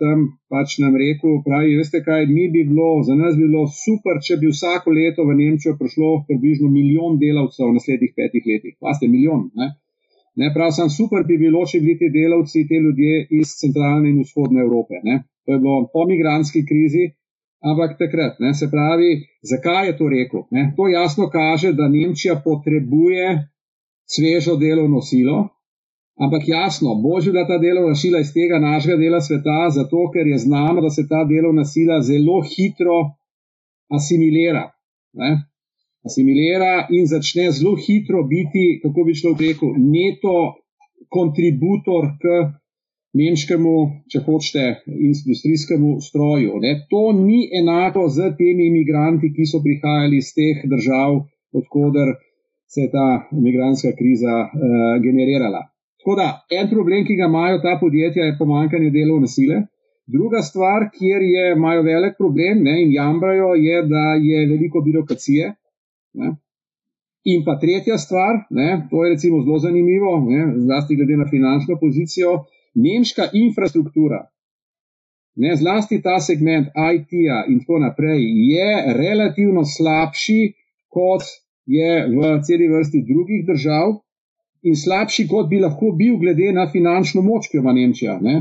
tam 0.00 0.26
pač 0.52 0.76
nam 0.82 0.96
rekel, 1.02 1.40
pravi, 1.46 1.76
veste 1.80 2.02
kaj, 2.06 2.26
mi 2.30 2.46
bi 2.54 2.62
bilo, 2.68 3.02
za 3.06 3.16
nas 3.18 3.34
bi 3.38 3.48
bilo 3.48 3.64
super, 3.74 4.20
če 4.26 4.38
bi 4.42 4.52
vsako 4.52 4.94
leto 4.98 5.26
v 5.26 5.38
Nemčijo 5.40 5.74
prišlo 5.80 6.10
približno 6.28 6.70
milijon 6.70 7.18
delavcev 7.22 7.70
v 7.70 7.78
naslednjih 7.78 8.12
petih 8.18 8.46
letih. 8.50 8.76
Paste, 8.80 9.08
milijon. 9.10 9.48
Ne. 9.58 9.72
Ne, 10.40 10.52
prav 10.54 10.70
sem 10.72 10.88
super 10.88 11.26
bi 11.28 11.36
bilo, 11.40 11.64
če 11.68 11.80
bi 11.84 11.96
ti 12.00 12.08
delavci, 12.12 12.62
te 12.68 12.78
ljudje 12.84 13.26
iz 13.40 13.56
centralne 13.60 14.12
in 14.12 14.22
vzhodne 14.22 14.62
Evrope. 14.64 15.02
Ne. 15.04 15.18
To 15.44 15.56
je 15.56 15.60
bilo 15.64 15.88
po 15.92 16.06
migranski 16.08 16.62
krizi, 16.68 17.10
ampak 17.62 17.98
takrat, 17.98 18.38
ne, 18.40 18.54
se 18.54 18.68
pravi, 18.70 19.10
zakaj 19.42 19.90
je 19.90 19.96
to 19.98 20.08
rekel? 20.08 20.46
Ne? 20.50 20.70
To 20.76 20.88
jasno 20.88 21.28
kaže, 21.30 21.72
da 21.78 21.88
Nemčija 21.88 22.38
potrebuje 22.44 23.26
svežo 24.06 24.56
delovno 24.56 25.02
silo, 25.02 25.48
ampak 26.20 26.48
jasno, 26.48 26.94
božji 26.94 27.32
da 27.32 27.46
ta 27.46 27.58
delovna 27.58 27.94
sila 27.94 28.20
iz 28.20 28.32
tega 28.34 28.58
našega 28.58 28.96
dela 28.96 29.20
sveta, 29.20 29.70
zato 29.70 30.10
ker 30.12 30.26
je 30.26 30.38
znano, 30.38 30.80
da 30.80 30.90
se 30.90 31.06
ta 31.08 31.24
delovna 31.24 31.64
sila 31.64 32.00
zelo 32.02 32.42
hitro 32.42 32.98
asimilira. 33.88 34.70
Ne? 35.12 35.30
Asimilira 36.04 36.86
in 36.90 37.06
začne 37.06 37.50
zelo 37.50 37.76
hitro 37.76 38.22
biti, 38.22 38.80
kako 38.82 39.04
bi 39.06 39.14
človek 39.14 39.40
rekel, 39.40 39.76
neto 39.78 40.36
kontributor 41.08 42.12
k 42.20 42.42
nemškemu, 43.12 43.76
če 44.10 44.22
hočete, 44.26 44.64
industrijskemu 44.88 45.98
stroju. 46.00 46.56
Ne. 46.64 46.72
To 46.90 47.12
ni 47.16 47.44
enako 47.60 48.08
z 48.08 48.32
temi 48.38 48.70
imigranti, 48.70 49.32
ki 49.36 49.46
so 49.48 49.60
prihajali 49.64 50.20
iz 50.22 50.32
teh 50.36 50.64
držav, 50.72 51.20
odkuder 51.52 52.14
se 52.72 52.86
je 52.86 52.90
ta 52.90 53.28
imigranska 53.36 53.92
kriza 53.98 54.36
uh, 54.48 54.96
generirala. 55.04 55.71
Tako 56.02 56.14
da 56.18 56.28
en 56.50 56.70
problem, 56.70 57.04
ki 57.06 57.14
ga 57.14 57.28
imajo 57.30 57.60
ta 57.62 57.76
podjetja, 57.80 58.24
je 58.24 58.38
pomankanje 58.38 58.90
delovne 58.90 59.28
sile. 59.30 59.60
Druga 60.10 60.40
stvar, 60.42 60.88
kjer 60.96 61.22
je, 61.22 61.44
imajo 61.56 61.82
velik 61.86 62.16
problem 62.18 62.64
ne, 62.66 62.74
in 62.82 62.90
jamrajo, 62.92 63.52
je, 63.54 63.82
da 63.92 64.02
je 64.18 64.40
veliko 64.50 64.82
birokracije. 64.82 65.52
Ne. 66.18 66.32
In 67.24 67.44
pa 67.46 67.54
tretja 67.62 67.98
stvar, 68.02 68.42
ne, 68.50 68.68
to 68.90 69.04
je 69.04 69.12
recimo 69.14 69.44
zelo 69.44 69.58
zanimivo, 69.62 70.16
zlasti 70.66 70.96
glede 70.98 71.16
na 71.16 71.28
finančno 71.30 71.78
pozicijo, 71.80 72.32
nemška 72.74 73.28
infrastruktura, 73.32 74.24
ne 75.36 75.56
zlasti 75.56 76.02
ta 76.02 76.18
segment 76.20 76.66
IT-ja 76.94 77.44
in 77.48 77.60
tako 77.62 77.78
naprej, 77.78 78.26
je 78.50 78.94
relativno 78.98 79.62
slabši, 79.64 80.40
kot 80.88 81.22
je 81.66 81.92
v 82.10 82.32
celi 82.42 82.68
vrsti 82.68 83.04
drugih 83.08 83.46
držav, 83.46 83.94
in 84.62 84.76
slabši, 84.76 85.26
kot 85.28 85.48
bi 85.50 85.60
lahko 85.60 85.92
bil, 85.98 86.18
glede 86.22 86.52
na 86.52 86.68
finančno 86.70 87.22
moč, 87.22 87.48
ki 87.50 87.58
jo 87.58 87.62
ima 87.62 87.72
Nemčija. 87.72 88.18
Ne. 88.22 88.36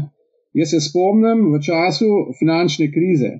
Jaz 0.53 0.73
se 0.73 0.81
spomnim 0.83 1.47
v 1.53 1.61
času 1.63 2.09
finančne 2.39 2.91
krize, 2.91 3.31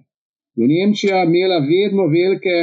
je 0.55 0.67
Nemčija 0.67 1.23
imela 1.23 1.59
vedno 1.65 2.07
velike 2.07 2.57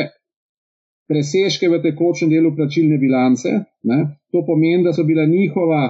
presežke 1.08 1.68
v 1.68 1.80
tekočem 1.82 2.30
delu 2.30 2.52
plačilne 2.56 2.98
bilance. 2.98 3.54
Ne. 3.82 3.98
To 4.32 4.44
pomeni, 4.46 4.84
da 4.84 5.26
njihova 5.26 5.82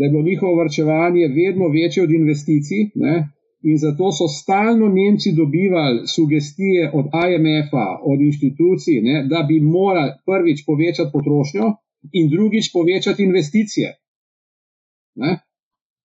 da 0.00 0.04
je 0.04 0.10
bilo 0.10 0.22
njihovo 0.22 0.62
vrčevanje 0.62 1.24
vedno 1.40 1.66
večje 1.68 2.02
od 2.02 2.10
investicij. 2.20 2.82
Ne? 2.94 3.14
In 3.70 3.76
zato 3.84 4.06
so 4.18 4.26
stalno 4.40 4.86
Nemci 4.88 5.28
dobivali 5.40 5.98
sugestije 6.16 6.82
od 6.98 7.06
IMF-a, 7.28 7.88
od 8.10 8.18
inštitucij, 8.28 8.96
ne, 9.08 9.16
da 9.32 9.38
bi 9.48 9.56
morali 9.60 10.12
prvič 10.28 10.58
povečati 10.68 11.12
potrošnjo 11.14 11.66
in 12.12 12.30
drugič 12.30 12.72
povečati 12.72 13.22
investicije. 13.22 13.94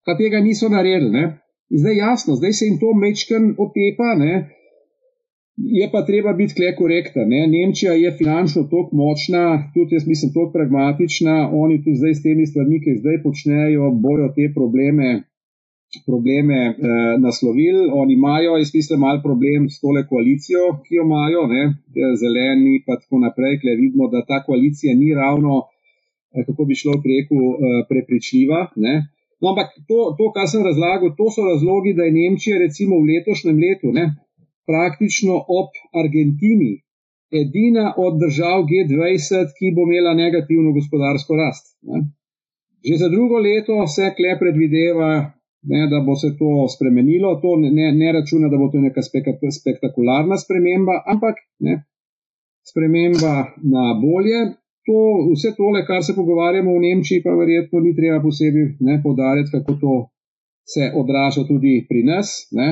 Pa 0.05 0.17
tega 0.17 0.39
niso 0.39 0.69
naredili. 0.69 1.11
Ne. 1.11 1.25
In 1.69 1.79
zdaj 1.81 1.97
jasno, 1.97 2.35
zdaj 2.35 2.53
se 2.53 2.65
jim 2.65 2.79
to 2.79 2.93
mečken 2.93 3.55
otepa, 3.57 4.13
ne, 4.19 4.33
Je 5.57 5.87
pa 5.91 6.01
treba 6.05 6.33
biti 6.33 6.55
kle 6.55 6.75
korekta. 6.75 7.21
Ne? 7.25 7.41
Nemčija 7.47 7.93
je 7.93 8.11
finančno 8.19 8.63
tako 8.63 8.89
močna, 9.01 9.43
tudi 9.73 9.95
jaz 9.95 10.07
mislim, 10.07 10.33
tako 10.33 10.51
pragmatična. 10.57 11.35
Oni 11.63 11.77
tu 11.83 11.91
zdaj 11.99 12.13
s 12.15 12.23
temi 12.23 12.47
stvarmi, 12.47 12.81
ki 12.83 12.99
zdaj 13.01 13.21
počnejo, 13.23 13.91
bojo 14.05 14.27
te 14.35 14.45
probleme, 14.57 15.09
probleme 16.09 16.59
eh, 16.67 16.75
naslovili. 17.25 17.83
Oni 18.01 18.13
imajo, 18.19 18.57
jaz 18.61 18.73
mislim, 18.79 18.99
mal 19.07 19.21
problem 19.27 19.69
s 19.69 19.79
tole 19.83 20.03
koalicijo, 20.11 20.63
ki 20.83 20.99
jo 20.99 21.07
imajo, 21.07 21.47
ne? 21.53 21.63
zeleni 22.21 22.75
in 22.77 22.83
tako 22.89 23.23
naprej, 23.25 23.59
kle 23.61 23.79
vidimo, 23.81 24.11
da 24.13 24.27
ta 24.29 24.43
koalicija 24.47 24.91
ni 25.01 25.09
ravno, 25.21 25.61
kako 26.47 26.65
bi 26.65 26.75
šlo 26.75 26.97
rekel, 26.99 27.39
eh, 27.39 27.81
prepričljiva. 27.89 28.59
Ne? 28.75 28.95
No, 29.41 29.51
ampak 29.51 29.73
to, 29.88 30.15
to, 30.17 30.31
kar 30.36 30.47
sem 30.51 30.63
razlagal, 30.63 31.15
to 31.17 31.31
so 31.31 31.47
razlogi, 31.47 31.93
da 31.97 32.03
je 32.07 32.15
Nemčija 32.19 32.59
recimo 32.59 32.99
v 32.99 33.07
letošnjem 33.13 33.57
letu. 33.65 33.91
Ne? 33.95 34.05
praktično 34.69 35.36
ob 35.59 35.69
Argentini, 36.01 36.73
edina 37.41 37.93
od 37.97 38.19
držav 38.23 38.65
G20, 38.71 39.53
ki 39.57 39.73
bo 39.75 39.86
imela 39.88 40.13
negativno 40.13 40.73
gospodarsko 40.77 41.38
rast. 41.41 41.65
Ne. 41.89 41.97
Že 42.88 42.97
za 43.03 43.09
drugo 43.09 43.38
leto 43.47 43.88
se 43.95 44.11
kle 44.17 44.38
predvideva, 44.41 45.11
ne, 45.71 45.81
da 45.91 45.99
bo 46.07 46.13
se 46.21 46.29
to 46.39 46.67
spremenilo. 46.75 47.29
To 47.41 47.55
ne, 47.61 47.91
ne 48.01 48.11
računa, 48.17 48.49
da 48.49 48.57
bo 48.61 48.69
to 48.73 48.81
neka 48.88 49.01
spektakularna 49.59 50.38
sprememba, 50.43 50.95
ampak 51.13 51.41
ne, 51.65 51.79
sprememba 52.69 53.33
na 53.73 53.86
bolje. 54.01 54.41
To, 54.86 54.97
vse 55.33 55.55
tole, 55.57 55.81
kar 55.86 56.03
se 56.05 56.13
pogovarjamo 56.13 56.73
v 56.75 56.81
Nemčiji, 56.83 57.23
pa 57.25 57.33
verjetno 57.33 57.79
ni 57.81 57.95
treba 57.97 58.19
posebej 58.21 58.99
podariti, 59.03 59.51
kako 59.51 59.77
to 59.81 59.95
se 60.65 60.91
odraža 60.93 61.45
tudi 61.49 61.79
pri 61.89 62.03
nas. 62.05 62.36
Ne 62.51 62.69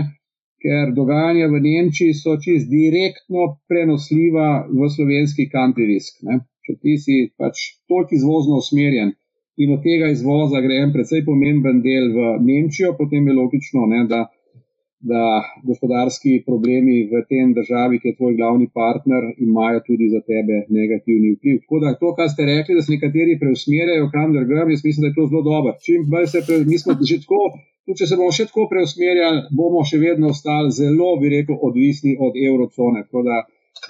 ker 0.64 0.94
dogajanja 0.96 1.50
v 1.52 1.60
Nemčiji 1.60 2.16
so 2.16 2.38
čist 2.40 2.72
direktno 2.72 3.60
prenosljiva 3.68 4.64
v 4.72 4.88
slovenski 4.96 5.50
country 5.52 5.90
risk. 5.92 6.24
Ne. 6.28 6.40
Če 6.64 6.78
ti 6.80 6.96
si 7.06 7.18
pač 7.36 7.60
toliko 7.92 8.16
izvozno 8.16 8.62
usmerjen 8.64 9.12
in 9.60 9.74
od 9.76 9.84
tega 9.84 10.08
izvoza 10.10 10.64
gre 10.64 10.80
en 10.82 10.94
precej 10.96 11.26
pomemben 11.28 11.84
del 11.84 12.08
v 12.16 12.30
Nemčijo, 12.48 12.94
potem 12.98 13.28
je 13.28 13.36
logično, 13.36 13.84
ne, 13.92 14.06
da, 14.10 14.24
da 15.12 15.24
gospodarski 15.68 16.32
problemi 16.48 16.96
v 17.12 17.22
tem 17.32 17.52
državi, 17.58 18.00
ki 18.00 18.08
je 18.10 18.18
tvoj 18.20 18.38
glavni 18.40 18.68
partner, 18.80 19.24
imajo 19.48 19.82
tudi 19.88 20.08
za 20.14 20.22
tebe 20.32 20.64
negativni 20.78 21.34
vpliv. 21.36 21.60
Tako 21.64 21.82
da 21.84 21.98
to, 22.02 22.14
kar 22.18 22.32
ste 22.34 22.48
rekli, 22.48 22.78
da 22.78 22.82
se 22.86 22.96
nekateri 22.96 23.36
preusmerjajo 23.42 24.08
kam 24.16 24.32
drugam, 24.36 24.72
jaz 24.72 24.82
mislim, 24.88 25.02
da 25.04 25.12
je 25.12 25.18
to 25.20 25.28
zelo 25.32 25.44
dobro. 25.52 25.76
Čim 25.86 26.08
bolj 26.14 26.28
se 26.34 26.40
pre, 26.48 26.64
mi 26.72 26.78
smo 26.80 26.96
že 27.12 27.20
tako 27.26 27.44
tudi 27.86 28.00
če 28.00 28.10
se 28.10 28.20
bomo 28.20 28.32
še 28.36 28.48
tako 28.50 28.68
preusmerjali, 28.72 29.48
bomo 29.58 29.84
še 29.88 30.00
vedno 30.02 30.32
ostali 30.34 30.72
zelo, 30.76 31.14
bi 31.22 31.32
rekel, 31.34 31.58
odvisni 31.70 32.16
od 32.20 32.38
evrocone. 32.40 33.04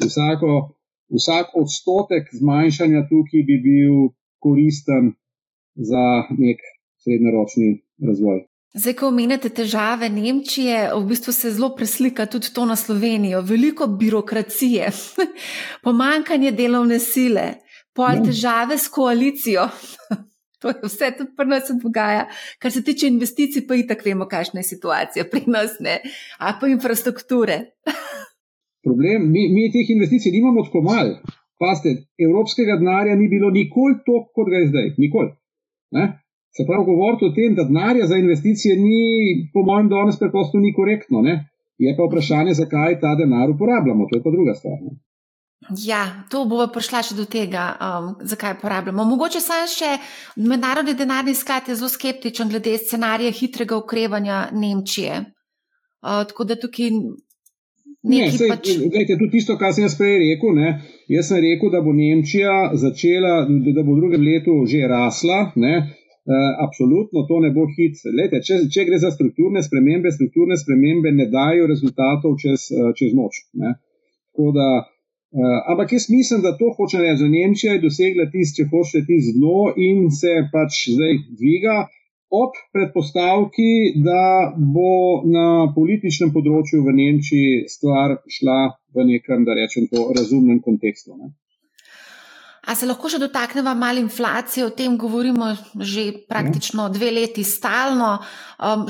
Vsako, 0.01 0.53
vsak 1.14 1.53
odstotek 1.59 2.32
zmanjšanja 2.39 3.05
tukaj 3.11 3.45
bi 3.49 3.59
bil 3.68 3.99
koristen 4.43 5.14
za 5.76 6.05
nek 6.39 6.66
srednjeročni 7.03 7.70
razvoj. 8.07 8.43
Zdaj, 8.74 8.93
ko 8.97 9.07
omenjate 9.11 9.51
težave 9.53 10.07
Nemčije, 10.09 10.78
v 10.95 11.05
bistvu 11.05 11.32
se 11.34 11.51
zelo 11.53 11.76
preslika 11.78 12.26
tudi 12.26 12.49
to 12.53 12.65
na 12.65 12.76
Slovenijo. 12.76 13.41
Veliko 13.45 13.86
birokracije, 13.88 14.88
pomankanje 15.86 16.51
delovne 16.57 16.97
sile, 16.99 17.43
pol 17.93 18.17
ja. 18.17 18.24
težave 18.26 18.78
s 18.78 18.89
koalicijo. 18.89 19.69
To 20.63 20.71
je 20.71 20.80
vse, 20.88 21.09
tudi 21.17 21.34
pri 21.36 21.45
nas 21.51 21.67
dogaja. 21.76 22.21
Kar 22.59 22.71
se 22.71 22.80
tiče 22.88 23.07
investicij, 23.11 23.65
pa 23.67 23.76
i 23.76 23.82
tako 23.88 24.05
vemo, 24.05 24.26
kakšna 24.32 24.61
je 24.61 24.69
situacija 24.69 25.26
pri 25.28 25.41
nas, 25.51 25.74
ne? 25.84 25.97
a 26.39 26.53
pa 26.59 26.69
infrastrukture. 26.71 27.57
Problem, 28.88 29.26
mi, 29.34 29.43
mi 29.51 29.65
teh 29.74 29.91
investicij 29.91 30.32
nimamo 30.32 30.63
tako 30.63 30.82
malo. 30.88 31.19
Paste, 31.59 31.91
evropskega 32.15 32.78
denarja 32.80 33.15
ni 33.19 33.28
bilo 33.28 33.51
nikoli 33.51 33.99
toliko, 34.05 34.32
kot 34.39 34.53
ga 34.53 34.61
je 34.63 34.69
zdaj. 34.71 34.88
Nikoli. 35.03 35.36
Ne? 35.99 36.07
Se 36.54 36.66
pravi, 36.68 36.86
govoriti 36.86 37.26
o 37.26 37.34
tem, 37.34 37.56
da 37.58 37.64
denarja 37.70 38.06
za 38.08 38.18
investicije 38.18 38.76
ni, 38.78 39.49
po 39.54 39.64
mojem, 39.66 39.89
danes 39.89 40.20
preprosto 40.20 40.62
ni 40.62 40.74
korektno. 40.74 41.22
Ne? 41.22 41.39
Je 41.82 41.95
pa 41.97 42.06
vprašanje, 42.06 42.54
zakaj 42.54 42.99
ta 43.01 43.16
denar 43.16 43.49
uporabljamo. 43.49 44.06
To 44.10 44.18
je 44.18 44.24
pa 44.24 44.32
druga 44.36 44.54
stvar. 44.60 44.78
Ne? 44.86 44.93
Ja, 45.86 46.04
to 46.30 46.43
bomo 46.45 46.68
prišla 46.76 47.01
še 47.08 47.16
do 47.16 47.26
tega, 47.30 47.64
um, 47.80 48.10
zakaj 48.28 48.58
porabljamo. 48.62 49.06
Mogoče 49.08 49.39
sam 49.41 49.68
še 49.72 49.95
mednarodni 50.36 50.95
denarni 50.99 51.34
sklad 51.39 51.70
je 51.72 51.78
zelo 51.80 51.89
skeptičen 51.89 52.51
glede 52.51 52.76
scenarija 52.82 53.32
hitrega 53.32 53.78
ukrevanja 53.80 54.49
Nemčije. 54.51 55.22
Uh, 56.04 56.24
tako 56.28 56.49
da 56.49 56.60
tukaj. 56.60 56.91
Ne, 58.04 58.26
sej, 58.36 58.49
pač... 58.51 58.74
gledajte, 58.76 59.16
tudi 59.16 59.38
tisto, 59.38 59.56
kar 59.56 59.72
sem 59.72 59.86
jaz 59.86 59.95
prej 59.95 60.18
rekel. 60.20 60.58
Ne, 60.60 60.74
jaz 61.16 61.32
sem 61.32 61.39
rekel, 61.45 61.72
da 61.72 61.80
bo 61.82 61.95
Nemčija 61.95 62.74
začela, 62.76 63.45
da 63.47 63.80
bo 63.80 63.95
v 63.95 64.01
drugem 64.01 64.26
letu 64.28 64.58
že 64.68 64.84
rasla. 64.91 65.54
Ne, 65.56 65.78
absolutno 66.65 67.26
to 67.28 67.39
ne 67.39 67.51
bo 67.51 67.65
hit. 67.76 67.99
Lejte, 68.07 68.39
če, 68.47 68.59
če 68.71 68.86
gre 68.88 68.99
za 68.99 69.11
strukturne 69.11 69.63
spremembe, 69.63 70.11
strukturne 70.11 70.57
spremembe 70.57 71.11
ne 71.11 71.28
dajo 71.32 71.67
rezultatov 71.67 72.38
čez, 72.39 72.69
uh, 72.71 72.91
čez 72.95 73.11
noč. 73.17 73.43
Ne. 73.59 73.76
Tako 74.32 74.55
da. 74.55 74.67
Uh, 75.34 75.57
ampak 75.74 75.95
jaz 75.95 76.11
mislim, 76.13 76.43
da 76.45 76.53
to 76.57 76.69
hoče 76.78 76.99
reči, 77.01 77.24
da 77.24 77.28
Nemčija 77.34 77.74
je 77.74 77.82
dosegla 77.82 78.28
tisto, 78.30 78.61
če 78.61 78.69
hočete, 78.69 79.01
tisto 79.07 79.34
dno 79.39 79.74
in 79.82 80.11
se 80.13 80.34
pač 80.53 80.84
zdaj 80.93 81.15
dviga 81.39 81.78
ob 82.34 82.57
predpostavki, 82.74 83.97
da 84.05 84.53
bo 84.53 85.21
na 85.26 85.47
političnem 85.76 86.32
področju 86.34 86.82
v 86.86 86.93
Nemčiji 86.99 87.63
stvar 87.69 88.19
šla 88.36 88.59
v 88.93 89.05
nekem, 89.09 89.45
da 89.45 89.57
rečem, 89.57 89.89
to 89.89 90.07
razumnem 90.17 90.61
kontekstu. 90.61 91.17
Ne. 91.17 91.34
A 92.64 92.76
se 92.80 92.88
lahko 92.88 93.09
še 93.11 93.20
dotaknemo 93.20 93.74
malo 93.76 93.99
inflacije, 93.99 94.66
o 94.66 94.72
tem 94.72 94.95
govorimo 94.97 95.51
že 95.76 96.05
praktično 96.30 96.88
dve 96.93 97.11
leti 97.11 97.43
stalno. 97.43 98.16
Um, 98.59 98.86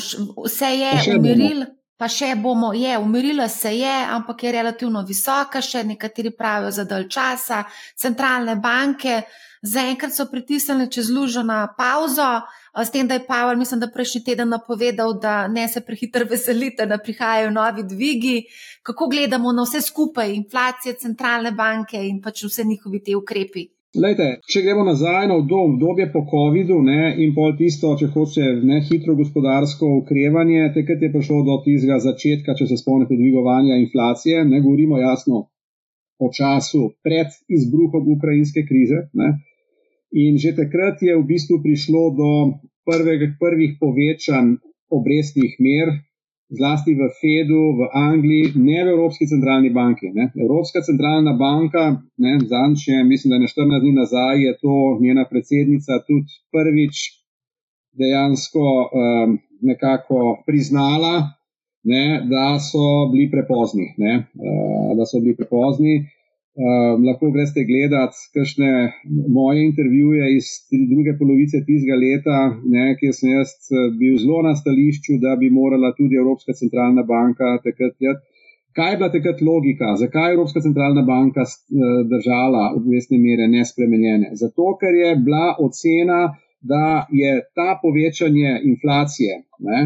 vse 0.45 0.69
je 0.77 1.15
umiril, 1.17 1.65
pa 1.97 2.09
še 2.09 2.33
bomo, 2.35 2.73
je 2.73 2.97
umirila 2.97 3.47
se 3.49 3.71
je, 3.77 3.95
ampak 4.09 4.43
je 4.43 4.51
relativno 4.51 5.03
visoka, 5.07 5.61
še 5.61 5.83
nekateri 5.83 6.33
pravijo 6.35 6.71
za 6.71 6.83
dalj 6.89 7.07
časa. 7.09 7.63
Centralne 7.95 8.55
banke 8.55 9.21
zaenkrat 9.63 10.11
so 10.15 10.25
pritisnili 10.31 10.89
čez 10.91 11.09
lužo 11.09 11.43
na 11.43 11.67
pauzo. 11.77 12.41
S 12.73 12.89
tem, 12.89 13.07
da 13.07 13.13
je 13.13 13.25
Pavel, 13.27 13.55
mislim, 13.57 13.79
da 13.79 13.91
prejšnji 13.93 14.23
teden 14.25 14.49
napovedal, 14.49 15.13
da 15.21 15.47
ne 15.47 15.67
se 15.69 15.81
prehiter 15.85 16.25
veselite, 16.29 16.85
da 16.89 16.97
prihajajo 16.97 17.51
novi 17.53 17.83
dvigi. 17.83 18.47
Kako 18.83 19.07
gledamo 19.07 19.53
na 19.53 19.63
vse 19.63 19.81
skupaj, 19.81 20.33
inflacije, 20.33 20.97
centralne 20.99 21.51
banke 21.51 22.01
in 22.01 22.19
pač 22.21 22.43
vse 22.43 22.65
njihovi 22.65 23.03
te 23.03 23.15
ukrepi? 23.15 23.67
Lejte, 23.93 24.25
če 24.49 24.63
gremo 24.65 24.83
nazaj 24.87 25.27
na 25.29 25.35
obdobje 25.37 26.07
po 26.09 26.23
COVID-u 26.25 26.79
in 27.21 27.33
pol 27.35 27.51
tisto, 27.59 27.91
če 27.99 28.07
hoče 28.15 28.45
ne 28.65 28.79
hitro 28.81 29.13
gospodarsko 29.13 29.89
ukrevanje, 29.99 30.71
takrat 30.73 31.03
je 31.05 31.11
prišlo 31.13 31.43
do 31.45 31.59
tistega 31.65 31.99
začetka, 32.01 32.55
če 32.57 32.65
se 32.71 32.77
spomnite, 32.81 33.13
dvigovanja 33.13 33.77
inflacije. 33.77 34.45
Ne 34.49 34.61
govorimo 34.65 34.97
jasno 34.97 35.43
o 36.17 36.31
času 36.33 36.89
pred 37.05 37.37
izbruhom 37.45 38.09
ukrajinske 38.15 38.65
krize. 38.65 39.05
Ne. 39.13 39.29
In 40.25 40.41
že 40.41 40.55
takrat 40.57 41.05
je 41.05 41.13
v 41.13 41.27
bistvu 41.29 41.61
prišlo 41.61 42.03
do 42.17 42.31
prvega, 42.89 43.29
prvih 43.37 43.77
povečanj 43.77 44.57
obrestnih 44.89 45.53
mer, 45.61 45.93
zlasti 46.57 46.93
v 46.93 47.09
Fedu, 47.19 47.63
v 47.79 47.81
Angliji, 47.93 48.53
ne 48.55 48.79
v 48.85 48.93
Evropski 48.93 49.27
centralni 49.27 49.69
banki. 49.69 50.11
Ne. 50.13 50.29
Evropska 50.45 50.81
centralna 50.81 51.33
banka, 51.33 51.83
zanče, 52.53 53.03
mislim, 53.03 53.29
da 53.29 53.35
je 53.35 53.45
na 53.45 53.49
14 53.49 53.81
dni 53.81 53.93
nazaj, 54.01 54.35
je 54.45 54.53
to 54.61 54.75
njena 55.01 55.25
predsednica 55.29 55.99
tudi 56.07 56.29
prvič 56.53 56.95
dejansko 57.99 58.59
um, 58.59 59.37
nekako 59.61 60.43
priznala, 60.45 61.15
ne, 61.83 62.05
da 62.29 62.59
so 62.59 63.09
bili 63.11 63.31
prepozni. 63.31 63.93
Ne, 63.97 64.13
uh, 64.17 64.97
da 64.97 65.05
so 65.05 65.19
bili 65.19 65.35
prepozni. 65.35 66.05
Uh, 66.53 66.99
lahko 67.01 67.31
greste 67.33 67.63
gledati 67.65 68.19
kakšne 68.37 68.71
moje 69.35 69.63
intervjuje 69.65 70.25
iz 70.37 70.49
druge 70.89 71.15
polovice 71.17 71.63
tistega 71.65 71.95
leta, 71.97 72.41
ne, 72.73 72.83
kjer 72.99 73.13
sem 73.17 73.31
jaz 73.31 73.53
eh, 73.73 73.87
bil 73.97 74.19
zelo 74.21 74.43
na 74.45 74.51
stališču, 74.59 75.17
da 75.23 75.31
bi 75.41 75.49
morala 75.49 75.89
tudi 75.97 76.19
Evropska 76.21 76.53
centralna 76.59 77.01
banka 77.09 77.55
takrat. 77.63 77.97
Kaj 78.77 78.91
je 78.91 78.99
bila 78.99 79.09
takrat 79.15 79.41
logika, 79.41 79.95
zakaj 80.01 80.29
je 80.29 80.35
Evropska 80.37 80.61
centralna 80.61 81.01
banka 81.09 81.41
eh, 81.41 81.95
držala 82.11 82.67
obvestne 82.77 83.17
mere 83.23 83.47
nespremenjene? 83.49 84.29
Zato, 84.41 84.75
ker 84.81 84.93
je 84.93 85.15
bila 85.25 85.55
ocena, 85.65 86.19
da 86.61 87.07
je 87.21 87.31
ta 87.57 87.79
povečanje 87.81 88.59
inflacije 88.71 89.39
ne, 89.69 89.79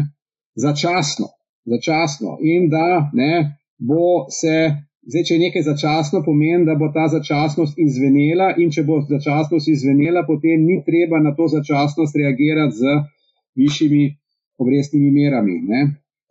začasno, 0.66 1.32
začasno 1.64 2.36
in 2.52 2.68
da 2.68 3.08
ne, 3.14 3.32
bo 3.78 4.28
se 4.40 4.56
Zdaj, 5.08 5.22
če 5.24 5.36
je 5.36 5.40
nekaj 5.40 5.62
začasno, 5.64 6.20
pomeni, 6.24 6.66
da 6.68 6.74
bo 6.76 6.90
ta 6.92 7.06
začasnost 7.08 7.78
izvenela, 7.80 8.50
in 8.60 8.68
če 8.74 8.82
bo 8.84 8.98
začasnost 9.08 9.70
izvenela, 9.72 10.26
potem 10.28 10.66
ni 10.68 10.82
treba 10.84 11.20
na 11.24 11.30
to 11.36 11.46
začasnost 11.48 12.16
reagirati 12.20 12.76
z 12.76 12.96
višjimi 13.56 14.02
obrestnimi 14.60 15.08
merami. 15.14 15.54
Ne? 15.70 15.80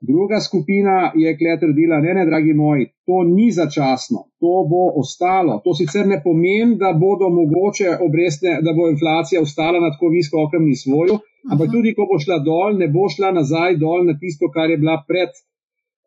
Druga 0.05 0.37
skupina 0.45 1.11
je 1.17 1.31
kle 1.39 1.55
trdila, 1.57 1.97
ne, 2.03 2.13
ne, 2.19 2.25
dragi 2.29 2.53
moji, 2.53 2.85
to 3.09 3.23
ni 3.25 3.47
začasno, 3.55 4.27
to 4.37 4.51
bo 4.69 4.83
ostalo. 5.01 5.55
To 5.65 5.73
sicer 5.79 6.05
ne 6.05 6.19
pomeni, 6.21 6.77
da 6.77 6.91
bodo 6.93 7.31
mogoče 7.33 7.95
obrestne, 8.05 8.59
da 8.61 8.75
bo 8.77 8.91
inflacija 8.91 9.41
ostala 9.41 9.81
na 9.81 9.89
tako 9.95 10.11
visokem 10.13 10.67
nivoju, 10.69 11.17
ampak 11.49 11.73
tudi, 11.73 11.95
ko 11.97 12.05
bo 12.11 12.19
šla 12.21 12.37
dol, 12.45 12.77
ne 12.77 12.91
bo 12.93 13.09
šla 13.09 13.33
nazaj 13.39 13.79
dol 13.81 14.05
na 14.05 14.13
tisto, 14.21 14.51
kar 14.53 14.69
je 14.69 14.77
bila 14.77 14.99
pred, 15.09 15.33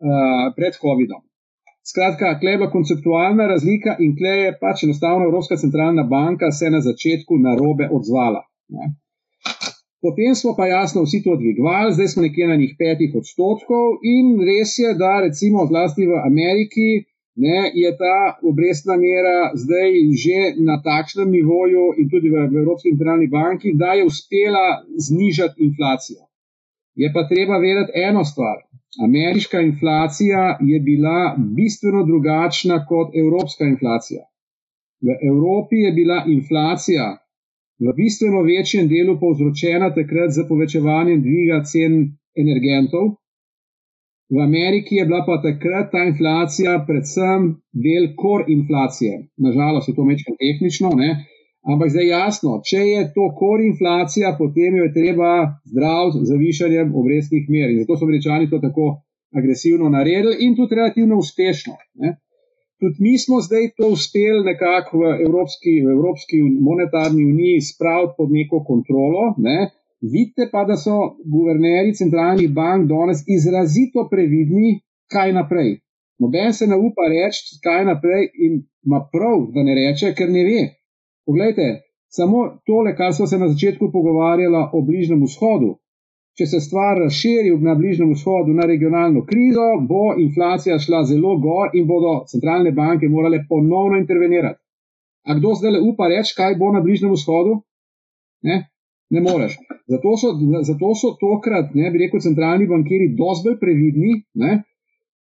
uh, 0.06 0.54
pred 0.54 0.78
COVID-om. 0.78 1.26
Skratka, 1.82 2.38
klej 2.40 2.52
je 2.52 2.58
bila 2.58 2.70
konceptualna 2.70 3.46
razlika 3.46 3.96
in 3.98 4.16
klej 4.16 4.44
je 4.44 4.56
pač 4.60 4.84
enostavno 4.84 5.24
Evropska 5.24 5.56
centralna 5.56 6.02
banka 6.02 6.50
se 6.50 6.70
na 6.70 6.80
začetku 6.80 7.38
na 7.38 7.54
robe 7.56 7.88
odzvala. 7.90 8.42
Ne. 8.68 8.94
Potem 10.00 10.34
smo 10.34 10.54
pa 10.56 10.66
jasno 10.66 11.02
vsi 11.02 11.22
to 11.24 11.36
dvigovali, 11.36 11.92
zdaj 11.92 12.08
smo 12.08 12.22
nekje 12.22 12.48
na 12.48 12.56
njih 12.56 12.72
petih 12.78 13.14
odstotkov 13.20 13.86
in 14.14 14.26
res 14.48 14.78
je, 14.78 14.94
da 14.94 15.20
recimo 15.26 15.66
zlasti 15.66 16.06
v 16.06 16.20
Ameriki 16.30 16.88
ne, 17.36 17.58
je 17.74 17.90
ta 18.02 18.16
obrestna 18.50 18.96
mera 18.96 19.52
zdaj 19.54 19.90
že 20.22 20.38
na 20.68 20.76
takšnem 20.88 21.28
nivoju 21.36 21.84
in 22.00 22.08
tudi 22.12 22.28
v, 22.32 22.48
v 22.52 22.62
Evropski 22.62 22.92
centralni 22.94 23.28
banki, 23.28 23.72
da 23.82 23.92
je 23.96 24.04
uspela 24.04 24.66
znižati 25.08 25.60
inflacijo. 25.68 26.22
Je 26.94 27.12
pa 27.14 27.28
treba 27.28 27.58
vedeti 27.58 27.92
eno 28.08 28.24
stvar. 28.24 28.56
Ameriška 28.98 29.60
inflacija 29.60 30.58
je 30.60 30.80
bila 30.80 31.36
bistveno 31.38 32.04
drugačna 32.04 32.86
kot 32.86 33.16
evropska 33.16 33.64
inflacija. 33.64 34.22
V 35.00 35.08
Evropi 35.30 35.76
je 35.76 35.92
bila 35.92 36.24
inflacija 36.26 37.06
v 37.80 37.92
bistveno 37.96 38.42
večjem 38.42 38.88
delu 38.88 39.14
povzročena 39.20 39.94
takrat 39.94 40.30
z 40.36 40.44
povečevanjem 40.48 41.22
dviga 41.22 41.62
cen 41.64 41.94
energentov. 42.36 43.14
V 44.30 44.42
Ameriki 44.42 44.96
je 44.96 45.06
bila 45.06 45.22
pa 45.26 45.40
takrat 45.42 45.90
ta 45.92 46.02
inflacija 46.10 46.84
predvsem 46.88 47.46
del 47.72 48.10
kor 48.16 48.44
inflacije. 48.48 49.14
Nažalost 49.36 49.88
je 49.88 49.94
to 49.94 50.04
mečkaj 50.04 50.36
tehnično, 50.42 50.90
ne? 51.02 51.10
Ampak 51.60 51.90
zdaj 51.92 52.06
jasno, 52.08 52.60
če 52.64 52.80
je 52.86 53.00
to 53.14 53.26
kor 53.36 53.60
inflacija, 53.60 54.32
potem 54.38 54.78
jo 54.78 54.86
je 54.86 54.94
treba 54.94 55.32
zdraviti 55.68 56.22
z 56.22 56.28
zavišanjem 56.32 56.94
obrestnih 56.96 57.50
mer. 57.52 57.68
In 57.70 57.82
zato 57.82 57.98
so 57.98 58.08
američani 58.08 58.48
to 58.50 58.58
tako 58.62 58.86
agresivno 59.36 59.88
naredili 59.88 60.40
in 60.46 60.56
tudi 60.56 60.74
relativno 60.74 61.18
uspešno. 61.18 61.76
Ne. 62.00 62.16
Tudi 62.80 62.96
mi 63.04 63.18
smo 63.18 63.40
zdaj 63.44 63.68
to 63.76 63.90
uspeli 63.92 64.40
nekako 64.44 65.02
v 65.02 65.10
Evropski, 65.26 65.74
v 65.84 65.92
Evropski 65.96 66.40
monetarni 66.68 67.24
uniji 67.24 67.60
spraviti 67.60 68.16
pod 68.16 68.32
neko 68.32 68.64
kontrolo. 68.64 69.34
Ne. 69.36 69.68
Vidite 70.00 70.48
pa, 70.52 70.64
da 70.64 70.76
so 70.80 70.96
guvernerji 71.34 71.98
centralnih 72.00 72.48
bank 72.50 72.88
danes 72.88 73.20
izrazito 73.28 74.08
previdni, 74.10 74.80
kaj 75.12 75.32
naprej. 75.36 75.74
Noben 76.20 76.52
se 76.56 76.66
ne 76.66 76.76
upa 76.76 77.04
reči, 77.12 77.60
kaj 77.64 77.84
naprej 77.84 78.30
in 78.46 78.62
ima 78.86 79.00
prav, 79.12 79.44
da 79.54 79.62
ne 79.62 79.76
reče, 79.76 80.14
ker 80.16 80.32
ne 80.32 80.44
ve. 80.48 80.62
Poglejte, 81.30 81.82
samo 82.08 82.38
tole, 82.66 82.96
kar 82.96 83.12
smo 83.14 83.26
se 83.26 83.38
na 83.38 83.48
začetku 83.48 83.92
pogovarjali 83.92 84.60
o 84.72 84.80
Bližnjem 84.82 85.20
vzhodu. 85.22 85.68
Če 86.38 86.46
se 86.52 86.60
stvar 86.64 86.98
razširi 86.98 87.52
na 87.66 87.74
Bližnjem 87.78 88.10
vzhodu 88.16 88.54
na 88.56 88.66
regionalno 88.70 89.22
krizo, 89.28 89.66
bo 89.90 90.00
inflacija 90.24 90.78
šla 90.86 91.04
zelo 91.10 91.36
gor 91.44 91.70
in 91.78 91.86
bodo 91.86 92.14
centralne 92.32 92.72
banke 92.80 93.10
morale 93.14 93.44
ponovno 93.48 94.00
intervenirati. 94.00 94.58
A 95.28 95.38
kdo 95.38 95.54
zdaj 95.60 95.76
le 95.76 95.84
upa 95.90 96.08
reči, 96.10 96.34
kaj 96.40 96.58
bo 96.58 96.72
na 96.74 96.82
Bližnjem 96.86 97.14
vzhodu? 97.14 97.54
Ne, 98.50 98.56
ne 99.14 99.22
moreš. 99.28 99.54
Zato 99.94 100.16
so, 100.22 100.34
zato 100.72 100.94
so 101.02 101.12
tokrat, 101.22 101.70
ne 101.78 101.94
bi 101.94 102.02
rekel, 102.06 102.26
centralni 102.26 102.66
bankiri 102.74 103.12
dosti 103.22 103.52
bolj 103.52 103.60
previdni, 103.62 104.16
ne, 104.34 104.62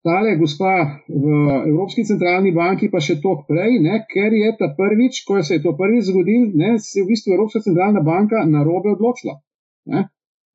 Tale 0.03 0.37
gospa 0.39 1.03
v 1.11 1.25
Evropski 1.67 2.05
centralni 2.07 2.53
banki 2.55 2.87
pa 2.91 3.01
še 3.03 3.17
tok 3.23 3.43
prej, 3.49 3.81
ne, 3.83 3.97
ker 4.07 4.31
je 4.31 4.51
ta 4.59 4.69
prvič, 4.77 5.23
ko 5.27 5.41
se 5.43 5.57
je 5.57 5.63
to 5.65 5.73
prvič 5.75 6.07
zgodil, 6.07 6.45
ne, 6.55 6.77
se 6.79 7.01
je 7.01 7.03
v 7.03 7.09
bistvu 7.11 7.35
Evropska 7.35 7.59
centralna 7.65 7.99
banka 7.99 8.45
na 8.47 8.63
robe 8.63 8.93
odločila. 8.95 9.35
Ne. 9.91 10.05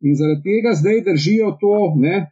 In 0.05 0.16
zaradi 0.16 0.49
tega 0.49 0.72
zdaj 0.78 1.03
držijo 1.09 1.51
to 1.61 1.74
ne, 2.01 2.22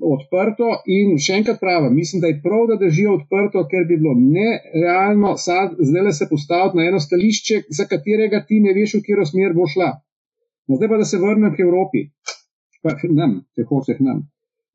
odprto 0.00 0.68
in 0.88 1.16
še 1.20 1.38
enkrat 1.40 1.60
pravim, 1.60 1.94
mislim, 1.96 2.20
da 2.20 2.28
je 2.28 2.40
prav, 2.44 2.66
da 2.70 2.76
držijo 2.80 3.14
odprto, 3.18 3.64
ker 3.70 3.86
bi 3.88 3.96
bilo 4.00 4.12
nerealno 4.16 5.34
zdaj 5.40 6.04
le 6.06 6.12
se 6.16 6.28
postaviti 6.30 6.76
na 6.76 6.86
eno 6.90 7.00
stališče, 7.00 7.62
za 7.76 7.88
katerega 7.88 8.42
ti 8.48 8.60
ne 8.64 8.76
veš, 8.76 8.98
v 8.98 9.04
katero 9.06 9.24
smer 9.28 9.56
bo 9.56 9.68
šla. 9.68 9.90
No, 10.68 10.76
zdaj 10.76 10.92
pa, 10.92 11.00
da 11.00 11.08
se 11.08 11.20
vrnem 11.24 11.56
k 11.56 11.64
Evropi, 11.64 12.04
pa 12.84 12.94
nam, 13.16 13.40
če 13.56 13.66
hočeš 13.68 14.04
nam. 14.04 14.22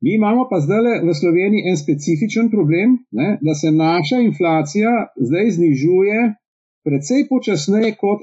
Mi 0.04 0.16
imamo 0.16 0.48
pa 0.50 0.60
zdaj 0.60 1.02
v 1.08 1.14
Sloveniji 1.22 1.70
en 1.70 1.78
specifičen 1.78 2.50
problem, 2.52 2.98
ne, 3.12 3.38
da 3.42 3.54
se 3.56 3.72
naša 3.72 4.20
inflacija 4.30 4.92
zdaj 5.28 5.52
znižuje 5.58 6.20
precej 6.86 7.28
počasneje 7.30 7.96
kot, 8.02 8.20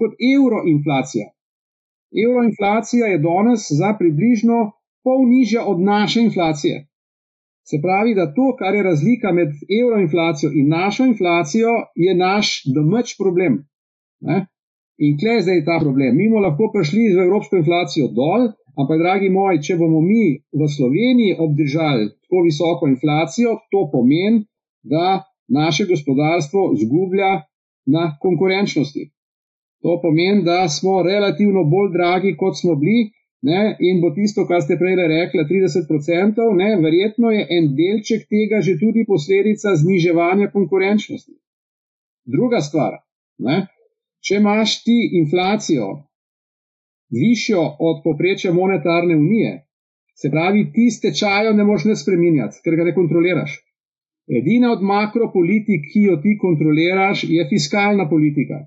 kot 0.00 0.12
euroinflacija. 0.34 1.26
Euroinflacija 2.24 3.06
je 3.06 3.22
danes 3.28 3.68
za 3.80 3.92
približno 3.98 4.58
pol 5.04 5.28
nižja 5.28 5.62
od 5.72 5.80
naše 5.80 6.20
inflacije. 6.28 6.86
Se 7.68 7.76
pravi, 7.82 8.14
da 8.14 8.32
to, 8.34 8.56
kar 8.58 8.74
je 8.74 8.82
razlika 8.82 9.32
med 9.32 9.50
euroinflacijo 9.80 10.50
in 10.54 10.68
našo 10.68 11.04
inflacijo, 11.04 11.72
je 11.94 12.14
naš 12.14 12.62
domač 12.74 13.16
problem. 13.18 13.64
Ne? 14.20 14.46
In 14.98 15.18
kje 15.18 15.32
je 15.36 15.42
zdaj 15.46 15.64
ta 15.64 15.78
problem? 15.82 16.16
Mi 16.16 16.28
bomo 16.28 16.44
lahko 16.46 16.70
prišli 16.74 17.10
z 17.14 17.24
evropsko 17.26 17.58
inflacijo 17.62 18.06
dol, 18.18 18.46
ampak, 18.76 19.00
dragi 19.00 19.30
moji, 19.32 19.62
če 19.62 19.76
bomo 19.80 20.00
mi 20.04 20.36
v 20.52 20.68
Sloveniji 20.76 21.38
obdržali 21.38 22.10
tako 22.12 22.44
visoko 22.44 22.88
inflacijo, 22.88 23.58
to 23.72 23.88
pomeni, 23.92 24.44
da 24.82 25.22
naše 25.48 25.86
gospodarstvo 25.90 26.72
zgublja 26.82 27.42
na 27.86 28.16
konkurenčnosti. 28.22 29.10
To 29.82 30.00
pomeni, 30.02 30.42
da 30.44 30.68
smo 30.68 31.02
relativno 31.02 31.64
bolj 31.64 31.92
dragi, 31.92 32.36
kot 32.36 32.58
smo 32.58 32.74
bili, 32.74 33.10
Ne, 33.46 33.76
in 33.78 34.00
bo 34.00 34.10
tisto, 34.16 34.46
kar 34.48 34.62
ste 34.64 34.78
prej 34.80 34.96
rekli, 34.96 35.44
30%, 35.44 36.46
ne, 36.56 36.70
verjetno 36.82 37.30
je 37.30 37.44
en 37.58 37.68
delček 37.78 38.24
tega 38.32 38.62
že 38.64 38.78
tudi 38.80 39.04
posledica 39.06 39.76
zniževanja 39.76 40.48
konkurenčnosti. 40.50 41.34
Druga 42.24 42.62
stvar, 42.64 42.96
ne, 43.38 43.58
če 44.24 44.40
imaš 44.40 44.80
ti 44.82 44.96
inflacijo 45.20 46.05
višjo 47.10 47.62
od 47.78 48.02
poprečja 48.04 48.52
monetarne 48.52 49.16
unije, 49.16 49.62
se 50.20 50.30
pravi, 50.30 50.70
ti 50.72 50.90
stečajo 50.90 51.52
ne 51.52 51.64
moš 51.64 51.84
ne 51.84 51.96
spreminjati, 51.96 52.60
ker 52.64 52.76
ga 52.76 52.84
ne 52.84 52.94
kontroliraš. 52.94 53.58
Edina 54.38 54.72
od 54.72 54.82
makropolitik, 54.82 55.84
ki 55.92 56.02
jo 56.08 56.16
ti 56.22 56.38
kontroliraš, 56.40 57.24
je 57.28 57.46
fiskalna 57.50 58.08
politika. 58.08 58.64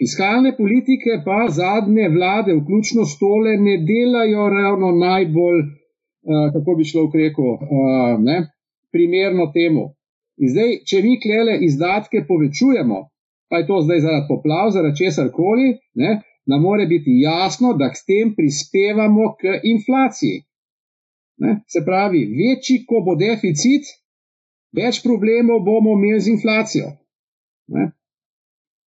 Fiskalne 0.00 0.56
politike 0.56 1.20
pa 1.24 1.46
zadnje 1.48 2.08
vlade, 2.08 2.56
vključno 2.56 3.04
s 3.04 3.18
tole, 3.18 3.56
ne 3.66 3.76
delajo 3.90 4.48
ravno 4.48 4.90
najbolj, 5.04 5.60
uh, 5.60 6.48
kako 6.54 6.74
bi 6.78 6.88
šlo 6.90 7.06
v 7.06 7.20
reku, 7.22 7.48
uh, 7.52 8.16
ne, 8.18 8.38
primerno 8.92 9.50
temu. 9.54 9.84
In 10.42 10.48
zdaj, 10.48 10.70
če 10.88 11.02
mi 11.04 11.20
klele 11.22 11.58
izdatke 11.68 12.24
povečujemo, 12.28 12.98
pa 13.48 13.60
je 13.60 13.66
to 13.68 13.82
zdaj 13.86 14.00
zaradi 14.00 14.28
poplav, 14.28 14.72
zaradi 14.74 15.04
česar 15.04 15.28
koli, 15.36 15.76
nam 16.46 16.62
mora 16.62 16.86
biti 16.86 17.20
jasno, 17.22 17.72
da 17.78 17.90
s 17.94 18.04
tem 18.04 18.34
prispevamo 18.34 19.34
k 19.40 19.60
inflaciji. 19.74 20.42
Ne? 21.42 21.60
Se 21.66 21.84
pravi, 21.84 22.22
večji, 22.38 22.84
ko 22.88 23.02
bo 23.06 23.14
deficit, 23.18 23.88
več 24.76 25.02
problemov 25.02 25.62
bomo 25.66 25.96
imeli 25.98 26.20
z 26.20 26.34
inflacijo. 26.36 26.92
Ne? 27.72 27.92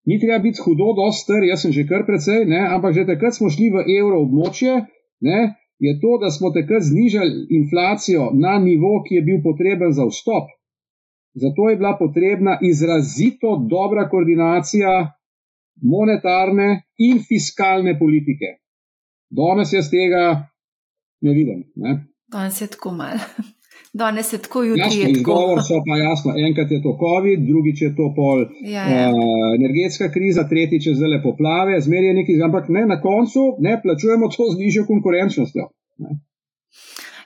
ni 0.05 0.19
treba 0.19 0.39
biti 0.39 0.61
hudo, 0.61 0.93
doster, 0.93 1.43
jaz 1.43 1.65
sem 1.65 1.71
že 1.73 1.87
kar 1.89 2.05
precej, 2.05 2.45
ne, 2.45 2.61
ampak 2.75 2.93
že 2.93 3.07
takrat 3.09 3.37
smo 3.37 3.49
šli 3.49 3.71
v 3.73 3.85
evro 3.97 4.21
območje, 4.25 4.85
ne, 5.25 5.39
je 5.81 5.93
to, 6.01 6.17
da 6.21 6.29
smo 6.31 6.53
takrat 6.55 6.85
znižali 6.85 7.47
inflacijo 7.59 8.29
na 8.33 8.59
nivo, 8.61 9.01
ki 9.03 9.19
je 9.19 9.25
bil 9.25 9.41
potreben 9.43 9.91
za 9.91 10.05
vstop. 10.07 10.53
Zato 11.35 11.69
je 11.69 11.75
bila 11.75 11.97
potrebna 11.99 12.59
izrazito 12.61 13.57
dobra 13.69 14.07
koordinacija 14.09 14.91
monetarne 15.81 16.85
in 16.97 17.19
fiskalne 17.19 17.97
politike. 17.99 18.57
Danes 19.29 19.73
jaz 19.73 19.89
tega 19.91 20.23
ne 21.21 21.33
vidim. 21.33 21.63
Ne. 21.75 22.05
Danes 22.31 22.61
je 22.61 22.67
tako 22.67 22.91
malo. 22.91 23.19
Danes 23.93 24.33
je 24.33 24.37
tako 24.41 24.63
jutri. 24.63 24.81
Jasno, 24.81 25.09
izgovor 25.09 25.61
so 25.63 25.77
pa 25.87 25.97
jasno. 25.97 26.33
Enkrat 26.47 26.71
je 26.71 26.81
to 26.83 26.97
COVID, 27.03 27.45
drugič 27.47 27.81
je 27.81 27.91
to 27.95 28.09
pol 28.15 28.45
ja, 28.61 28.83
ja. 28.89 29.09
Uh, 29.09 29.55
energetska 29.59 30.09
kriza, 30.11 30.43
tretjič 30.49 30.87
je 30.87 30.95
zele 30.95 31.21
poplave, 31.23 31.79
zmeraj 31.81 32.09
je 32.09 32.17
nekaj, 32.19 32.41
ampak 32.47 32.67
ne, 32.69 32.85
na 32.85 33.01
koncu 33.01 33.55
ne 33.59 33.79
plačujemo 33.83 34.27
to 34.35 34.49
z 34.51 34.59
nižjo 34.59 34.83
konkurenčnostjo. 34.91 35.69
Ne. 36.03 36.19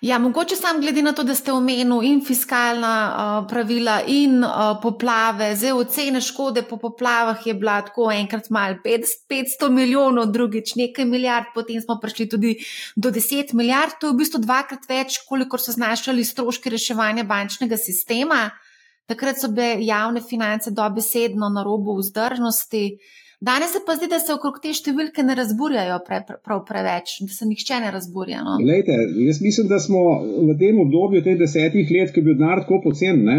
Ja, 0.02 0.18
mogoče 0.18 0.56
sam 0.56 0.80
glede 0.82 1.02
na 1.02 1.12
to, 1.12 1.24
da 1.24 1.36
ste 1.36 1.52
omenili 1.52 2.08
in 2.08 2.22
fiskalna 2.26 2.91
uh, 3.12 3.47
pravila 3.50 3.97
in 4.08 4.43
uh, 4.43 4.52
poplave, 4.82 5.50
zdaj 5.56 5.74
ocene 5.76 6.22
škode 6.24 6.64
po 6.70 6.78
poplavah 6.78 7.47
je 7.47 7.54
bila 7.54 7.82
tako 7.82 8.08
enkrat 8.12 8.47
mal 8.50 8.78
500 8.86 9.70
milijonov, 9.70 10.32
drugič 10.32 10.76
nekaj 10.76 11.06
milijard, 11.06 11.52
potem 11.54 11.82
smo 11.82 12.00
prišli 12.00 12.30
tudi 12.30 12.56
do 12.95 13.12
10 13.12 13.54
milijard, 13.54 14.00
to 14.00 14.08
je 14.08 14.14
v 14.14 14.22
bistvu 14.24 14.39
dvakrat 14.45 14.88
več, 14.89 15.20
kolikor 15.28 15.60
so 15.60 15.76
znašali 15.76 16.24
stroški 16.24 16.72
reševanja 16.72 17.28
bančnega 17.28 17.78
sistema. 17.78 18.45
Takrat 19.10 19.41
so 19.41 19.52
bile 19.52 19.84
javne 19.84 20.22
finance 20.22 20.72
dobesedno 20.72 21.50
na 21.50 21.64
robu 21.64 21.97
vzdržnosti. 22.00 22.86
Danes 23.41 23.71
se 23.71 23.79
pa 23.87 23.95
zdi, 23.95 24.09
da 24.11 24.17
se 24.19 24.33
okrog 24.35 24.57
te 24.59 24.73
številke 24.75 25.23
ne 25.23 25.35
razburjajo 25.39 26.01
pre, 26.07 26.17
prav 26.43 26.65
preveč, 26.67 27.21
da 27.23 27.31
se 27.31 27.47
nihče 27.47 27.77
ne 27.85 27.91
razburja. 27.95 28.41
No? 28.43 28.57
Lejte, 28.59 28.97
jaz 29.27 29.39
mislim, 29.39 29.69
da 29.71 29.79
smo 29.79 30.01
v 30.49 30.57
tem 30.59 30.81
obdobju, 30.83 31.23
teh 31.23 31.39
desetih 31.39 31.87
let, 31.95 32.11
ki 32.11 32.19
je 32.19 32.25
bil 32.25 32.35
denar 32.35 32.65
tako 32.65 32.81
pocen, 32.89 33.23
ne, 33.29 33.37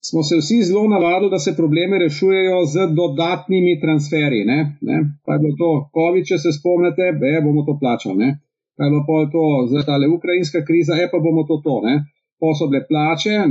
smo 0.00 0.22
se 0.22 0.36
vsi 0.40 0.62
zelo 0.62 0.88
navadili, 0.88 1.30
da 1.30 1.38
se 1.38 1.56
probleme 1.56 1.98
rešujejo 1.98 2.64
z 2.74 2.86
dodatnimi 3.00 3.80
transferji. 3.80 4.44
Ne, 4.44 4.58
ne. 4.80 4.98
Pa 5.24 5.36
je 5.36 5.38
bilo 5.44 5.56
to 5.62 5.70
COVID, 5.96 6.24
če 6.30 6.38
se 6.44 6.52
spomnite, 6.58 7.12
be, 7.20 7.32
bomo 7.44 7.66
to 7.68 7.76
plačali. 7.82 8.32
Pa 8.76 8.84
je 8.84 8.90
bilo 8.92 9.04
pa 9.08 9.18
to 9.34 9.44
za 9.72 9.82
tale 9.88 10.08
ukrajinska 10.08 10.64
kriza, 10.68 10.96
e 11.02 11.10
pa 11.12 11.18
bomo 11.18 11.44
to 11.50 11.60
to. 11.66 11.76
Ne. 11.84 11.94
Pa 12.40 12.54
so 12.54 12.70
bile 12.70 12.86
plače. 12.90 13.34
E, 13.34 13.44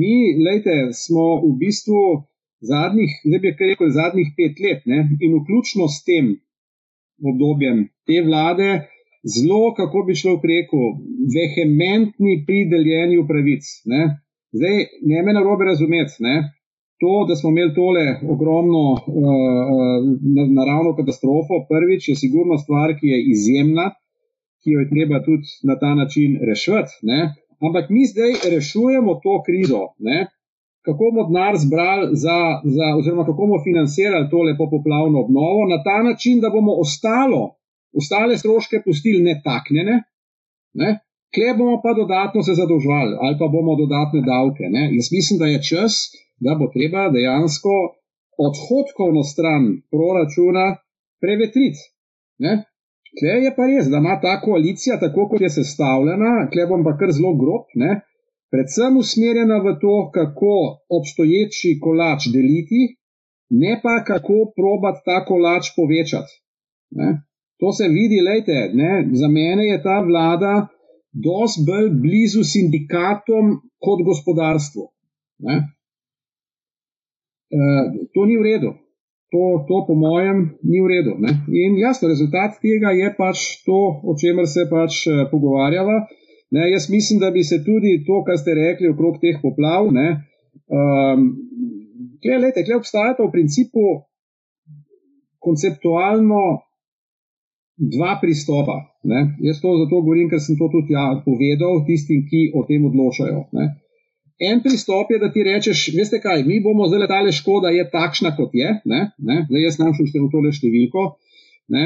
mi, 0.00 0.16
lejte, 0.46 0.74
smo 0.92 1.24
v 1.46 1.54
bistvu 1.62 2.00
zadnjih, 2.70 3.12
zdaj 3.26 3.40
bi 3.42 3.52
rekel, 3.60 3.90
zadnjih 4.00 4.32
pet 4.36 4.60
let 4.64 4.82
ne, 4.90 4.98
in 5.20 5.36
vključno 5.38 5.88
s 5.88 6.04
tem 6.08 6.34
obdobjem 7.30 7.86
te 8.06 8.20
vlade, 8.26 8.68
zelo, 9.34 9.74
kako 9.78 10.04
bi 10.06 10.14
šlo 10.20 10.34
preko, 10.44 10.80
vehementni 11.36 12.34
pri 12.46 12.64
deljenju 12.72 13.26
pravic. 13.30 13.64
Ne. 13.92 14.02
Zdaj, 14.56 14.76
ne 15.10 15.22
me 15.22 15.32
na 15.36 15.42
robe 15.46 15.64
razumeti. 15.70 16.20
Ne. 16.26 16.36
To, 17.02 17.12
da 17.28 17.36
smo 17.36 17.50
imeli 17.50 17.74
tole 17.74 18.04
ogromno 18.34 18.84
uh, 18.92 19.00
naravno 20.58 20.94
katastrofo, 20.98 21.64
prvič 21.70 22.08
je 22.08 22.16
sigurno 22.16 22.58
stvar, 22.58 22.94
ki 22.98 23.06
je 23.12 23.18
izjemna, 23.34 23.88
ki 24.62 24.76
jo 24.76 24.84
je 24.84 24.90
treba 24.92 25.20
tudi 25.24 25.48
na 25.68 25.74
ta 25.82 25.94
način 25.94 26.38
rešiti. 26.48 26.92
Ampak 27.66 27.90
mi 27.90 28.06
zdaj 28.12 28.32
rešujemo 28.54 29.12
to 29.24 29.34
krizo. 29.46 29.82
Ne 29.98 30.18
kako 30.86 31.00
bomo 31.08 31.22
denar 31.28 31.54
zbrali, 31.64 32.04
za, 32.24 32.38
za, 32.76 32.86
oziroma 32.98 33.24
kako 33.28 33.40
bomo 33.46 33.58
financirali 33.68 34.30
tole 34.30 34.52
popoplavno 34.62 35.16
obnovo, 35.24 35.60
na 35.72 35.78
ta 35.86 35.98
način, 36.08 36.40
da 36.40 36.50
bomo 36.56 36.72
ostalo, 36.84 37.42
ostale 38.00 38.38
stroške 38.38 38.76
pustili 38.84 39.20
netaknjene, 39.28 39.96
ne? 40.80 40.90
kje 41.34 41.54
bomo 41.58 41.76
pa 41.84 41.90
dodatno 42.00 42.40
se 42.46 42.52
zadolžvali 42.60 43.14
ali 43.22 43.34
pa 43.40 43.46
bomo 43.54 43.72
dodatne 43.82 44.20
davke. 44.32 44.64
Ne? 44.76 44.82
Jaz 44.96 45.06
mislim, 45.16 45.36
da 45.42 45.46
je 45.46 45.64
čas, 45.70 45.92
da 46.44 46.50
bo 46.58 46.66
treba 46.76 47.02
dejansko 47.16 47.74
odhodkovno 48.46 49.22
stran 49.32 49.62
proračuna 49.92 50.66
prevetriti. 51.22 51.82
Kje 53.18 53.34
je 53.44 53.50
pa 53.56 53.64
res, 53.70 53.86
da 53.92 53.98
ima 54.02 54.14
ta 54.24 54.34
koalicija, 54.44 54.98
tako 55.04 55.28
kot 55.30 55.40
je 55.40 55.50
sestavljena, 55.58 56.32
kje 56.52 56.66
bom 56.70 56.82
pa 56.86 56.96
kar 56.98 57.12
zelo 57.18 57.32
grob, 57.42 57.66
ne? 57.82 57.92
Predvsem 58.54 58.96
usmerjena 59.02 59.58
v 59.66 59.74
to, 59.82 59.96
kako 60.14 60.54
obstoječi 60.98 61.74
kolač 61.82 62.28
deliti, 62.34 62.82
ne 63.50 63.80
pa 63.82 63.94
kako 64.06 64.36
probati 64.56 65.02
ta 65.08 65.24
kolač 65.28 65.72
povečati. 65.76 66.32
Ne? 67.00 67.08
To 67.60 67.72
se 67.72 67.88
vidi, 67.88 68.20
lejte, 68.22 68.70
ne? 68.74 68.92
za 69.12 69.28
mene 69.28 69.66
je 69.72 69.82
ta 69.82 69.98
vlada 70.06 70.54
dosti 71.26 71.64
bolj 71.66 71.90
blizu 72.04 72.42
sindikatom 72.44 73.44
kot 73.84 73.98
gospodarstvu. 74.06 74.84
E, 75.50 75.54
to 78.14 78.26
ni 78.26 78.36
v 78.38 78.42
redu. 78.50 78.70
To, 79.34 79.66
to, 79.68 79.76
po 79.86 79.94
mojem, 79.98 80.58
ni 80.62 80.78
v 80.78 80.86
redu. 80.94 81.14
Ne? 81.18 81.32
In 81.50 81.78
jasno, 81.78 82.08
rezultat 82.08 82.58
tega 82.62 82.94
je 82.94 83.10
pač 83.18 83.38
to, 83.66 83.80
o 84.02 84.14
čemer 84.14 84.46
se 84.46 84.62
pač 84.70 85.06
eh, 85.10 85.24
pogovarjava. 85.30 86.06
Ne, 86.54 86.68
jaz 86.70 86.88
mislim, 86.90 87.18
da 87.20 87.30
bi 87.34 87.42
se 87.42 87.62
tudi 87.66 87.96
to, 88.06 88.22
kar 88.26 88.38
ste 88.38 88.54
rekli 88.54 88.92
okrog 88.92 89.18
teh 89.22 89.40
poplav, 89.42 89.88
ne, 89.92 90.08
um, 90.70 91.24
kle, 92.22 92.38
lete, 92.44 92.62
kle 92.66 92.78
obstajata 92.78 93.24
v 93.24 93.32
principu 93.32 93.86
konceptualno 95.44 96.44
dva 97.76 98.18
pristopa. 98.22 98.76
Ne. 99.04 99.36
Jaz 99.44 99.60
to 99.60 99.74
zato 99.82 100.00
govorim, 100.00 100.30
ker 100.30 100.40
sem 100.40 100.56
to 100.58 100.70
tudi 100.72 100.94
ja, 100.94 101.10
povedal 101.24 101.82
tistim, 101.88 102.24
ki 102.30 102.50
o 102.54 102.64
tem 102.68 102.86
odločajo. 102.88 103.48
Ne. 103.58 103.72
En 104.40 104.62
pristop 104.62 105.10
je, 105.12 105.18
da 105.22 105.30
ti 105.32 105.44
rečeš, 105.46 105.88
veste 105.94 106.18
kaj, 106.22 106.42
mi 106.46 106.58
bomo 106.62 106.88
zdaj 106.90 107.04
letale 107.04 107.32
škoda, 107.32 107.70
je 107.70 107.84
takšna, 107.90 108.34
kot 108.38 108.54
je. 108.54 108.72
Ne, 108.90 109.00
ne, 109.18 109.44
zdaj 109.50 109.66
jaz 109.68 109.78
nam 109.82 109.94
šel 109.94 110.26
v 110.26 110.30
tole 110.32 110.50
številko. 110.54 111.04
Ne, 111.74 111.84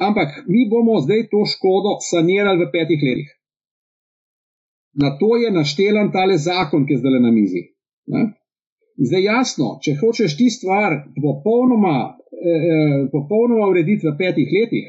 ampak 0.00 0.42
mi 0.50 0.66
bomo 0.70 0.98
zdaj 1.04 1.28
to 1.32 1.44
škodo 1.48 1.96
sanirali 2.04 2.64
v 2.64 2.70
petih 2.74 3.04
letih. 3.04 3.30
Na 4.94 5.18
to 5.18 5.36
je 5.36 5.50
naštelan 5.50 6.12
tale 6.12 6.38
zakon, 6.38 6.86
ki 6.86 6.92
je 6.92 6.98
zdaj 6.98 7.20
na 7.20 7.30
mizi. 7.30 7.62
Ne? 8.06 8.22
Zdaj 8.98 9.22
jasno, 9.22 9.78
če 9.82 9.94
hočeš 10.00 10.36
ti 10.38 10.48
stvar 10.50 10.96
popolnoma, 11.22 11.96
eh, 12.34 13.06
popolnoma 13.12 13.68
urediti 13.70 14.08
v 14.08 14.16
petih 14.18 14.48
letih, 14.52 14.88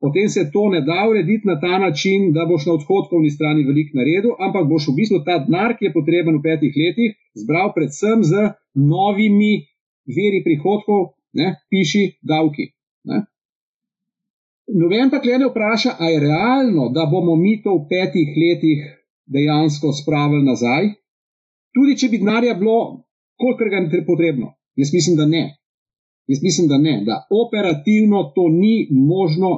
potem 0.00 0.28
se 0.28 0.46
to 0.52 0.68
ne 0.72 0.80
da 0.80 1.04
urediti 1.10 1.48
na 1.48 1.58
ta 1.60 1.78
način, 1.78 2.32
da 2.32 2.46
boš 2.48 2.66
na 2.66 2.72
odhodkovni 2.78 3.30
strani 3.30 3.66
velik 3.68 3.92
naredil, 3.94 4.32
ampak 4.38 4.68
boš 4.68 4.88
v 4.88 4.96
bistvu 5.00 5.20
ta 5.24 5.38
denar, 5.44 5.76
ki 5.76 5.84
je 5.84 5.92
potreben 5.92 6.38
v 6.38 6.44
petih 6.46 6.72
letih, 6.82 7.18
zbral 7.36 7.74
predvsem 7.76 8.24
z 8.24 8.48
novimi 8.74 9.66
veri 10.08 10.40
prihodkov, 10.46 11.12
ne, 11.36 11.52
piši 11.70 12.06
davki. 12.22 12.70
Ne. 13.04 13.26
Noben 14.80 15.10
pa 15.10 15.20
klede 15.20 15.50
vpraša, 15.50 15.98
a 15.98 16.08
je 16.08 16.20
realno, 16.20 16.88
da 16.94 17.04
bomo 17.10 17.36
mi 17.36 17.58
to 17.62 17.74
v 17.76 17.86
petih 17.90 18.32
letih 18.38 18.99
dejansko 19.34 19.92
spravili 20.00 20.44
nazaj, 20.44 20.90
tudi 21.74 21.96
če 22.00 22.10
bi 22.12 22.20
denarja 22.22 22.56
bilo, 22.60 22.80
kolikor 23.40 23.70
ga 23.72 23.82
je 23.96 24.04
potrebno. 24.06 24.52
Jaz 24.80 24.92
mislim, 24.94 25.16
da 25.20 25.26
ne. 25.26 25.44
Jaz 26.30 26.42
mislim, 26.42 26.68
da 26.68 26.78
ne, 26.78 26.94
da 27.06 27.16
operativno 27.44 28.22
to 28.34 28.48
ni 28.54 28.88
možno 28.90 29.50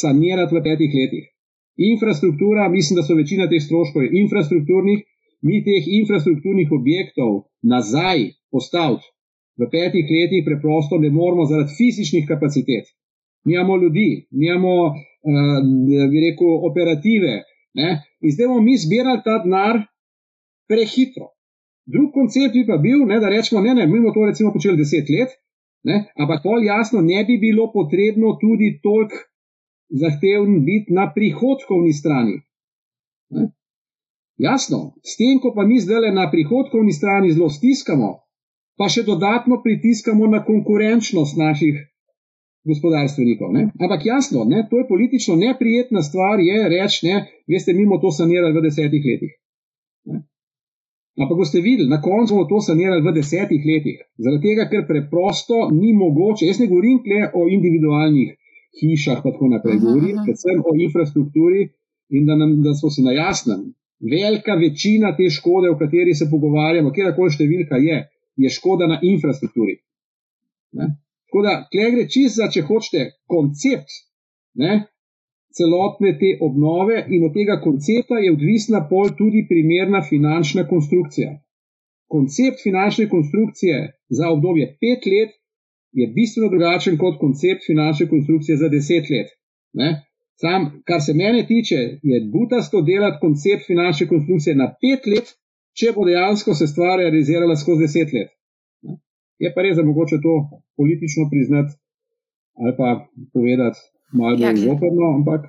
sanirati 0.00 0.54
v 0.54 0.62
petih 0.66 0.96
letih. 0.98 1.26
Infrastruktura, 1.92 2.68
mislim, 2.68 2.98
da 2.98 3.02
so 3.06 3.14
večina 3.14 3.48
teh 3.50 3.62
stroškov 3.62 4.10
infrastrukturnih, 4.22 5.06
mi 5.46 5.62
teh 5.64 5.86
infrastrukturnih 6.00 6.68
objektov 6.78 7.30
nazaj 7.62 8.26
postaviti 8.50 9.08
v 9.60 9.68
petih 9.68 10.06
letih 10.08 10.44
preprosto 10.48 10.98
ne 10.98 11.10
moremo 11.10 11.44
zaradi 11.44 11.76
fizičnih 11.78 12.24
kapacitet. 12.28 12.84
Mi 13.44 13.52
imamo 13.54 13.76
ljudi, 13.82 14.26
mi 14.30 14.46
imamo, 14.46 14.74
uh, 14.86 15.60
bi 16.10 16.18
rekel, 16.26 16.50
operative. 16.68 17.32
Ne? 17.78 17.90
In 18.20 18.32
zdaj 18.34 18.48
bomo 18.50 18.62
mi 18.66 18.76
zbirali 18.76 19.22
ta 19.24 19.38
denar 19.44 19.84
prehitro. 20.70 21.30
Drug 21.90 22.10
koncept 22.14 22.54
bi 22.54 22.66
pa 22.66 22.78
bil, 22.78 23.06
ne, 23.06 23.20
da 23.22 23.30
rečemo, 23.30 23.62
ne, 23.62 23.74
ne, 23.74 23.86
mi 23.86 23.98
bomo 23.98 24.14
to 24.14 24.26
recimo 24.26 24.52
počeli 24.52 24.78
deset 24.78 25.10
let, 25.10 25.34
ne, 25.86 25.96
ampak 26.16 26.42
pol 26.42 26.64
jasno 26.64 27.00
ne 27.00 27.24
bi 27.24 27.38
bilo 27.38 27.70
potrebno 27.72 28.36
tudi 28.40 28.78
toliko 28.82 29.26
zahteven 29.90 30.60
biti 30.64 30.94
na 30.94 31.08
prihodkovni 31.14 31.92
strani. 31.92 32.36
Ne. 33.34 33.50
Jasno, 34.38 34.94
s 35.04 35.16
tem, 35.18 35.40
ko 35.42 35.52
pa 35.54 35.66
mi 35.66 35.80
zdaj 35.80 36.12
na 36.14 36.30
prihodkovni 36.30 36.92
strani 36.92 37.32
zelo 37.34 37.50
stiskamo, 37.50 38.10
pa 38.78 38.88
še 38.88 39.02
dodatno 39.04 39.60
pritiskamo 39.62 40.26
na 40.26 40.40
konkurenčnost 40.44 41.36
naših 41.36 41.89
gospodarstvenikov. 42.64 43.52
Ne? 43.52 43.62
Ampak 43.80 44.06
jasno, 44.06 44.44
ne, 44.44 44.66
to 44.70 44.78
je 44.78 44.88
politično 44.88 45.36
neprijetna 45.36 46.02
stvar, 46.02 46.40
je 46.40 46.68
reči, 46.68 47.06
ne, 47.06 47.24
veste, 47.48 47.72
mi 47.72 47.86
bomo 47.86 48.00
to 48.00 48.12
sanirali 48.12 48.52
v 48.56 48.62
desetih 48.66 49.06
letih. 49.06 49.32
Ne? 50.04 50.22
Ampak 51.20 51.36
boste 51.38 51.60
videli, 51.64 51.88
na 51.88 52.00
koncu 52.02 52.36
bomo 52.36 52.48
to 52.48 52.60
sanirali 52.60 53.02
v 53.06 53.14
desetih 53.16 53.64
letih. 53.64 54.04
Zaradi 54.18 54.48
tega, 54.48 54.68
ker 54.72 54.86
preprosto 54.88 55.68
ni 55.72 55.92
mogoče, 55.96 56.46
jaz 56.46 56.60
ne 56.60 56.68
govorim 56.68 57.00
le 57.06 57.26
o 57.34 57.48
individualnih 57.48 58.36
hišah, 58.80 59.24
pa 59.24 59.32
tako 59.32 59.50
naprej, 59.56 59.80
govorim 59.82 60.22
predvsem 60.24 60.62
o 60.64 60.76
infrastrukturi 60.86 61.68
in 62.16 62.26
da, 62.26 62.36
nam, 62.36 62.60
da 62.62 62.74
smo 62.74 62.90
si 62.90 63.02
na 63.02 63.12
jasnem. 63.16 63.70
Velika 64.00 64.54
večina 64.56 65.12
te 65.16 65.28
škode, 65.30 65.68
o 65.70 65.76
kateri 65.78 66.14
se 66.14 66.28
pogovarjamo, 66.30 66.92
kjerkoli 66.92 67.34
številka 67.34 67.80
je, 67.80 67.98
je 68.40 68.52
škoda 68.52 68.88
na 68.88 68.96
infrastrukturi. 69.04 69.76
Ne? 70.78 70.94
Tako 71.30 71.42
da, 71.46 71.52
klej 71.70 71.92
gre 71.94 72.04
čisto 72.10 72.42
za, 72.42 72.48
če 72.50 72.62
hočete, 72.66 73.04
koncept 73.30 74.00
ne? 74.58 74.80
celotne 75.54 76.12
te 76.18 76.30
obnove 76.46 77.04
in 77.08 77.24
od 77.26 77.34
tega 77.34 77.60
koncepta 77.62 78.18
je 78.22 78.32
odvisna 78.32 78.80
pol 78.90 79.10
tudi 79.18 79.44
primerna 79.48 80.02
finančna 80.08 80.66
konstrukcija. 80.72 81.30
Koncept 82.10 82.62
finančne 82.62 83.08
konstrukcije 83.08 83.78
za 84.18 84.30
obdobje 84.34 84.66
pet 84.80 85.06
let 85.06 85.34
je 85.92 86.06
bistveno 86.16 86.48
drugačen 86.50 86.98
kot 86.98 87.18
koncept 87.18 87.66
finančne 87.66 88.08
konstrukcije 88.08 88.56
za 88.56 88.68
deset 88.68 89.10
let. 89.10 89.30
Ne? 89.74 89.90
Sam, 90.40 90.82
kar 90.86 91.00
se 91.06 91.14
mene 91.14 91.46
tiče, 91.46 91.78
je 92.02 92.20
butasto 92.32 92.82
delati 92.82 93.18
koncept 93.20 93.66
finančne 93.66 94.06
konstrukcije 94.08 94.56
na 94.56 94.70
pet 94.82 95.06
let, 95.06 95.34
če 95.78 95.92
bo 95.94 96.06
dejansko 96.06 96.54
se 96.54 96.66
stvar 96.66 96.98
realizirala 96.98 97.56
skozi 97.56 97.86
deset 97.86 98.14
let. 98.16 98.30
Je 99.40 99.52
pa 99.54 99.64
res, 99.64 99.76
da 99.76 99.84
mogoče 99.86 100.20
to 100.22 100.34
politično 100.76 101.28
priznati 101.30 101.78
ali 102.60 102.74
pa 102.76 102.88
povedati 103.32 103.78
malo 104.12 104.36
bolj 104.36 104.44
ja, 104.44 104.56
zoprno, 104.56 105.14
ampak. 105.16 105.46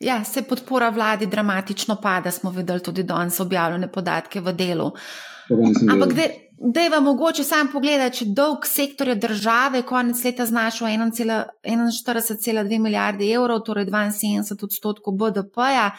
Ja, 0.00 0.24
se 0.24 0.42
podpora 0.42 0.88
vladi 0.88 1.26
dramatično 1.26 1.96
pada, 2.02 2.30
smo 2.30 2.50
videli 2.50 2.80
tudi 2.82 3.02
danes 3.02 3.40
objavljene 3.40 3.92
podatke 3.92 4.40
v 4.40 4.52
delu. 4.52 4.90
Ampak 5.90 6.12
da 6.60 6.80
je 6.80 6.90
vam 6.90 7.04
mogoče 7.04 7.44
sam 7.44 7.68
pogledati, 7.72 8.16
če 8.16 8.24
dolg 8.36 8.66
sektorja 8.68 9.14
države 9.14 9.82
konec 9.82 10.24
leta 10.24 10.46
znašal 10.46 10.88
41,2 10.88 12.78
milijarde 12.78 13.24
evrov, 13.32 13.60
torej 13.64 13.86
72 13.86 14.64
odstotkov 14.64 15.14
BDP-ja, 15.14 15.90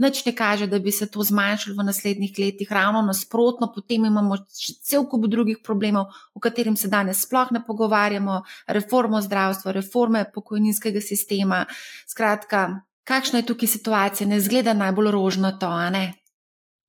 Nič 0.00 0.22
ne 0.24 0.32
kaže, 0.32 0.66
da 0.66 0.78
bi 0.80 0.92
se 0.92 1.10
to 1.12 1.20
zmanjšalo 1.22 1.76
v 1.76 1.84
naslednjih 1.84 2.38
letih, 2.38 2.68
ravno 2.72 3.02
nasprotno, 3.04 3.68
potem 3.74 4.06
imamo 4.08 4.38
cel 4.80 5.04
kup 5.04 5.26
drugih 5.28 5.58
problemov, 5.64 6.08
o 6.34 6.40
katerih 6.40 6.78
se 6.80 6.88
danes 6.88 7.20
sploh 7.26 7.52
ne 7.52 7.60
pogovarjamo, 7.66 8.40
reformo 8.68 9.20
zdravstva, 9.20 9.76
reforme 9.76 10.24
pokojninskega 10.34 11.02
sistema. 11.04 11.66
Skratka, 12.08 12.80
kakšna 13.04 13.42
je 13.42 13.50
tukaj 13.52 13.68
situacija, 13.68 14.28
ne 14.28 14.40
zgleda 14.40 14.72
najbolj 14.74 15.12
rožnato, 15.12 15.68
a 15.68 15.90
ne? 15.90 16.06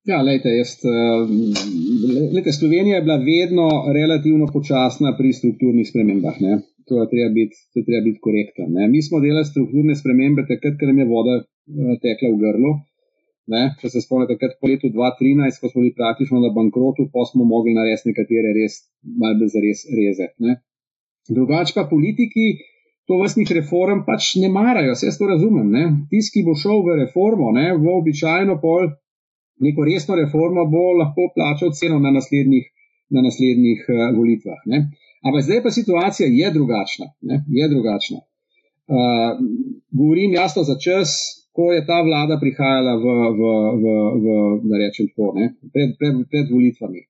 Ja, 0.08 0.18
lejte, 0.26 0.50
jaz, 0.50 0.72
eh, 0.82 1.28
lejte, 2.34 2.52
Slovenija 2.52 2.96
je 2.96 3.02
bila 3.06 3.18
vedno 3.22 3.66
relativno 3.94 4.48
počasna 4.52 5.12
pri 5.18 5.30
strukturnih 5.32 5.86
spremembah. 5.90 6.40
Ne? 6.40 6.54
To 6.88 7.02
je 7.02 7.10
treba 7.12 7.30
biti, 7.30 7.56
biti 8.06 8.18
korekten. 8.26 8.72
Ne? 8.76 8.88
Mi 8.88 9.02
smo 9.02 9.20
delali 9.20 9.44
strukturne 9.52 9.94
spremembe 10.00 10.42
takrat, 10.48 10.74
ker 10.78 10.90
nam 10.90 10.98
je 10.98 11.12
voda 11.12 11.36
eh, 11.38 11.94
tekla 12.02 12.32
v 12.32 12.40
grlo. 12.42 12.72
Ne? 13.50 13.62
Če 13.80 13.90
se 13.90 14.02
spomnite, 14.04 14.36
takrat 14.36 14.58
po 14.62 14.70
letu 14.70 14.90
2013, 14.94 15.58
ko 15.60 15.70
smo 15.70 15.82
bili 15.82 15.94
praktično 15.96 16.42
na 16.42 16.52
bankrotu, 16.54 17.08
pa 17.10 17.24
smo 17.26 17.44
mogli 17.44 17.74
narediti 17.74 18.12
nekatere 18.12 18.52
res 18.54 18.84
malce 19.02 19.48
za 19.54 19.62
res 19.64 19.82
reze. 19.90 20.28
Drugač 21.30 21.74
pa 21.74 21.88
politiki 21.90 22.52
to 23.10 23.18
vrstnih 23.18 23.50
reform 23.58 24.04
pač 24.06 24.36
ne 24.42 24.48
marajo, 24.52 24.94
vse 24.94 25.10
to 25.18 25.28
razumem. 25.30 25.72
Tisti, 26.10 26.38
ki 26.38 26.46
bo 26.46 26.54
šel 26.58 26.84
v 26.86 27.00
reformo, 27.02 27.50
ne, 27.54 27.72
v 27.74 27.96
običajno 27.98 28.58
pol, 28.62 28.92
neko 29.62 29.86
resno 29.86 30.18
reformo, 30.18 30.66
bo 30.70 30.92
lahko 31.00 31.30
plačal 31.34 31.74
ceno 31.74 31.98
na 32.02 32.14
naslednjih, 32.14 32.66
na 33.10 33.26
naslednjih 33.26 33.86
uh, 33.88 34.04
volitvah. 34.16 34.62
Ne? 34.70 34.86
Ampak 35.22 35.44
zdaj 35.46 35.62
pa 35.66 35.70
situacija 35.70 36.30
je 36.30 36.50
drugačna. 36.54 37.10
Ne? 37.28 37.42
Je 37.50 37.68
drugačna. 37.68 38.22
Uh, 38.90 39.38
govorim 39.90 40.34
jasno 40.34 40.62
za 40.66 40.78
čas, 40.78 41.41
ko 41.56 41.72
je 41.72 41.86
ta 41.86 42.00
vlada 42.02 42.38
prihajala 42.40 42.94
v, 42.96 43.06
v, 43.38 43.40
v, 43.82 43.86
v 44.24 44.26
da 44.68 44.78
rečem 44.82 45.08
tako, 45.12 45.32
ne, 45.38 45.52
pred, 45.72 45.96
pred, 46.00 46.22
pred 46.30 46.46
volitvami. 46.52 47.02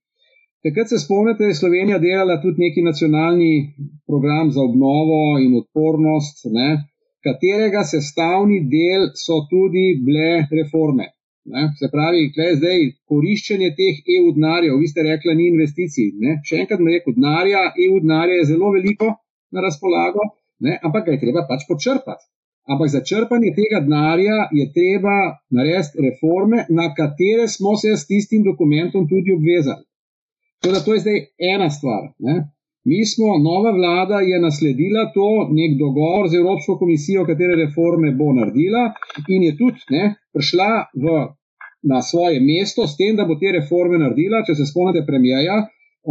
Takrat 0.62 0.88
se 0.88 0.98
spomnite, 0.98 1.44
je 1.44 1.58
Slovenija 1.58 1.98
delala 1.98 2.38
tudi 2.42 2.62
neki 2.62 2.82
nacionalni 2.82 3.74
program 4.06 4.50
za 4.50 4.62
obnovo 4.62 5.38
in 5.42 5.56
odpornost, 5.58 6.46
ne, 6.58 6.70
katerega 7.26 7.82
sestavni 7.86 8.60
del 8.74 9.10
so 9.24 9.42
tudi 9.50 9.86
bile 10.06 10.46
reforme. 10.58 11.08
Ne. 11.44 11.62
Se 11.78 11.88
pravi, 11.90 12.28
kaj 12.34 12.48
je 12.48 12.58
zdaj 12.60 12.84
koriščenje 13.10 13.70
teh 13.78 13.96
EU 14.16 14.30
denarjev, 14.36 14.76
vi 14.78 14.90
ste 14.90 15.02
rekli, 15.06 15.34
ni 15.38 15.48
investicij. 15.50 16.12
Ne. 16.22 16.36
Še 16.46 16.60
enkrat 16.62 16.82
bom 16.82 16.90
rekel, 16.90 17.16
denarja, 17.18 17.64
EU 17.86 17.98
denarja 18.04 18.38
je 18.38 18.50
zelo 18.52 18.70
veliko 18.76 19.10
na 19.54 19.64
razpolago, 19.66 20.28
ne, 20.66 20.78
ampak 20.86 21.08
ga 21.08 21.16
je 21.16 21.22
treba 21.24 21.42
pač 21.48 21.66
počrpati. 21.70 22.28
Ampak 22.70 22.88
za 22.94 23.00
črpanje 23.08 23.50
tega 23.58 23.80
denarja 23.84 24.38
je 24.58 24.66
treba 24.76 25.16
narediti 25.50 26.02
reforme, 26.06 26.66
na 26.78 26.94
katere 26.94 27.48
smo 27.48 27.76
se 27.76 27.96
s 27.96 28.06
tistim 28.06 28.42
dokumentom 28.46 29.08
tudi 29.08 29.34
obvezali. 29.38 29.84
Teda, 30.62 30.78
to 30.84 30.94
je 30.94 31.00
zdaj 31.00 31.18
ena 31.54 31.70
stvar. 31.70 32.02
Ne? 32.18 32.36
Mi 32.84 33.06
smo, 33.06 33.38
nova 33.38 33.70
vlada 33.70 34.18
je 34.30 34.40
nasledila 34.40 35.02
to, 35.14 35.28
nek 35.58 35.78
dogovor 35.78 36.28
z 36.28 36.38
Evropsko 36.42 36.78
komisijo, 36.78 37.26
katere 37.26 37.54
reforme 37.64 38.10
bo 38.20 38.32
naredila 38.38 38.84
in 39.28 39.42
je 39.48 39.52
tudi 39.58 39.82
ne, 39.90 40.04
prišla 40.34 40.70
v, 41.02 41.18
na 41.90 42.02
svoje 42.02 42.40
mesto 42.40 42.86
s 42.86 42.96
tem, 42.96 43.16
da 43.16 43.26
bo 43.26 43.38
te 43.42 43.52
reforme 43.58 43.98
naredila. 44.02 44.42
Če 44.46 44.54
se 44.58 44.66
spomnite 44.70 45.06
premijeja, 45.06 45.58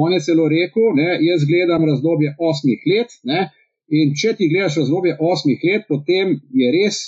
on 0.03 0.15
je 0.15 0.21
celo 0.27 0.47
rekel, 0.51 0.91
ne, 0.99 1.09
jaz 1.27 1.43
gledam 1.47 1.87
razdobje 1.91 2.35
osmih 2.39 2.87
let. 2.91 3.19
Ne, 3.27 3.49
In 3.91 4.13
če 4.15 4.35
ti 4.39 4.47
gledaš 4.51 4.77
razdoblje 4.81 5.17
osmih 5.19 5.63
let, 5.67 5.87
potem 5.89 6.37
je 6.55 6.71
res 6.71 7.01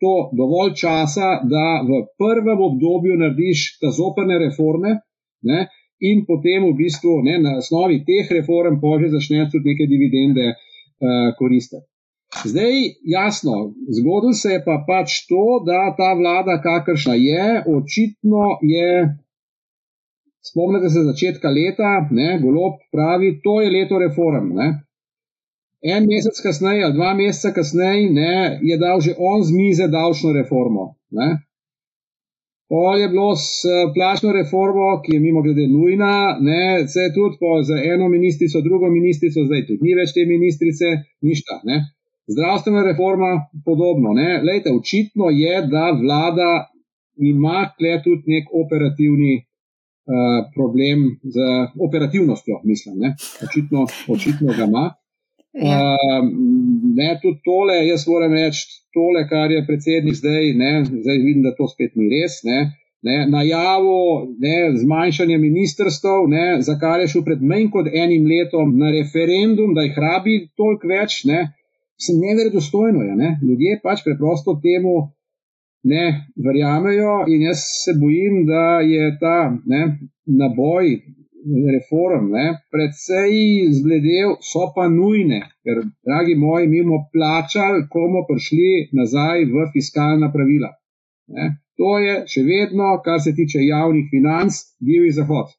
to 0.00 0.30
dovolj 0.32 0.72
časa, 0.80 1.42
da 1.44 1.82
v 1.84 2.00
prvem 2.20 2.62
obdobju 2.68 3.18
narediš 3.20 3.66
ta 3.82 3.92
zoprne 3.92 4.38
reforme 4.40 4.96
ne, 5.44 5.66
in 6.00 6.24
potem 6.24 6.64
v 6.64 6.76
bistvu 6.78 7.20
ne, 7.26 7.36
na 7.44 7.58
osnovi 7.60 8.00
teh 8.08 8.32
reform 8.32 8.80
pože 8.80 9.12
začneš 9.12 9.52
tudi 9.52 9.74
neke 9.74 9.88
dividende 9.90 10.46
uh, 10.48 11.32
koristiti. 11.38 11.84
Zdaj, 12.46 12.76
jasno, 13.04 13.74
zgodilo 13.90 14.32
se 14.32 14.52
je 14.52 14.62
pa 14.64 14.78
pač 14.86 15.26
to, 15.28 15.60
da 15.66 15.90
ta 15.98 16.14
vlada, 16.14 16.60
kakršna 16.62 17.14
je, 17.18 17.46
očitno 17.76 18.44
je. 18.62 18.92
Spomnite 20.40 20.88
se 20.88 21.02
začetka 21.04 21.50
leta, 21.52 21.90
ne, 22.10 22.38
golob 22.40 22.78
pravi, 22.94 23.40
to 23.44 23.60
je 23.60 23.72
leto 23.74 23.98
reform. 23.98 24.54
Ne. 24.56 24.68
En 25.82 26.04
mesec 26.06 26.40
kasneje, 26.44 26.84
ali 26.84 26.94
dva 26.94 27.14
meseca 27.16 27.54
kasneje, 27.56 28.10
ne, 28.12 28.58
je 28.62 28.76
dal 28.76 29.00
že 29.00 29.14
on 29.18 29.42
z 29.42 29.52
mize 29.56 29.86
davčno 29.88 30.32
reformo. 30.36 30.94
Ne. 31.10 31.38
Pol 32.70 33.00
je 33.00 33.08
bilo 33.08 33.34
s 33.36 33.66
plačno 33.94 34.32
reformo, 34.32 35.00
ki 35.02 35.16
je 35.16 35.20
mimo 35.20 35.42
grede 35.42 35.66
nujna, 35.66 36.38
ne, 36.40 36.86
se 36.88 37.00
je 37.00 37.14
tudi 37.14 37.64
za 37.66 37.80
eno 37.94 38.08
ministrico, 38.08 38.60
drugo 38.60 38.90
ministrico, 38.90 39.42
zdaj 39.44 39.66
tudi 39.66 39.82
ni 39.82 39.94
več 39.98 40.12
te 40.14 40.26
ministrice, 40.26 40.92
ništa. 41.20 41.60
Ne. 41.64 41.80
Zdravstvena 42.30 42.84
reforma, 42.86 43.30
podobno. 43.64 44.12
Lejte, 44.46 44.70
očitno 44.70 45.32
je, 45.34 45.66
da 45.66 45.90
vlada 46.02 46.50
ima 47.18 47.72
tukaj 47.78 48.02
tudi 48.04 48.36
nek 48.36 48.52
operativni 48.54 49.34
uh, 49.40 50.46
problem 50.54 51.08
z 51.24 51.48
operativnostjo, 51.86 52.60
mislim. 52.64 52.98
Ne? 52.98 53.14
Očitno, 53.48 53.86
očitno 54.14 54.54
ga 54.56 54.64
ima. 54.70 54.86
Uh, 55.50 56.22
ne, 56.94 57.08
tudi 57.22 57.40
tole, 57.44 57.80
jaz 57.88 58.04
moram 58.06 58.34
reči, 58.38 58.66
tole, 58.94 59.24
kar 59.28 59.50
je 59.50 59.64
predsednik 59.66 60.14
zdaj, 60.14 60.52
ne, 60.54 60.72
zdaj 60.86 61.18
vidim, 61.24 61.42
da 61.42 61.54
to 61.58 61.66
spet 61.70 61.96
ni 61.98 62.06
res. 62.12 62.40
Ne, 62.46 62.60
ne, 63.02 63.16
najavo 63.32 64.00
ne, 64.38 64.56
zmanjšanja 64.78 65.38
ministrstv, 65.42 66.28
ne, 66.30 66.44
za 66.62 66.76
kar 66.78 67.02
je 67.02 67.08
šel 67.10 67.24
pred 67.26 67.42
manj 67.42 67.70
kot 67.74 67.90
enim 67.90 68.28
letom 68.30 68.76
na 68.78 68.92
referendum, 68.94 69.74
da 69.74 69.88
jih 69.88 69.98
rabi 69.98 70.36
toliko 70.58 70.92
več. 70.92 71.24
Ne, 71.30 71.48
se 72.00 72.12
neverodostojno 72.16 73.02
je. 73.02 73.16
Ne? 73.16 73.38
Ljudje 73.42 73.80
pač 73.82 74.04
preprosto 74.04 74.60
temu 74.62 74.94
ne 75.82 76.04
verjamejo, 76.46 77.24
in 77.28 77.42
jaz 77.48 77.64
se 77.84 77.92
bojim, 78.00 78.44
da 78.46 78.80
je 78.84 79.16
ta 79.20 79.38
ne, 79.66 79.82
naboj 80.26 80.86
reform 81.74 82.30
ne, 82.34 82.46
predvsej 82.72 83.32
zgledel, 83.78 84.36
so 84.44 84.66
pa 84.74 84.88
nujne, 84.88 85.40
ker, 85.64 85.82
dragi 86.06 86.34
moji, 86.34 86.68
mi 86.68 86.82
bomo 86.82 87.06
plačali, 87.12 87.86
ko 87.90 88.04
bomo 88.06 88.26
prišli 88.28 88.90
nazaj 88.92 89.46
v 89.52 89.70
fiskalna 89.72 90.30
pravila. 90.32 90.72
Ne. 91.36 91.48
To 91.80 91.96
je 91.98 92.18
še 92.28 92.44
vedno, 92.44 92.92
kar 93.04 93.22
se 93.24 93.32
tiče 93.34 93.62
javnih 93.64 94.10
financ, 94.12 94.58
divji 94.84 95.14
zahod. 95.16 95.54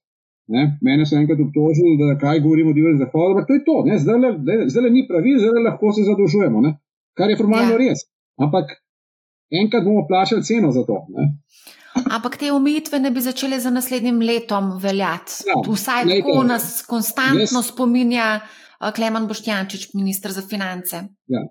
Ne? 0.52 0.78
Mene 0.86 1.06
so 1.08 1.18
enkrat 1.18 1.40
obtožili, 1.40 1.98
da 1.98 2.18
kaj 2.20 2.44
govorimo 2.44 2.74
o 2.74 2.78
divjem 2.78 2.98
zahodu, 3.00 3.34
ampak 3.34 3.48
to 3.48 3.58
je 3.58 3.64
to, 3.66 3.78
zdaj 4.04 4.84
le 4.86 4.94
ni 4.94 5.06
pravil, 5.08 5.40
zdaj 5.40 5.64
lahko 5.66 5.94
se 5.96 6.06
zadolžujemo, 6.06 6.62
ne? 6.62 6.76
kar 7.18 7.32
je 7.32 7.38
formalno 7.40 7.78
ja. 7.78 7.80
res. 7.82 8.06
Ampak 8.42 8.76
enkrat 9.62 9.86
bomo 9.88 10.06
plačali 10.08 10.44
ceno 10.44 10.72
za 10.76 10.84
to. 10.86 11.06
Ne? 11.16 11.30
Ampak 12.12 12.38
te 12.38 12.52
omejitve 12.52 13.00
ne 13.00 13.12
bi 13.12 13.22
začele 13.22 13.60
za 13.60 13.70
naslednjim 13.70 14.22
letom 14.22 14.78
veljati. 14.80 15.44
Ja, 15.48 15.60
Vsaj 15.68 16.06
lejte, 16.06 16.28
tako 16.28 16.44
nas 16.44 16.86
konstantno 16.88 17.60
jaz, 17.60 17.68
spominja 17.68 18.28
uh, 18.42 18.94
Klemen 18.96 19.28
Boštjančič, 19.28 19.94
ministr 19.94 20.32
za 20.32 20.42
finance. 20.42 21.04
Ja. 21.28 21.44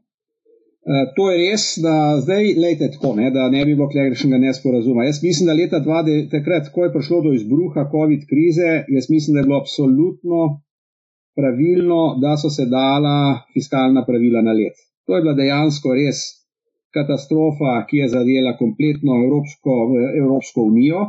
Eh, 0.81 1.13
to 1.17 1.29
je 1.31 1.37
res, 1.43 1.65
da 1.85 1.95
zdaj 2.25 2.55
lejte 2.57 2.89
tako, 2.95 3.13
ne, 3.19 3.29
da 3.31 3.51
ne 3.53 3.65
bi 3.69 3.75
bilo 3.75 3.89
klegršnega 3.93 4.39
nesporazuma. 4.47 5.05
Jaz 5.05 5.21
mislim, 5.23 5.51
da 5.51 5.57
leta 5.59 5.81
20, 5.85 6.31
takrat, 6.33 6.71
ko 6.73 6.87
je 6.87 6.93
prišlo 6.95 7.21
do 7.27 7.33
izbruha 7.37 7.85
COVID 7.93 8.25
krize, 8.31 8.71
jaz 8.89 9.11
mislim, 9.13 9.35
da 9.35 9.43
je 9.43 9.49
bilo 9.51 9.61
absolutno 9.61 10.41
pravilno, 11.37 12.01
da 12.23 12.33
so 12.41 12.49
se 12.51 12.65
dala 12.67 13.43
fiskalna 13.53 14.07
pravila 14.09 14.41
na 14.43 14.57
let. 14.57 14.81
To 15.07 15.17
je 15.17 15.23
bila 15.23 15.37
dejansko 15.37 15.93
res 16.01 16.40
katastrofa, 16.95 17.85
ki 17.89 18.03
je 18.03 18.09
zadela 18.09 18.57
kompletno 18.59 19.17
Evropsko, 19.25 19.77
Evropsko 20.23 20.63
unijo. 20.63 21.03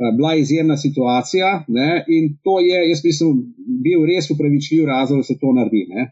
Eh, 0.00 0.12
bila 0.16 0.32
je 0.32 0.40
izjemna 0.40 0.76
situacija 0.76 1.64
ne, 1.68 2.04
in 2.08 2.36
to 2.44 2.60
je, 2.60 2.88
jaz 2.88 3.04
mislim, 3.04 3.42
bil 3.84 4.06
res 4.06 4.30
upravičljiv 4.30 4.86
razlog, 4.88 5.20
da 5.20 5.28
se 5.28 5.38
to 5.38 5.52
naredi. 5.52 5.86
Ne. 5.88 6.06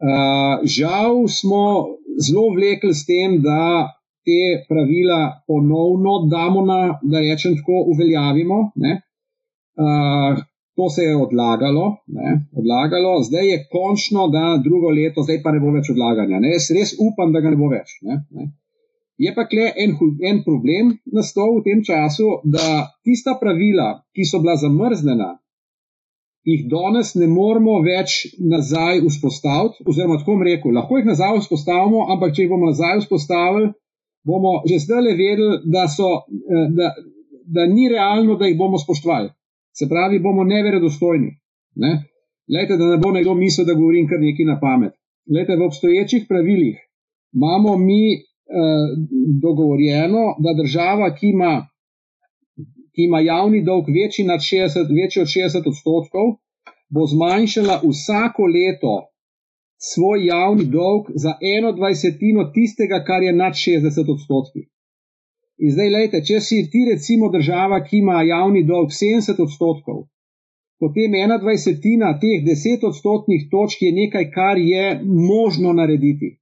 Uh, 0.00 0.62
žal 0.64 1.26
smo 1.28 1.64
zelo 2.26 2.46
vlekli 2.54 2.94
s 2.94 3.04
tem, 3.06 3.34
da 3.44 3.90
te 4.24 4.64
pravila 4.68 5.42
ponovno 5.46 6.12
damo 6.30 6.62
na, 6.64 6.78
da 7.02 7.20
rečem 7.20 7.56
tako, 7.58 7.82
uveljavimo. 7.92 8.60
Uh, 8.64 10.40
to 10.80 10.88
se 10.94 11.04
je 11.04 11.16
odlagalo, 11.16 11.84
ne? 12.16 12.30
odlagalo, 12.56 13.18
zdaj 13.28 13.50
je 13.52 13.58
končno, 13.74 14.28
da 14.32 14.44
drugo 14.64 14.88
leto, 14.96 15.24
zdaj 15.26 15.42
pa 15.44 15.52
ne 15.52 15.60
bo 15.60 15.74
več 15.74 15.90
odlaganja. 15.92 16.40
Ne? 16.40 16.54
Jaz 16.54 16.70
res 16.76 16.94
upam, 16.96 17.34
da 17.36 17.42
ga 17.44 17.52
ne 17.52 17.60
bo 17.60 17.68
več. 17.68 17.98
Ne? 18.06 18.22
Ne? 18.32 18.48
Je 19.20 19.34
pa 19.36 19.44
kle 19.50 19.66
en, 19.84 19.92
en 20.30 20.40
problem 20.46 20.94
nastal 21.12 21.58
v 21.58 21.66
tem 21.68 21.84
času, 21.84 22.38
da 22.56 22.86
tista 23.04 23.36
pravila, 23.42 23.90
ki 24.16 24.24
so 24.24 24.40
bila 24.40 24.56
zamrznjena 24.56 25.34
jih 26.48 26.64
danes 26.72 27.12
ne 27.20 27.28
moremo 27.28 27.76
več 27.84 28.14
nazaj 28.40 29.02
vzpostaviti, 29.04 29.84
oziroma 29.86 30.16
tako 30.20 30.38
bom 30.38 30.46
rekel, 30.46 30.72
lahko 30.76 30.96
jih 30.98 31.08
nazaj 31.10 31.42
vzpostavimo, 31.44 32.06
ampak 32.14 32.32
če 32.36 32.46
jih 32.46 32.52
bomo 32.54 32.70
nazaj 32.70 33.02
vzpostavili, 33.04 33.72
bomo 34.24 34.54
že 34.68 34.80
zdaj 34.86 35.04
le 35.04 35.16
vedeli, 35.18 35.58
da, 35.74 35.84
so, 35.92 36.08
eh, 36.30 36.64
da, 36.78 36.94
da 37.44 37.66
ni 37.68 37.88
realno, 37.92 38.38
da 38.40 38.48
jih 38.48 38.56
bomo 38.58 38.80
spoštovali. 38.80 39.32
Se 39.78 39.88
pravi, 39.88 40.18
bomo 40.18 40.44
neverodostojni. 40.44 41.30
Ne? 41.76 41.92
Lejte, 42.54 42.76
da 42.76 42.90
ne 42.90 42.98
bo 42.98 43.12
nekdo 43.12 43.34
mislil, 43.34 43.66
da 43.66 43.74
govorim 43.74 44.08
kar 44.08 44.20
nekaj 44.20 44.46
na 44.46 44.58
pamet. 44.60 44.92
Lejte, 45.34 45.56
v 45.56 45.66
obstoječih 45.66 46.26
pravilih 46.28 46.76
imamo 47.32 47.76
mi 47.78 48.14
eh, 48.14 48.20
dogovorjeno, 49.42 50.34
da 50.38 50.54
država, 50.62 51.14
ki 51.14 51.26
ima 51.26 51.70
ki 52.94 53.04
ima 53.08 53.20
javni 53.20 53.62
dolg 53.64 53.86
večji, 53.88 54.24
60, 54.24 54.90
večji 55.02 55.22
od 55.22 55.28
60 55.28 55.68
odstotkov, 55.72 56.26
bo 56.94 57.06
zmanjšala 57.06 57.80
vsako 57.84 58.42
leto 58.56 58.94
svoj 59.90 60.26
javni 60.26 60.64
dolg 60.64 61.06
za 61.14 61.32
eno 61.56 61.72
dvajsetino 61.72 62.44
tistega, 62.54 63.04
kar 63.06 63.22
je 63.22 63.32
nad 63.32 63.52
60 63.52 64.12
odstotki. 64.14 64.60
In 65.60 65.74
zdaj, 65.74 65.88
gledajte, 65.92 66.22
če 66.24 66.40
si 66.40 66.62
ti 66.72 66.86
recimo 66.88 67.28
država, 67.32 67.82
ki 67.84 68.00
ima 68.00 68.22
javni 68.24 68.62
dolg 68.64 68.94
70 68.96 69.42
odstotkov, 69.44 70.06
potem 70.80 71.14
ena 71.20 71.36
dvajsetina 71.42 72.14
teh 72.22 72.40
10 72.46 72.86
odstotnih 72.88 73.48
točk 73.52 73.82
je 73.84 73.90
nekaj, 73.92 74.30
kar 74.32 74.58
je 74.58 74.84
možno 75.04 75.74
narediti. 75.76 76.38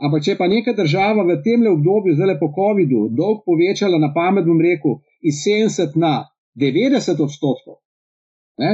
Ampak, 0.00 0.22
če 0.24 0.36
pa 0.38 0.46
neka 0.48 0.72
država 0.78 1.26
v 1.28 1.40
tem 1.44 1.66
obdobju, 1.66 2.14
zdaj 2.16 2.38
po 2.40 2.52
COVID-u, 2.56 3.08
dolg 3.16 3.42
povečala, 3.44 3.98
na 3.98 4.12
pamet 4.14 4.46
bom 4.46 4.62
rekel, 4.62 5.00
iz 5.20 5.42
70 5.44 5.98
na 5.98 6.14
90 6.56 7.20
odstotkov, 7.26 7.82
ne, 8.62 8.72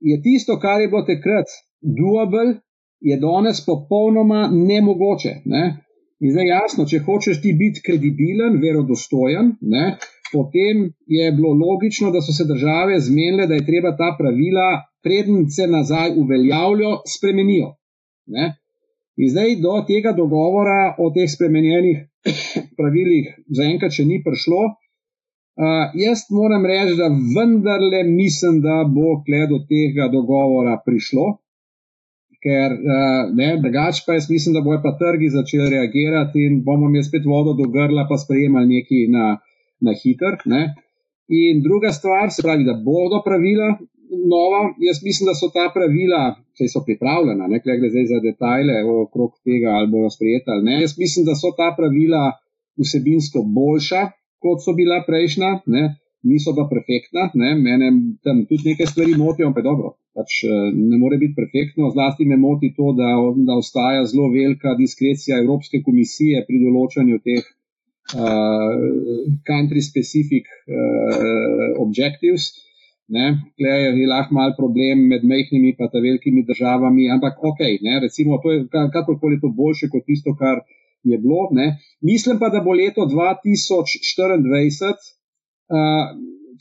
je 0.00 0.16
tisto, 0.22 0.56
kar 0.60 0.80
je 0.80 0.88
bilo 0.88 1.04
takrat 1.04 1.52
doable, 1.80 2.58
je 3.00 3.16
danes 3.20 3.60
popolnoma 3.66 4.48
nemogoče. 4.52 5.34
Ne. 5.44 5.83
In 6.24 6.32
zdaj 6.32 6.46
jasno, 6.48 6.86
če 6.88 7.02
hočeš 7.04 7.42
ti 7.44 7.52
biti 7.52 7.82
kredibilen, 7.84 8.56
verodostojen, 8.62 9.50
ne, 9.74 9.86
potem 10.32 10.86
je 11.06 11.26
bilo 11.36 11.52
logično, 11.58 12.10
da 12.14 12.22
so 12.24 12.32
se 12.32 12.46
države 12.48 12.96
zmenile, 13.06 13.46
da 13.50 13.58
je 13.58 13.66
treba 13.66 13.92
ta 13.98 14.14
pravila, 14.18 14.68
preden 15.04 15.44
se 15.52 15.66
nazaj 15.68 16.14
uveljavljajo, 16.22 17.02
spremenijo. 17.16 17.74
Ne. 18.36 18.54
In 19.20 19.30
zdaj 19.30 19.58
do 19.62 19.74
tega 19.86 20.14
dogovora 20.16 20.94
o 20.98 21.10
teh 21.14 21.28
spremenjenih 21.30 22.00
pravilih 22.78 23.28
zaenkrat 23.60 23.92
še 23.94 24.08
ni 24.08 24.22
prišlo. 24.24 24.64
Uh, 25.54 25.92
jaz 25.94 26.24
moram 26.34 26.64
reči, 26.66 26.96
da 26.98 27.12
vendarle 27.12 28.00
mislim, 28.08 28.58
da 28.64 28.80
bo 28.90 29.20
kle 29.26 29.44
do 29.52 29.60
tega 29.68 30.08
dogovora 30.10 30.80
prišlo, 30.86 31.28
ker 32.44 32.74
uh, 32.76 33.32
ne, 33.40 33.48
drugače 33.62 34.04
pa 34.06 34.18
jaz 34.18 34.28
mislim, 34.30 34.54
da 34.56 34.60
bojo 34.66 34.80
pa 34.84 34.92
trgi 35.00 35.30
začeli 35.32 35.70
reagirati 35.72 36.44
in 36.46 36.60
bomo 36.66 36.90
mi 36.92 37.02
spet 37.04 37.24
vodo 37.24 37.54
do 37.60 37.68
grla, 37.74 38.06
pa 38.10 38.18
sprejemali 38.20 38.76
nekaj 38.76 39.06
na, 39.16 39.26
na 39.80 39.96
hiter. 40.02 40.36
Ne. 40.52 40.62
In 41.32 41.62
druga 41.64 41.92
stvar, 41.92 42.28
se 42.30 42.44
pravi, 42.44 42.68
da 42.68 42.76
bodo 42.84 43.22
pravila 43.24 43.72
nova, 44.34 44.60
jaz 44.78 45.00
mislim, 45.02 45.30
da 45.30 45.34
so 45.34 45.48
ta 45.54 45.70
pravila, 45.74 46.22
če 46.56 46.68
so 46.68 46.84
pripravljena, 46.86 47.48
ne 47.50 47.60
gre 47.64 47.90
zdaj 47.90 48.06
za 48.12 48.20
detajle 48.22 48.76
okrog 49.04 49.32
tega, 49.46 49.74
ali 49.78 49.90
bojo 49.90 50.10
sprejeta 50.12 50.54
ali 50.54 50.68
ne. 50.68 50.80
Jaz 50.84 50.98
mislim, 50.98 51.26
da 51.28 51.34
so 51.38 51.54
ta 51.56 51.72
pravila 51.78 52.24
vsebinsko 52.80 53.42
boljša, 53.56 54.02
kot 54.44 54.62
so 54.64 54.74
bila 54.76 55.00
prejšnja, 55.06 55.50
ne, 55.72 55.84
niso 56.24 56.54
pa 56.56 56.64
perfektna. 56.70 57.28
Ne, 57.34 57.54
mene 57.60 57.90
tam 58.24 58.44
tudi 58.48 58.72
nekaj 58.72 58.90
stvari 58.92 59.16
motijo, 59.20 59.50
ampak 59.50 59.64
dobro, 59.66 59.94
pač 60.16 60.40
eh, 60.48 60.70
ne 60.74 60.98
more 61.00 61.18
biti 61.20 61.36
perfektno. 61.40 61.90
Zlasti 61.96 62.28
me 62.30 62.40
moti 62.40 62.72
to, 62.76 62.92
da, 63.00 63.10
da 63.48 63.58
ostaja 63.60 64.06
zelo 64.10 64.30
velika 64.32 64.74
diskrecija 64.80 65.42
Evropske 65.42 65.82
komisije 65.86 66.44
pri 66.48 66.62
določanju 66.64 67.20
teh 67.28 67.44
uh, 68.12 68.74
country 69.48 69.80
specific 69.80 70.44
uh, 70.68 71.82
objectives. 71.84 72.52
Tukaj 73.04 73.82
je 74.00 74.06
lahko 74.08 74.34
mal 74.34 74.54
problem 74.56 75.02
med 75.08 75.24
mehkimi 75.28 75.74
in 75.74 75.76
ta 75.76 76.00
velikimi 76.00 76.44
državami, 76.48 77.10
ampak 77.12 77.36
ok, 77.50 77.60
ne? 77.84 78.00
recimo, 78.00 78.40
to 78.42 78.52
je 78.52 78.64
kakorkoli 78.72 79.40
to 79.40 79.52
boljše 79.52 79.90
kot 79.92 80.06
tisto, 80.06 80.32
kar 80.40 80.62
je 81.04 81.18
bilo. 81.18 81.48
Ne? 81.52 81.66
Mislim 82.00 82.38
pa, 82.40 82.48
da 82.48 82.64
bo 82.64 82.72
leto 82.72 83.04
2024, 83.04 84.88
uh, 84.88 84.96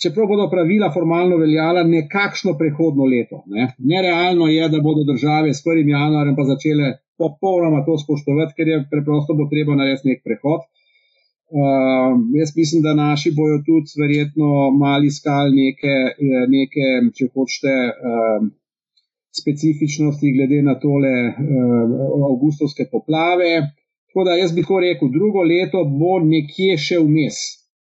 čeprav 0.04 0.28
bodo 0.28 0.50
pravila 0.50 0.92
formalno 0.94 1.38
veljala, 1.38 1.84
nekakšno 1.84 2.58
prehodno 2.58 3.06
leto. 3.06 3.44
Ne? 3.48 3.68
Nerealno 3.78 4.48
je, 4.48 4.70
da 4.70 4.82
bodo 4.82 5.04
države 5.12 5.54
s 5.54 5.64
1. 5.66 5.90
januarjem 5.90 6.36
pa 6.36 6.44
začele 6.54 6.88
popolnoma 7.18 7.84
to 7.86 7.98
spoštovati, 7.98 8.56
ker 8.58 8.68
je 8.68 8.86
preprosto 8.92 9.36
bo 9.38 9.48
treba 9.52 9.76
narediti 9.76 10.10
nek 10.10 10.24
prehod. 10.28 10.66
Uh, 11.54 12.18
jaz 12.40 12.50
mislim, 12.58 12.82
da 12.82 12.96
naši 12.98 13.30
bojo 13.38 13.60
tudi 13.68 13.94
verjetno 14.02 14.72
mali 14.84 15.08
iskali 15.08 15.52
neke, 15.62 15.96
neke, 16.56 16.88
če 17.18 17.28
hočete, 17.36 17.76
uh, 18.10 18.48
specifičnosti 19.42 20.32
glede 20.34 20.62
na 20.66 20.74
tole 20.82 21.14
uh, 21.30 21.36
avgustovske 22.32 22.88
poplave. 22.92 23.52
Tako 24.10 24.26
da 24.26 24.40
jaz 24.40 24.56
bi 24.56 24.66
tako 24.66 24.80
rekel, 24.80 25.14
drugo 25.14 25.46
leto 25.54 25.86
bo 26.00 26.18
nekje 26.26 26.78
še 26.88 26.98
vmes, 27.06 27.38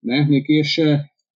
ne? 0.07 0.19
nekje 0.35 0.67
še 0.73 0.89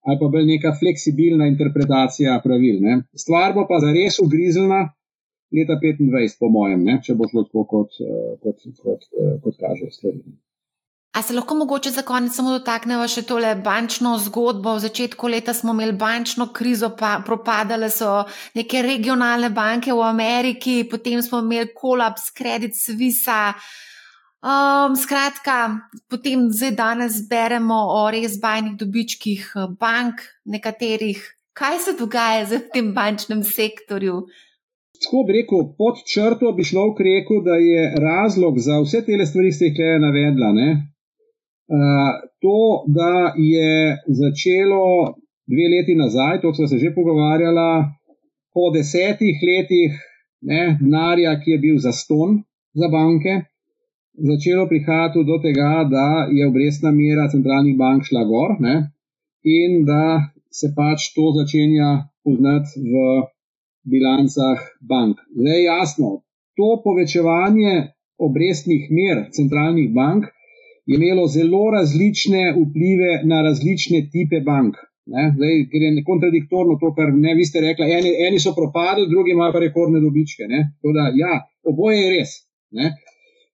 ali 0.05 0.19
pa 0.21 0.27
bolj 0.33 0.45
neka 0.45 0.71
fleksibilna 0.79 1.47
interpretacija 1.49 2.39
pravil. 2.43 2.79
Ne? 2.81 3.01
Stvar 3.23 3.53
bo 3.57 3.65
pa 3.69 3.79
zares 3.81 4.19
ugrizelna 4.21 4.81
leta 5.55 5.77
25, 5.81 6.39
po 6.39 6.49
mojem, 6.49 6.83
ne? 6.85 6.99
če 7.03 7.15
bo 7.17 7.29
šlo 7.29 7.45
tako, 7.47 7.63
kot, 7.73 8.01
kot, 8.43 8.65
kot, 8.65 8.81
kot, 8.83 9.07
kot 9.43 9.61
kaže 9.61 9.91
stvari. 9.97 10.21
A 11.15 11.21
se 11.23 11.33
lahko 11.33 11.55
mogoče 11.55 11.91
za 11.95 12.01
konec 12.03 12.35
samo 12.35 12.51
dotaknemo 12.57 13.05
še 13.07 13.21
tole 13.23 13.53
bančno 13.63 14.17
zgodbo? 14.19 14.73
V 14.75 14.83
začetku 14.83 15.29
leta 15.31 15.53
smo 15.55 15.71
imeli 15.71 15.95
bančno 15.95 16.49
krizo, 16.51 16.89
pa 16.99 17.21
propadale 17.25 17.87
so 17.89 18.25
neke 18.57 18.81
regionalne 18.83 19.49
banke 19.55 19.95
v 19.95 20.03
Ameriki, 20.03 20.81
potem 20.91 21.23
smo 21.23 21.39
imeli 21.39 21.71
kolaps 21.71 22.33
Credit 22.35 22.75
Suisse. 22.75 23.39
Um, 24.45 24.93
skratka, 24.93 25.89
potem 26.05 26.51
zdaj 26.53 26.73
danes 26.77 27.15
beremo 27.29 27.79
o 27.97 28.03
res 28.13 28.37
bajnih 28.37 28.75
dobičkih 28.77 29.45
eh, 29.57 29.69
bank, 29.79 30.21
nekaterih. 30.45 31.21
Kaj 31.57 31.79
se 31.81 31.93
dogaja 31.97 32.43
v 32.51 32.59
tem 32.73 32.91
bančnem 32.93 33.41
sektorju? 33.41 34.19
Tako 35.01 35.23
bi 35.25 35.39
rekel, 35.39 35.63
pod 35.79 36.03
črto 36.05 36.51
bi 36.53 36.63
šlo 36.63 36.91
v 36.93 37.07
reku, 37.07 37.41
da 37.41 37.57
je 37.57 37.95
razlog 37.99 38.59
za 38.59 38.77
vse 38.83 39.01
te 39.07 39.17
stvari, 39.25 39.49
ki 39.49 39.57
ste 39.57 39.71
jih 39.71 40.03
navedla, 40.03 40.51
ne, 40.53 40.69
Eh, 41.65 42.13
to, 42.41 42.83
da 42.87 43.33
je 43.37 43.97
začelo 44.07 45.15
dve 45.49 45.65
leti 45.73 45.95
nazaj, 45.95 46.41
to 46.41 46.53
smo 46.53 46.67
se 46.67 46.77
že 46.77 46.93
pogovarjali, 46.95 47.85
po 48.53 48.69
desetih 48.69 49.35
letih 49.47 49.91
ne, 50.41 50.77
denarja, 50.81 51.39
ki 51.41 51.51
je 51.51 51.59
bil 51.59 51.77
zaston 51.77 52.43
za 52.73 52.87
banke, 52.87 53.33
začelo 54.17 54.67
prihajati 54.67 55.23
do 55.27 55.37
tega, 55.43 55.85
da 55.91 56.27
je 56.31 56.47
obrestna 56.47 56.91
mera 56.91 57.27
centralnih 57.31 57.77
bank 57.77 58.03
šla 58.07 58.23
gor 58.23 58.55
ne, 58.59 58.75
in 59.43 59.83
da 59.85 60.31
se 60.51 60.71
pač 60.75 61.11
to 61.15 61.31
začenja 61.35 62.07
poznati 62.23 62.79
v 62.79 62.93
bilancah 63.91 64.59
bank. 64.81 65.19
Zdaj 65.35 65.59
je 65.59 65.63
jasno, 65.63 66.09
to 66.57 66.81
povečevanje 66.83 67.75
obrestnih 68.17 68.87
mer 68.89 69.27
centralnih 69.31 69.91
bank 69.93 70.25
je 70.85 70.95
imelo 70.95 71.27
zelo 71.27 71.71
različne 71.71 72.53
vplive 72.55 73.21
na 73.23 73.41
različne 73.41 74.05
type 74.13 74.41
bank. 74.45 74.75
Zdaj, 75.05 75.55
ker 75.69 75.81
je 75.85 76.03
kontradiktorno 76.05 76.77
to, 76.81 76.93
kar 76.97 77.11
ne 77.13 77.35
vi 77.37 77.45
ste 77.45 77.61
rekli, 77.61 77.89
eni, 77.97 78.11
eni 78.27 78.39
so 78.41 78.55
propadli, 78.57 79.09
drugi 79.09 79.35
imajo 79.35 79.53
pa 79.53 79.61
rekordne 79.61 80.01
dobičke. 80.01 80.47
Da, 80.97 81.11
ja, 81.13 81.33
oboje 81.63 81.99
je 81.99 82.13
res. 82.15 82.31
Ne? 82.71 82.93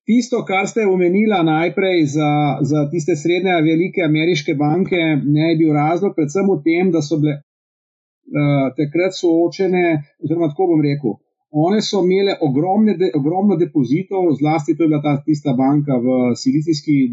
Tisto, 0.06 0.42
kar 0.46 0.66
ste 0.68 0.88
omenila 0.90 1.44
najprej 1.46 2.06
za, 2.16 2.32
za 2.62 2.88
tiste 2.92 3.16
srednje 3.16 3.60
velike 3.62 4.02
ameriške 4.02 4.56
banke, 4.56 4.98
ne 5.24 5.52
je 5.52 5.58
bil 5.58 5.74
razlog 5.74 6.16
predvsem 6.18 6.48
v 6.50 6.58
tem, 6.66 6.90
da 6.92 7.02
so 7.06 7.20
bile 7.22 7.38
uh, 7.38 8.72
takrat 8.78 9.14
soočene, 9.18 9.86
oziroma 10.24 10.50
tako 10.50 10.72
bom 10.74 10.82
rekel, 10.82 11.20
One 11.52 11.82
so 11.82 12.00
imele 12.04 12.38
ogromne, 12.42 12.94
de, 12.98 13.12
ogromno 13.16 13.58
depozitov, 13.60 14.30
zlasti 14.40 14.76
to 14.78 14.84
je 14.84 14.88
bila 14.88 15.02
ta 15.02 15.18
tista 15.26 15.54
banka 15.54 15.98
v 16.00 16.36
Silicijski 16.36 17.10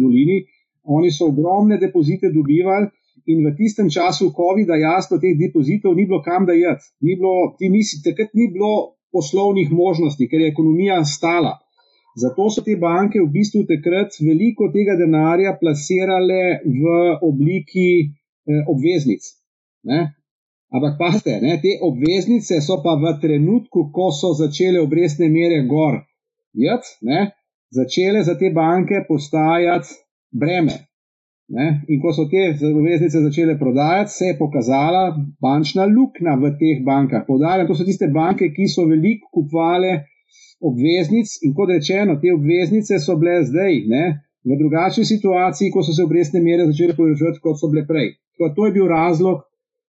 dolini. 0.00 0.44
Oni 0.84 1.10
so 1.10 1.30
ogromne 1.32 1.78
depozite 1.80 2.28
dobivali 2.28 2.90
in 3.26 3.40
v 3.46 3.54
tistem 3.56 3.88
času 3.88 4.34
COVID-a 4.36 4.76
jasno 4.76 5.16
teh 5.16 5.32
depozitov 5.38 5.96
ni 5.96 6.04
bilo 6.04 6.20
kam 6.20 6.44
dajati. 6.44 6.92
Ni 7.00 7.16
bilo, 7.16 7.56
nisi, 7.60 8.02
takrat 8.04 8.34
ni 8.34 8.50
bilo 8.52 9.00
poslovnih 9.12 9.72
možnosti, 9.72 10.28
ker 10.28 10.44
je 10.44 10.52
ekonomija 10.52 11.00
stala. 11.04 11.56
Zato 12.14 12.46
so 12.50 12.62
te 12.62 12.76
banke 12.78 13.18
v 13.18 13.30
bistvu 13.34 13.64
takrat 13.66 14.14
veliko 14.22 14.68
tega 14.74 14.94
denarja 14.98 15.56
plasirale 15.58 16.60
v 16.62 16.92
obliki 17.26 17.88
eh, 18.06 18.62
obveznic. 18.70 19.26
Ne? 19.90 20.04
Ampak 20.74 20.96
pazite, 20.98 21.38
ne, 21.42 21.58
te 21.62 21.76
obveznice 21.86 22.58
so 22.62 22.80
pa 22.82 22.96
v 22.98 23.12
trenutku, 23.22 23.88
ko 23.94 24.08
so 24.10 24.32
začele 24.34 24.80
obrestne 24.82 25.28
mere 25.30 25.60
gor, 25.70 26.00
jed, 26.50 26.88
ne, 27.06 27.28
začele 27.70 28.24
za 28.26 28.34
te 28.38 28.50
banke 28.54 29.04
postajati 29.06 29.94
breme. 30.34 30.80
Ne, 31.54 31.66
in 31.92 32.00
ko 32.00 32.10
so 32.16 32.24
te 32.30 32.48
obveznice 32.56 33.20
začele 33.20 33.58
prodajati, 33.60 34.10
se 34.10 34.32
je 34.32 34.38
pokazala 34.38 35.04
bančna 35.42 35.84
luknja 35.86 36.38
v 36.40 36.54
teh 36.58 36.80
bankah. 36.82 37.22
Podarjam, 37.26 37.68
to 37.68 37.76
so 37.78 37.86
tiste 37.86 38.08
banke, 38.10 38.48
ki 38.54 38.66
so 38.70 38.86
veliko 38.88 39.28
kupovale 39.30 39.92
obveznic 40.64 41.30
in 41.42 41.54
kot 41.54 41.72
rečeno, 41.72 42.16
te 42.20 42.32
obveznice 42.34 42.98
so 43.02 43.16
bile 43.20 43.42
zdaj 43.44 43.80
ne, 43.90 44.04
v 44.44 44.58
drugačni 44.60 45.04
situaciji, 45.08 45.72
ko 45.72 45.82
so 45.82 45.92
se 45.96 46.04
obrestne 46.04 46.40
mere 46.44 46.66
začele 46.68 46.96
povečevati, 46.96 47.40
kot 47.44 47.60
so 47.60 47.70
bile 47.72 47.86
prej. 47.88 48.12
Tako, 48.34 48.50
to 48.56 48.66
je 48.66 48.72
bil 48.76 48.88
razlog, 48.90 49.44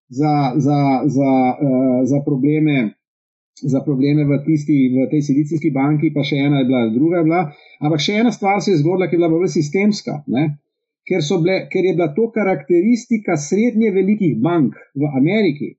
za, 0.10 0.54
za, 0.56 0.80
za, 1.06 1.32
uh, 1.66 2.02
za, 2.06 2.20
probleme, 2.26 2.94
za 3.62 3.82
probleme 3.82 4.24
v, 4.24 4.38
tisti, 4.46 4.78
v 4.94 5.10
tej 5.10 5.22
silicijski 5.22 5.72
banki, 5.74 6.12
pa 6.14 6.24
še 6.24 6.38
ena 6.46 6.62
je 6.62 6.70
bila, 6.70 6.84
druga 6.94 7.22
je 7.22 7.28
bila. 7.30 7.42
Ampak 7.82 8.04
še 8.06 8.20
ena 8.22 8.32
stvar 8.32 8.62
se 8.62 8.76
je 8.76 8.82
zgodila, 8.84 9.10
ki 9.10 9.18
je 9.18 9.22
bila 9.24 9.32
bolj 9.34 9.50
sistemska. 9.56 10.22
Ker, 11.06 11.26
bile, 11.42 11.58
ker 11.72 11.90
je 11.90 11.96
bila 11.98 12.12
to 12.14 12.30
karakteristika 12.34 13.38
srednje 13.38 13.92
velikih 13.94 14.38
bank 14.42 14.78
v 14.94 15.10
Ameriki, 15.18 15.74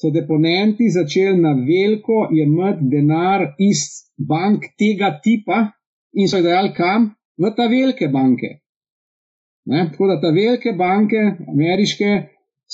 so 0.00 0.10
deponenti 0.10 0.90
začeli 0.90 1.40
na 1.40 1.52
veliko 1.54 2.28
jemati 2.30 2.88
denar 2.90 3.54
iz 3.58 3.80
bank 4.18 4.64
tega 4.78 5.20
tipa 5.22 5.58
in 6.12 6.28
so 6.28 6.38
jih 6.38 6.46
dajali 6.46 6.72
kam? 6.76 7.14
V 7.38 7.50
ta 7.56 7.66
velike 7.66 8.08
banke. 8.08 8.50
Ne? 9.66 9.88
Tako 9.90 10.06
da 10.06 10.20
ta 10.20 10.30
velike 10.30 10.72
banke, 10.78 11.22
ameriške, 11.48 12.10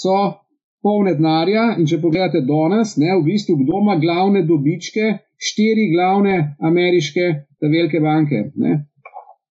so 0.02 0.16
polne 0.82 1.14
denarja. 1.16 1.76
In 1.78 1.86
če 1.88 2.00
pogledate 2.02 2.42
danes, 2.44 2.96
ne 3.00 3.14
v 3.16 3.24
bistvu, 3.30 3.56
kdo 3.62 3.80
ima 3.80 3.96
glavne 4.02 4.42
dobičke, 4.48 5.06
štiri 5.40 5.88
glavne 5.94 6.56
ameriške, 6.60 7.26
te 7.60 7.72
velike 7.72 8.00
banke. 8.04 8.42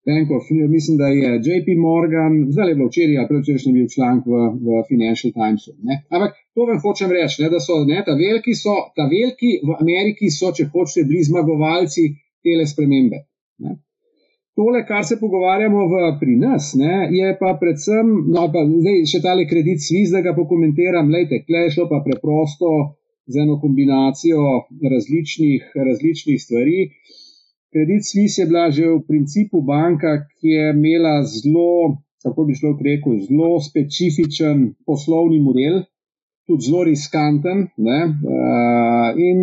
Bankov, 0.06 0.40
mislim, 0.76 0.96
da 0.98 1.06
je 1.12 1.30
JP 1.46 1.68
Morgan, 1.78 2.32
zdaj 2.54 2.68
je 2.70 2.76
bilo 2.78 2.88
včeraj, 2.88 3.18
ali 3.18 3.28
predvčerajšnji 3.30 3.72
bil 3.72 3.88
članek 3.94 4.24
v, 4.32 4.36
v 4.64 4.80
Financial 4.88 5.32
Timesu. 5.36 5.72
Ne? 5.88 5.94
Ampak 6.14 6.38
to 6.54 6.64
vam 6.68 6.80
hočem 6.84 7.12
reči, 7.16 7.42
ne, 7.42 7.50
da 7.52 7.60
so 7.60 7.76
ne, 7.84 8.00
ta, 8.06 8.16
veliki 8.24 8.54
so 8.62 8.74
ta 8.96 9.04
veliki 9.12 9.50
v 9.66 9.76
Ameriki, 9.84 10.32
so, 10.38 10.54
če 10.56 10.70
hočete, 10.72 11.04
bili 11.10 11.22
zmagovalci 11.30 12.08
tele 12.44 12.64
spremembe. 12.72 13.18
Ne? 13.64 13.76
tole, 14.60 14.84
kar 14.86 15.04
se 15.08 15.16
pogovarjamo 15.20 15.86
v, 15.88 16.00
pri 16.20 16.36
nas, 16.36 16.72
ne, 16.76 17.08
je 17.16 17.28
pa 17.40 17.54
predvsem, 17.60 18.08
no, 18.34 18.46
pa 18.52 18.64
zdaj 18.68 19.04
še 19.12 19.20
tale 19.24 19.46
kredit 19.48 19.80
Swiss, 19.84 20.12
da 20.14 20.20
ga 20.26 20.34
pokomentiram, 20.36 21.08
lejte, 21.14 21.42
klešo 21.46 21.86
pa 21.92 22.02
preprosto 22.04 22.72
z 23.30 23.44
eno 23.44 23.56
kombinacijo 23.62 24.66
različnih, 24.94 25.70
različnih 25.88 26.40
stvari. 26.42 26.90
Kredit 27.72 28.02
Swiss 28.02 28.38
je 28.38 28.46
bila 28.50 28.66
že 28.70 28.82
v 28.90 29.06
principu 29.06 29.62
banka, 29.62 30.26
ki 30.38 30.48
je 30.58 30.64
imela 30.74 31.22
zelo, 31.22 32.02
kako 32.22 32.44
bi 32.44 32.58
šlo 32.58 32.74
rekel, 32.74 33.22
zelo 33.28 33.60
specifičen 33.62 34.74
poslovni 34.86 35.38
model, 35.38 35.86
tudi 36.50 36.66
zelo 36.66 36.82
riskanten. 36.84 37.70
Uh, 37.78 39.14
in 39.14 39.38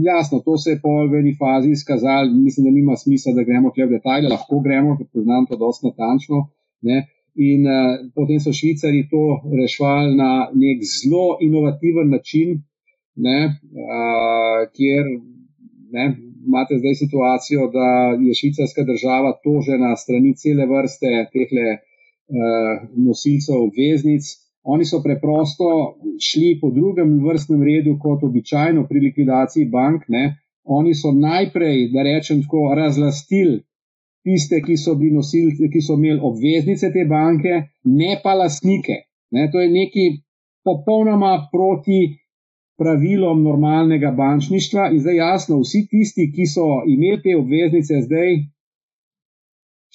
jasno, 0.00 0.40
to 0.40 0.56
se 0.56 0.70
je 0.70 0.80
po 0.80 1.04
eni 1.20 1.34
fazi 1.36 1.70
izkazalo, 1.76 2.32
mislim, 2.32 2.64
da 2.64 2.70
nima 2.70 2.96
smisla, 2.96 3.36
da 3.36 3.44
gremo 3.44 3.68
tukaj 3.70 3.86
v 3.86 3.96
detajle, 3.98 4.32
lahko 4.32 4.60
gremo, 4.64 4.96
ker 4.96 5.06
poznam 5.12 5.44
to 5.46 5.60
dosti 5.60 5.90
natančno. 5.90 6.48
Ne? 6.88 7.04
In 7.36 7.68
uh, 7.68 8.00
potem 8.16 8.40
so 8.40 8.54
švicari 8.56 9.04
to 9.12 9.42
rešvali 9.60 10.16
na 10.16 10.48
nek 10.56 10.80
zelo 10.88 11.36
inovativen 11.44 12.08
način, 12.16 12.62
ne? 13.14 13.38
Uh, 13.76 14.64
kjer 14.72 15.04
ne, 15.92 16.06
imate 16.48 16.78
zdaj 16.80 16.94
situacijo, 17.04 17.68
da 17.76 17.88
je 18.26 18.34
švicarska 18.40 18.82
država 18.90 19.30
tožena 19.44 19.94
strani 19.96 20.34
cele 20.40 20.66
vrste 20.72 21.12
teh 21.32 21.50
uh, 21.54 22.84
nosilcev 23.06 23.62
obveznic 23.68 24.24
Oni 24.68 24.84
so 24.84 24.98
preprosto 25.02 25.66
šli 26.20 26.58
po 26.60 26.70
drugem 26.70 27.12
vrstnem 27.24 27.62
redu, 27.62 27.94
kot 28.02 28.24
običajno 28.24 28.84
pri 28.88 29.00
likvidaciji 29.00 29.64
bank. 29.64 30.02
Ne. 30.08 30.24
Oni 30.64 30.94
so 30.94 31.12
najprej, 31.12 31.88
da 31.94 32.04
rečem 32.04 32.42
tako, 32.42 32.74
razlastili 32.76 33.62
tiste, 34.24 34.60
ki 34.66 34.76
so, 34.76 34.92
nosilci, 34.92 35.70
ki 35.72 35.80
so 35.80 35.96
imeli 35.96 36.20
obveznice 36.30 36.90
te 36.92 37.06
banke, 37.08 37.62
ne 37.84 38.18
pa 38.22 38.34
lastnike. 38.42 38.98
Ne. 39.32 39.48
To 39.52 39.62
je 39.64 39.70
nekaj 39.72 40.10
popolnoma 40.68 41.32
proti 41.52 42.00
pravilom 42.78 43.42
normalnega 43.42 44.10
bančništva. 44.10 44.90
In 44.94 45.00
zdaj 45.02 45.16
jasno, 45.16 45.58
vsi 45.64 45.86
tisti, 45.90 46.30
ki 46.34 46.46
so 46.46 46.68
imeli 46.86 47.20
te 47.22 47.36
obveznice, 47.36 48.00
zdaj 48.06 48.38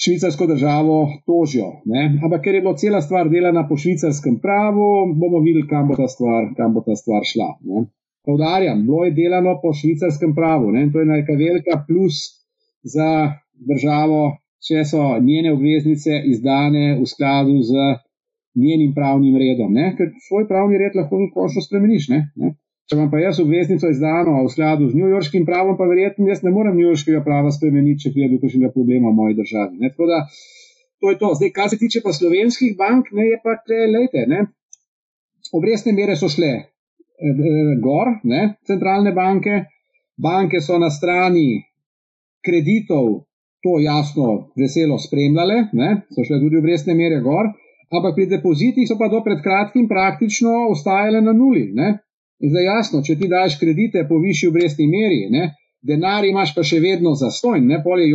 švicarsko 0.03 0.47
državo 0.47 0.97
tožijo. 1.25 1.69
Ne? 1.85 2.19
Ampak 2.23 2.43
ker 2.43 2.55
je 2.55 2.61
bila 2.61 2.75
cela 2.77 3.01
stvar 3.01 3.29
delana 3.29 3.67
po 3.69 3.77
švicarskem 3.77 4.39
pravu, 4.43 4.87
bomo 5.15 5.39
videli, 5.45 5.67
kam 5.67 5.87
bo 5.87 5.95
ta 5.95 6.07
stvar, 6.07 6.51
bo 6.73 6.81
ta 6.85 6.95
stvar 6.95 7.23
šla. 7.31 7.49
Ne? 7.69 7.85
Povdarjam, 8.25 8.85
bilo 8.85 9.03
je 9.05 9.11
delano 9.11 9.59
po 9.61 9.73
švicarskem 9.73 10.35
pravu. 10.35 10.71
Ne? 10.71 10.89
To 10.91 10.99
je 10.99 11.05
neka 11.05 11.33
velika 11.39 11.83
plus 11.87 12.23
za 12.83 13.09
državo, 13.69 14.37
če 14.63 14.83
so 14.87 15.03
njene 15.19 15.53
obveznice 15.53 16.23
izdane 16.25 16.97
v 16.99 17.05
skladu 17.07 17.61
z 17.69 17.73
njenim 18.55 18.93
pravnim 18.95 19.37
redom. 19.37 19.73
Ne? 19.73 19.93
Ker 19.97 20.11
svoj 20.27 20.47
pravni 20.47 20.77
red 20.77 20.95
lahko 20.95 21.19
končno 21.33 21.61
spremeniš. 21.61 22.09
Ne? 22.09 22.19
Ne? 22.35 22.55
Če 22.89 22.97
imam 22.97 23.09
pa 23.11 23.21
jaz 23.21 23.39
obveznico 23.39 23.89
izdano 23.89 24.41
v 24.43 24.49
skladu 24.51 24.89
z 24.91 24.97
newyorškim 24.99 25.45
pravom, 25.47 25.77
pa 25.79 25.87
verjetno 25.87 26.27
jaz 26.27 26.41
ne 26.43 26.51
morem 26.51 26.75
newyorškega 26.75 27.21
prava 27.23 27.51
spremeniti, 27.55 28.01
če 28.03 28.11
pride 28.15 28.35
do 28.35 28.41
kakšnega 28.41 28.73
problema 28.75 29.11
v 29.11 29.19
moji 29.21 29.37
državi. 29.39 29.79
Ne? 29.79 29.91
Tako 29.93 30.09
da 30.11 30.19
to 30.99 31.13
je 31.13 31.19
to. 31.21 31.29
Zdaj, 31.39 31.53
kar 31.55 31.71
se 31.71 31.79
tiče 31.79 32.03
pa 32.03 32.11
slovenskih 32.15 32.75
bank, 32.79 33.13
ne 33.15 33.29
je 33.29 33.39
pa 33.43 33.55
te 33.63 33.79
lete. 33.87 34.25
Ne? 34.27 34.43
Obrestne 35.55 35.95
mere 35.95 36.17
so 36.19 36.27
šle 36.31 36.51
eh, 36.59 36.67
eh, 37.31 37.73
gor, 37.83 38.17
ne? 38.27 38.43
centralne 38.67 39.15
banke, 39.15 39.63
banke 40.19 40.59
so 40.61 40.79
na 40.79 40.91
strani 40.91 41.63
kreditov 42.43 43.23
to 43.63 43.79
jasno 43.79 44.49
veselo 44.59 44.99
spremljale, 44.99 45.69
ne? 45.71 45.89
so 46.11 46.23
šle 46.27 46.39
tudi 46.43 46.59
obrestne 46.59 46.95
mere 46.99 47.23
gor, 47.23 47.47
ampak 47.95 48.15
pri 48.17 48.27
depozitih 48.35 48.87
so 48.89 48.99
pa 48.99 49.07
do 49.07 49.23
pred 49.23 49.39
kratkim 49.43 49.87
praktično 49.87 50.67
ostajale 50.73 51.23
na 51.23 51.31
nuli. 51.31 51.69
Ne? 51.71 51.93
In 52.41 52.51
zdaj 52.51 52.65
jasno, 52.65 53.01
če 53.05 53.17
ti 53.19 53.29
daš 53.31 53.59
kredite 53.59 54.05
po 54.09 54.17
višji 54.19 54.49
obrestni 54.49 54.87
meri, 54.89 55.27
ne, 55.31 55.51
denar 55.83 56.25
imaš 56.25 56.53
pa 56.55 56.63
še 56.63 56.79
vedno 56.83 57.13
za 57.19 57.29
stojn, 57.31 57.67
ne, 57.67 57.79
pol 57.83 58.01
je 58.01 58.09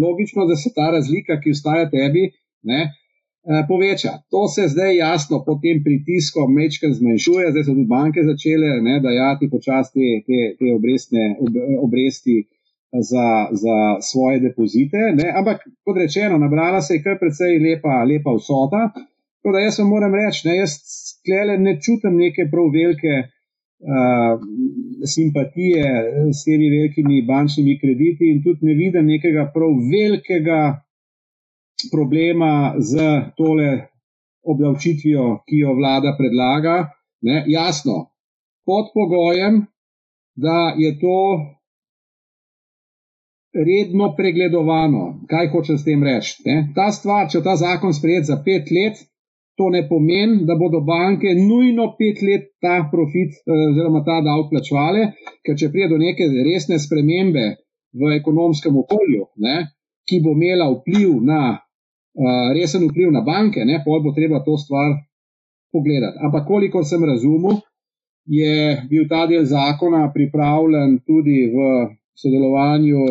logično, 0.00 0.46
da 0.46 0.56
se 0.56 0.72
ta 0.74 0.90
razlika, 0.94 1.40
ki 1.42 1.54
ustaja 1.56 1.88
tebi, 1.90 2.30
ne, 2.70 2.80
eh, 2.86 3.62
poveča. 3.68 4.14
To 4.30 4.46
se 4.48 4.68
zdaj 4.70 4.96
jasno 4.96 5.42
pod 5.46 5.60
tem 5.62 5.82
pritiskom 5.84 6.54
mečken 6.54 6.94
zmanjšuje, 6.94 7.50
zdaj 7.50 7.66
so 7.66 7.74
tudi 7.74 7.90
banke 7.90 8.24
začele 8.26 8.78
ne, 8.86 9.00
dajati 9.04 9.50
počasti 9.50 10.14
te, 10.26 10.40
te 10.58 10.72
obrestne, 10.74 11.34
ob, 11.40 11.60
obresti 11.86 12.40
za, 13.10 13.48
za 13.52 13.76
svoje 14.02 14.40
depozite. 14.40 14.98
Ne, 15.14 15.30
ampak, 15.36 15.62
kot 15.84 15.96
rečeno, 15.96 16.38
nabrala 16.38 16.80
se 16.82 16.94
je 16.98 17.02
kar 17.02 17.18
precej 17.20 17.58
lepa, 17.62 18.02
lepa 18.04 18.34
vsota. 18.38 18.90
Tako 19.40 19.52
da 19.54 19.62
jaz 19.62 19.78
vam 19.78 19.88
moram 19.88 20.14
reči, 20.14 20.48
ne, 20.48 20.56
jaz 20.58 20.74
sklele 20.84 21.58
ne 21.58 21.78
čutim 21.80 22.18
neke 22.18 22.48
prav 22.50 22.66
velike 22.74 23.14
simpatije 25.14 25.84
s 26.32 26.44
temi 26.44 26.68
velikimi 26.70 27.22
bančnimi 27.22 27.78
krediti 27.80 28.30
in 28.30 28.42
tudi 28.44 28.66
ne 28.66 28.74
vidim 28.74 29.06
nekega 29.06 29.50
prav 29.54 29.72
velikega 29.92 30.60
problema 31.92 32.74
z 32.78 32.96
tole 33.36 33.70
obdavčitvijo, 34.42 35.42
ki 35.46 35.56
jo 35.64 35.74
vlada 35.74 36.14
predlaga. 36.18 36.76
Ne, 37.22 37.44
jasno, 37.46 38.10
pod 38.66 38.92
pogojem, 38.94 39.64
da 40.36 40.74
je 40.78 40.98
to 41.00 41.18
redno 43.54 44.14
pregledovano. 44.16 45.20
Kaj 45.28 45.50
hočem 45.52 45.78
s 45.78 45.84
tem 45.84 46.04
reči? 46.04 46.42
Ne? 46.46 46.72
Ta 46.74 46.90
stvar, 46.92 47.28
če 47.28 47.42
ta 47.44 47.56
zakon 47.56 47.92
sprejet 47.92 48.28
za 48.28 48.40
pet 48.44 48.70
let, 48.72 49.04
To 49.58 49.68
ne 49.68 49.82
pomeni, 49.88 50.44
da 50.48 50.54
bodo 50.56 50.80
banke 50.80 51.34
nujno 51.36 51.90
pet 51.98 52.22
let 52.24 52.46
ta 52.62 52.76
profit 52.92 53.34
eh, 53.40 53.66
oziroma 53.70 54.04
ta 54.06 54.20
davek 54.24 54.48
plačevale, 54.52 55.02
ker 55.44 55.58
če 55.58 55.72
pride 55.72 55.90
do 55.92 55.98
neke 56.00 56.28
resne 56.46 56.78
spremembe 56.80 57.46
v 58.00 58.14
ekonomskem 58.16 58.76
okolju, 58.84 59.26
ne, 59.44 59.56
ki 60.08 60.20
bo 60.24 60.32
imela 60.36 60.68
vpliv 60.70 61.18
na, 61.26 61.42
uh, 61.58 62.50
resen 62.54 62.86
vpliv 62.88 63.10
na 63.14 63.22
banke, 63.26 63.64
ne, 63.66 63.80
pol 63.84 63.98
bo 64.04 64.14
treba 64.14 64.40
to 64.46 64.54
stvar 64.58 64.94
pogledati. 65.74 66.18
Ampak 66.22 66.46
koliko 66.46 66.84
sem 66.86 67.04
razumel, 67.04 67.58
je 68.30 68.82
bil 68.90 69.08
ta 69.10 69.26
del 69.26 69.44
zakona 69.44 70.10
pripravljen 70.14 71.00
tudi 71.06 71.50
v 71.50 71.66
sodelovanju 72.20 73.02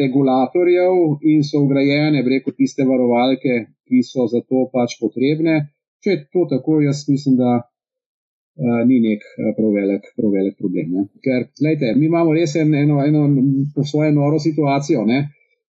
regulatorjev 0.00 1.20
in 1.32 1.42
so 1.44 1.64
ugrajene, 1.64 2.22
reko, 2.22 2.54
tiste 2.56 2.86
varovalke, 2.86 3.54
ki 3.88 4.02
so 4.06 4.28
za 4.30 4.40
to 4.40 4.68
pač 4.72 4.96
potrebne. 5.00 5.56
Če 6.02 6.10
je 6.10 6.22
to 6.34 6.46
tako, 6.50 6.80
jaz 6.82 7.04
mislim, 7.08 7.36
da 7.38 7.50
uh, 7.62 8.80
ni 8.88 8.98
nek 9.04 9.22
uh, 9.22 9.52
prav, 9.56 9.70
velik, 9.76 10.08
prav 10.18 10.34
velik 10.34 10.56
problem. 10.58 10.90
Ne? 10.96 11.04
Ker, 11.24 11.46
gledajte, 11.60 11.94
mi 11.98 12.08
imamo 12.10 12.34
res 12.34 12.56
en, 12.58 12.74
eno, 12.74 12.98
eno 13.06 13.26
po 13.74 13.86
svoje 13.86 14.12
noro 14.16 14.40
situacijo. 14.42 15.06
Ne? 15.06 15.20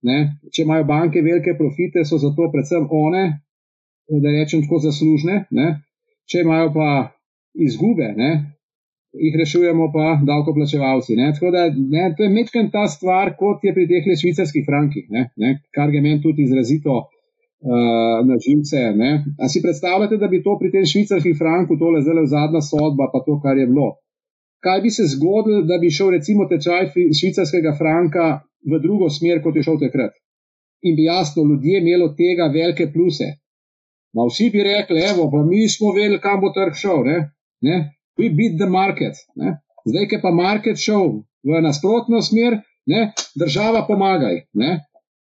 Ne? 0.08 0.18
Če 0.52 0.62
imajo 0.66 0.86
banke 0.88 1.24
velike 1.24 1.56
profite, 1.58 2.04
so 2.04 2.20
zato 2.22 2.50
predvsem 2.52 2.86
one, 2.90 3.24
da 4.08 4.34
rečem 4.36 4.62
tako, 4.66 4.82
zaslužne. 4.84 5.42
Ne? 5.50 5.72
Če 6.28 6.44
imajo 6.44 6.70
pa 6.76 6.90
izgube, 7.58 8.12
ne? 8.16 8.32
jih 9.18 9.36
rešujemo 9.40 9.88
pa 9.92 10.20
davkoplačevalci. 10.26 11.16
Tako 11.16 11.50
da 11.50 11.68
ne, 11.70 12.14
to 12.16 12.22
je 12.22 12.30
mečken 12.30 12.70
ta 12.70 12.86
stvar, 12.88 13.34
kot 13.38 13.64
je 13.64 13.72
pri 13.74 13.86
teh 13.88 14.04
švicarskih 14.20 14.66
frankih, 14.66 15.06
ne? 15.10 15.30
Ne? 15.36 15.54
kar 15.74 15.94
je 15.94 16.02
meni 16.04 16.22
tudi 16.22 16.44
izrazito. 16.44 17.08
Eh, 17.58 18.24
na 18.28 18.36
živce. 18.46 18.76
A 19.42 19.48
si 19.48 19.62
predstavljate, 19.62 20.16
da 20.16 20.28
bi 20.28 20.42
to 20.42 20.58
pri 20.60 20.70
tem 20.70 20.84
švicarskem 20.86 21.34
franku, 21.38 21.74
tole 21.78 22.02
zdaj 22.06 22.26
zadnja 22.34 22.62
sodba, 22.62 23.10
pa 23.12 23.18
to, 23.26 23.40
kar 23.42 23.58
je 23.58 23.66
bilo? 23.66 23.88
Kaj 24.62 24.80
bi 24.84 24.90
se 24.90 25.04
zgodilo, 25.14 25.62
da 25.70 25.78
bi 25.82 25.90
šel 25.90 26.10
recimo 26.16 26.46
tečaj 26.52 26.86
švicarskega 27.18 27.72
franka 27.80 28.26
v 28.70 28.78
drugo 28.84 29.10
smer, 29.10 29.42
kot 29.42 29.58
je 29.58 29.64
šel 29.66 29.78
takrat? 29.82 30.14
In 30.86 30.94
bi 30.96 31.08
jasno 31.10 31.42
ljudje 31.42 31.80
imeli 31.82 32.04
od 32.06 32.14
tega 32.16 32.46
velike 32.54 32.92
pluse. 32.94 33.28
Ma 34.14 34.22
vsi 34.30 34.50
bi 34.54 34.62
rekli, 34.62 35.02
evo, 35.10 35.26
pa 35.32 35.42
mi 35.50 35.66
smo 35.68 35.92
vedeli, 35.98 36.22
kam 36.22 36.40
bo 36.40 36.52
trg 36.54 36.78
šel. 36.78 37.02
Ne? 37.10 37.18
Ne? 37.66 37.76
We 38.18 38.30
beat 38.38 38.54
the 38.62 38.70
market. 38.70 39.18
Ne? 39.34 39.58
Zdaj, 39.86 40.06
ki 40.10 40.22
pa 40.22 40.30
market 40.30 40.78
šel 40.78 41.10
v 41.42 41.62
nasprotno 41.66 42.22
smer, 42.22 42.60
ne? 42.86 43.10
država 43.34 43.82
pomagaj. 43.90 44.44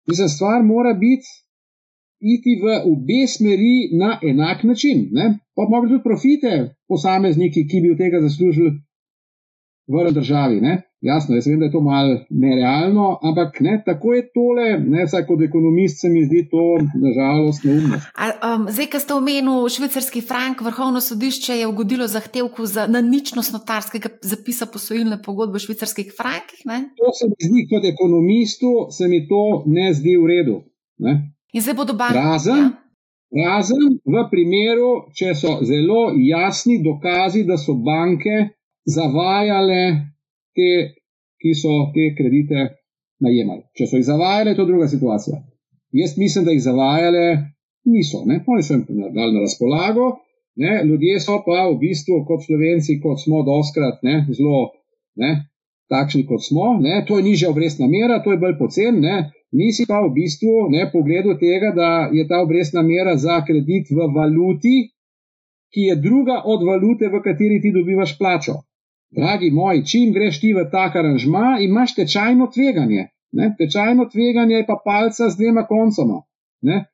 Mislim, 0.09 0.29
stvar 0.29 0.65
mora 0.65 0.97
biti 0.97 1.29
iti 2.23 2.55
v 2.63 2.79
obe 2.91 3.27
smeri 3.27 3.91
na 3.99 4.19
enak 4.23 4.63
način. 4.63 5.07
Ne? 5.11 5.25
Pa 5.55 5.67
mogoče 5.69 5.91
tudi 5.91 6.03
profite 6.03 6.75
posamezniki, 6.87 7.67
ki 7.67 7.81
bi 7.81 7.91
od 7.91 7.97
tega 7.97 8.21
zaslužili 8.21 8.71
v 9.87 10.11
državi. 10.11 10.61
Ne? 10.61 10.81
Jasno, 11.03 11.35
jaz 11.35 11.47
vem, 11.47 11.59
da 11.59 11.65
je 11.65 11.71
to 11.71 11.81
malo 11.81 12.19
nerealno, 12.29 13.19
ampak 13.21 13.59
ne, 13.59 13.73
tako 13.85 14.13
je 14.13 14.21
tole, 14.31 14.67
ne, 14.79 15.03
vsaj 15.03 15.25
kot 15.27 15.41
ekonomist 15.43 15.99
se 15.99 16.09
mi 16.09 16.21
zdi 16.25 16.45
to 16.51 16.63
nažalost 16.79 17.65
neumno. 17.67 17.99
Um, 17.99 18.69
zdaj, 18.71 18.87
ko 18.93 19.01
ste 19.03 19.13
omenili 19.13 19.69
švicarski 19.69 20.21
frank, 20.21 20.61
vrhovno 20.63 21.01
sodišče 21.03 21.57
je 21.59 21.67
ugodilo 21.67 22.07
zahtevku 22.07 22.65
za 22.65 22.87
ničnost 22.87 23.53
notarskega 23.53 24.09
zapisa 24.21 24.65
posojilne 24.65 25.19
pogodbe 25.25 25.59
v 25.59 25.65
švicarskih 25.65 26.15
frankih. 26.17 26.63
Ne? 26.71 26.79
To 27.03 27.11
se 27.19 27.27
mi 27.27 27.49
zdi 27.49 27.67
kot 27.67 27.83
ekonomistu, 27.91 28.71
se 28.95 29.11
mi 29.11 29.25
to 29.27 29.63
ne 29.67 29.91
zdi 29.93 30.15
v 30.15 30.31
redu. 30.31 30.61
Ne? 31.03 31.19
In 31.53 31.61
zdaj 31.61 31.75
bodo 31.77 31.93
banke. 31.93 32.17
Razen, 32.17 32.63
ja. 33.29 33.49
razen 33.53 33.99
v 34.09 34.25
primeru, 34.31 34.89
če 35.13 35.35
so 35.37 35.59
zelo 35.69 36.07
jasni 36.17 36.79
dokazi, 36.81 37.43
da 37.45 37.59
so 37.61 37.75
banke 37.77 38.37
zavajale 38.89 39.83
te, 40.57 40.71
ki 41.37 41.53
so 41.57 41.75
te 41.93 42.09
kredite 42.17 42.67
najemali. 43.21 43.67
Če 43.77 43.87
so 43.87 43.99
jih 43.99 44.07
zavajale, 44.07 44.55
to 44.57 44.65
je 44.65 44.71
druga 44.71 44.87
situacija. 44.89 45.39
Jaz 45.93 46.17
mislim, 46.17 46.47
da 46.47 46.55
jih 46.55 46.63
zavajale 46.65 47.25
niso. 47.85 48.23
Ne? 48.25 48.41
Oni 48.47 48.65
so 48.65 48.73
jim 48.73 48.85
dali 49.13 49.35
na 49.35 49.45
razpolago. 49.45 50.09
Ne? 50.55 50.81
Ljudje 50.85 51.19
so 51.21 51.39
pa 51.45 51.67
v 51.69 51.77
bistvu 51.81 52.23
kot 52.27 52.45
slovenci, 52.45 52.97
kot 53.01 53.21
smo 53.21 53.43
doskrat, 53.45 54.01
ne? 54.01 54.23
zelo 54.33 54.71
ne? 55.21 55.35
takšni, 55.93 56.25
kot 56.25 56.41
smo. 56.45 56.73
Ne? 56.81 57.03
To 57.07 57.21
je 57.21 57.27
nižja 57.29 57.53
obrestna 57.53 57.87
mera, 57.87 58.23
to 58.25 58.33
je 58.33 58.41
bolj 58.41 58.57
pocen 58.57 59.01
nisi 59.53 59.85
pa 59.87 60.01
v 60.01 60.11
bistvu 60.17 60.67
ne 60.73 60.89
pogledal 60.91 61.37
tega, 61.39 61.71
da 61.75 61.89
je 62.11 62.27
ta 62.27 62.41
obrestna 62.41 62.81
mera 62.81 63.15
za 63.17 63.41
kredit 63.47 63.91
v 63.91 64.09
valuti, 64.15 64.77
ki 65.73 65.81
je 65.89 65.95
druga 65.95 66.41
od 66.45 66.65
valute, 66.67 67.09
v 67.09 67.21
kateri 67.25 67.61
ti 67.61 67.71
dobivaš 67.73 68.17
plačo. 68.17 68.61
Dragi 69.13 69.51
moji, 69.51 69.85
čim 69.85 70.13
greš 70.13 70.39
ti 70.41 70.53
v 70.53 70.65
tak 70.71 70.95
aranžma, 70.95 71.57
imaš 71.61 71.95
tečajno 71.95 72.49
tveganje. 72.53 73.07
Ne? 73.33 73.55
Tečajno 73.57 74.05
tveganje 74.09 74.55
je 74.55 74.65
pa 74.65 74.77
palca 74.85 75.29
z 75.29 75.37
dvema 75.37 75.65
koncoma. 75.69 76.21
Ne? 76.61 76.85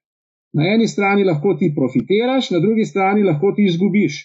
Na 0.53 0.67
eni 0.73 0.87
strani 0.87 1.23
lahko 1.23 1.53
ti 1.59 1.71
profitiraš, 1.75 2.51
na 2.51 2.59
drugi 2.59 2.85
strani 2.85 3.23
lahko 3.23 3.51
ti 3.55 3.67
izgubiš. 3.67 4.23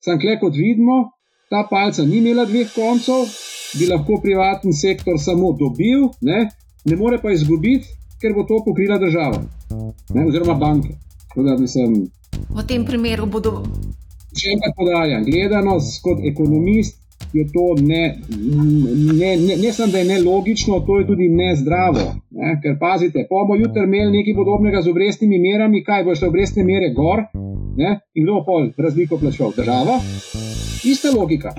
Sam 0.00 0.18
kle, 0.20 0.38
kot 0.40 0.56
vidimo, 0.56 1.10
ta 1.50 1.66
palca 1.70 2.06
ni 2.06 2.18
imela 2.18 2.46
dveh 2.48 2.70
koncev, 2.74 3.26
bi 3.78 3.86
lahko 3.90 4.20
privatni 4.22 4.72
sektor 4.72 5.18
samo 5.18 5.52
dobil, 5.58 6.08
ne, 6.22 6.48
ne 6.84 6.96
more 6.96 7.18
pa 7.22 7.32
izgubiti, 7.32 7.88
ker 8.20 8.34
bo 8.36 8.44
to 8.48 8.62
pokrila 8.64 8.98
država 8.98 9.42
ne, 10.14 10.26
oziroma 10.26 10.54
banke. 10.54 10.94
Da, 11.36 11.56
mislim, 11.56 12.08
v 12.50 12.66
tem 12.66 12.84
primeru 12.86 13.26
bodo. 13.26 13.60
Če 14.36 14.54
enkrat 14.54 14.74
podarjam, 14.78 15.26
gledano 15.26 15.78
kot 16.04 16.24
ekonomist. 16.32 16.98
Je 17.36 17.44
to 17.52 17.76
ne, 17.78 18.16
ne, 19.20 19.36
ne, 19.38 19.56
ne 19.60 19.72
samo, 19.72 19.92
da 19.92 20.00
je 20.00 20.06
nelogično, 20.08 20.80
to 20.86 20.96
je 20.98 21.06
tudi 21.06 21.28
nezdravo. 21.28 22.06
Ne? 22.34 22.54
Ker 22.62 22.78
pazite, 22.80 23.26
pa 23.28 23.42
bomo 23.42 23.58
jutri 23.60 23.84
imeli 23.84 24.16
nekaj 24.16 24.34
podobnega 24.38 24.80
z 24.82 24.90
obrestnimi 24.90 25.38
merami, 25.38 25.84
kaj 25.84 26.06
bo 26.08 26.16
šlo 26.16 26.30
obrestne 26.32 26.64
mere 26.64 26.88
gor 26.96 27.22
ne? 27.76 27.92
in 28.14 28.24
kdo 28.24 28.40
bo 28.40 28.42
pol 28.48 28.70
razliko 28.78 29.20
plačal? 29.20 29.52
Država? 29.56 30.00
Ista 30.90 31.12
logika. 31.14 31.54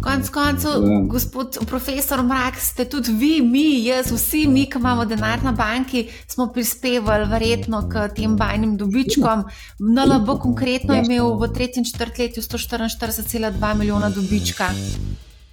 Konec 0.00 0.30
koncev, 0.30 0.70
ja. 0.90 1.00
gospod 1.00 1.58
profesor 1.66 2.22
Mrak, 2.22 2.56
ste 2.60 2.84
tudi 2.84 3.12
vi, 3.12 3.42
mi, 3.42 3.84
jaz, 3.84 4.12
vsi 4.12 4.46
mi, 4.48 4.66
ki 4.70 4.78
imamo 4.78 5.04
denar 5.04 5.42
na 5.44 5.52
banki, 5.52 6.06
smo 6.26 6.48
prispevali 6.52 7.28
verjetno 7.30 7.82
k 7.88 8.08
tem 8.16 8.36
bajnim 8.36 8.76
dobičkom. 8.76 9.44
NLB 9.78 10.38
konkretno 10.40 10.94
je 10.94 11.04
imel 11.06 11.34
v 11.40 11.52
tretjem 11.54 11.84
četrtletju 11.84 12.42
144,2 12.42 13.74
milijona 13.78 14.10
dobička. 14.10 14.70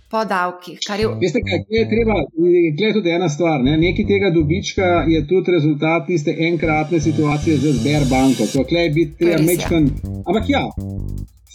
Po 0.10 0.22
davkih. 0.26 0.80
Je... 0.99 1.07
Veste, 1.22 1.41
kaj 1.41 1.64
je 1.70 1.86
treba? 1.90 2.16
Je 2.78 2.94
tudi 2.94 3.10
ena 3.10 3.30
stvar. 3.30 3.64
Ne? 3.64 3.78
Nekaj 3.78 4.06
tega 4.06 4.30
dobička 4.36 4.90
je 5.10 5.28
tudi 5.28 5.52
rezultat 5.52 6.06
tiste 6.07 6.36
enkratne 6.40 6.99
situacije 7.02 7.57
z 7.57 7.74
Sberbanko. 7.80 8.45
To 8.53 8.66
je 8.70 8.90
biti 8.90 9.18
treba 9.18 9.41
mečkan. 9.41 9.90
Ampak 10.26 10.49
ja, 10.49 10.70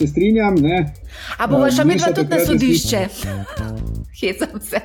se 0.01 0.07
strinjam. 0.07 0.55
Ne? 0.55 0.95
A 1.39 1.47
bomo 1.47 1.71
šli 1.71 1.85
mi 1.85 1.99
pa 1.99 2.13
tudi 2.13 2.29
na 2.29 2.45
sodišče? 2.47 3.07
Hecam 4.21 4.61
se. 4.61 4.81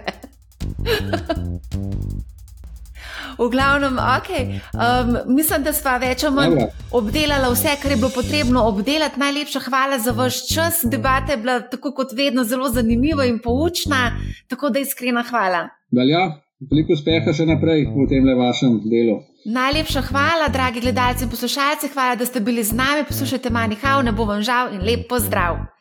V 3.37 3.49
glavnem, 3.51 3.97
okay. 3.99 4.59
um, 4.73 5.35
mislim, 5.35 5.63
da 5.63 5.73
smo 5.73 5.97
več 5.99 6.23
ali 6.23 6.35
manj 6.35 6.61
obdelali 6.95 7.49
vse, 7.51 7.73
kar 7.81 7.91
je 7.91 7.97
bilo 7.99 8.11
potrebno 8.15 8.63
obdelati. 8.69 9.19
Najlepša 9.19 9.59
hvala 9.67 9.99
za 9.99 10.11
vaš 10.15 10.39
čas. 10.53 10.79
Debata 10.83 11.35
je 11.35 11.41
bila, 11.43 11.59
tako 11.59 11.91
kot 11.91 12.15
vedno, 12.15 12.43
zelo 12.43 12.69
zanimiva 12.71 13.25
in 13.27 13.39
poučna. 13.43 14.13
Tako 14.47 14.69
da 14.69 14.79
iskrena 14.79 15.23
hvala. 15.29 15.67
Velja, 15.91 16.23
veliko 16.63 16.95
uspeha 16.95 17.33
še 17.35 17.45
naprej 17.49 17.85
v 17.91 18.07
tem 18.09 18.27
vašem 18.39 18.79
delu. 18.87 19.19
Najlepša 19.45 20.01
hvala, 20.09 20.49
dragi 20.49 20.81
gledalci 20.81 21.25
in 21.25 21.29
poslušalci, 21.29 21.91
hvala, 21.93 22.15
da 22.15 22.25
ste 22.25 22.39
bili 22.39 22.63
z 22.63 22.73
nami. 22.73 23.05
Poslušajte, 23.05 23.51
manj 23.53 23.77
hao, 23.83 24.01
ne 24.01 24.11
bo 24.15 24.25
vam 24.25 24.41
žal 24.41 24.73
in 24.73 24.81
lep 24.81 25.07
pozdrav. 25.09 25.65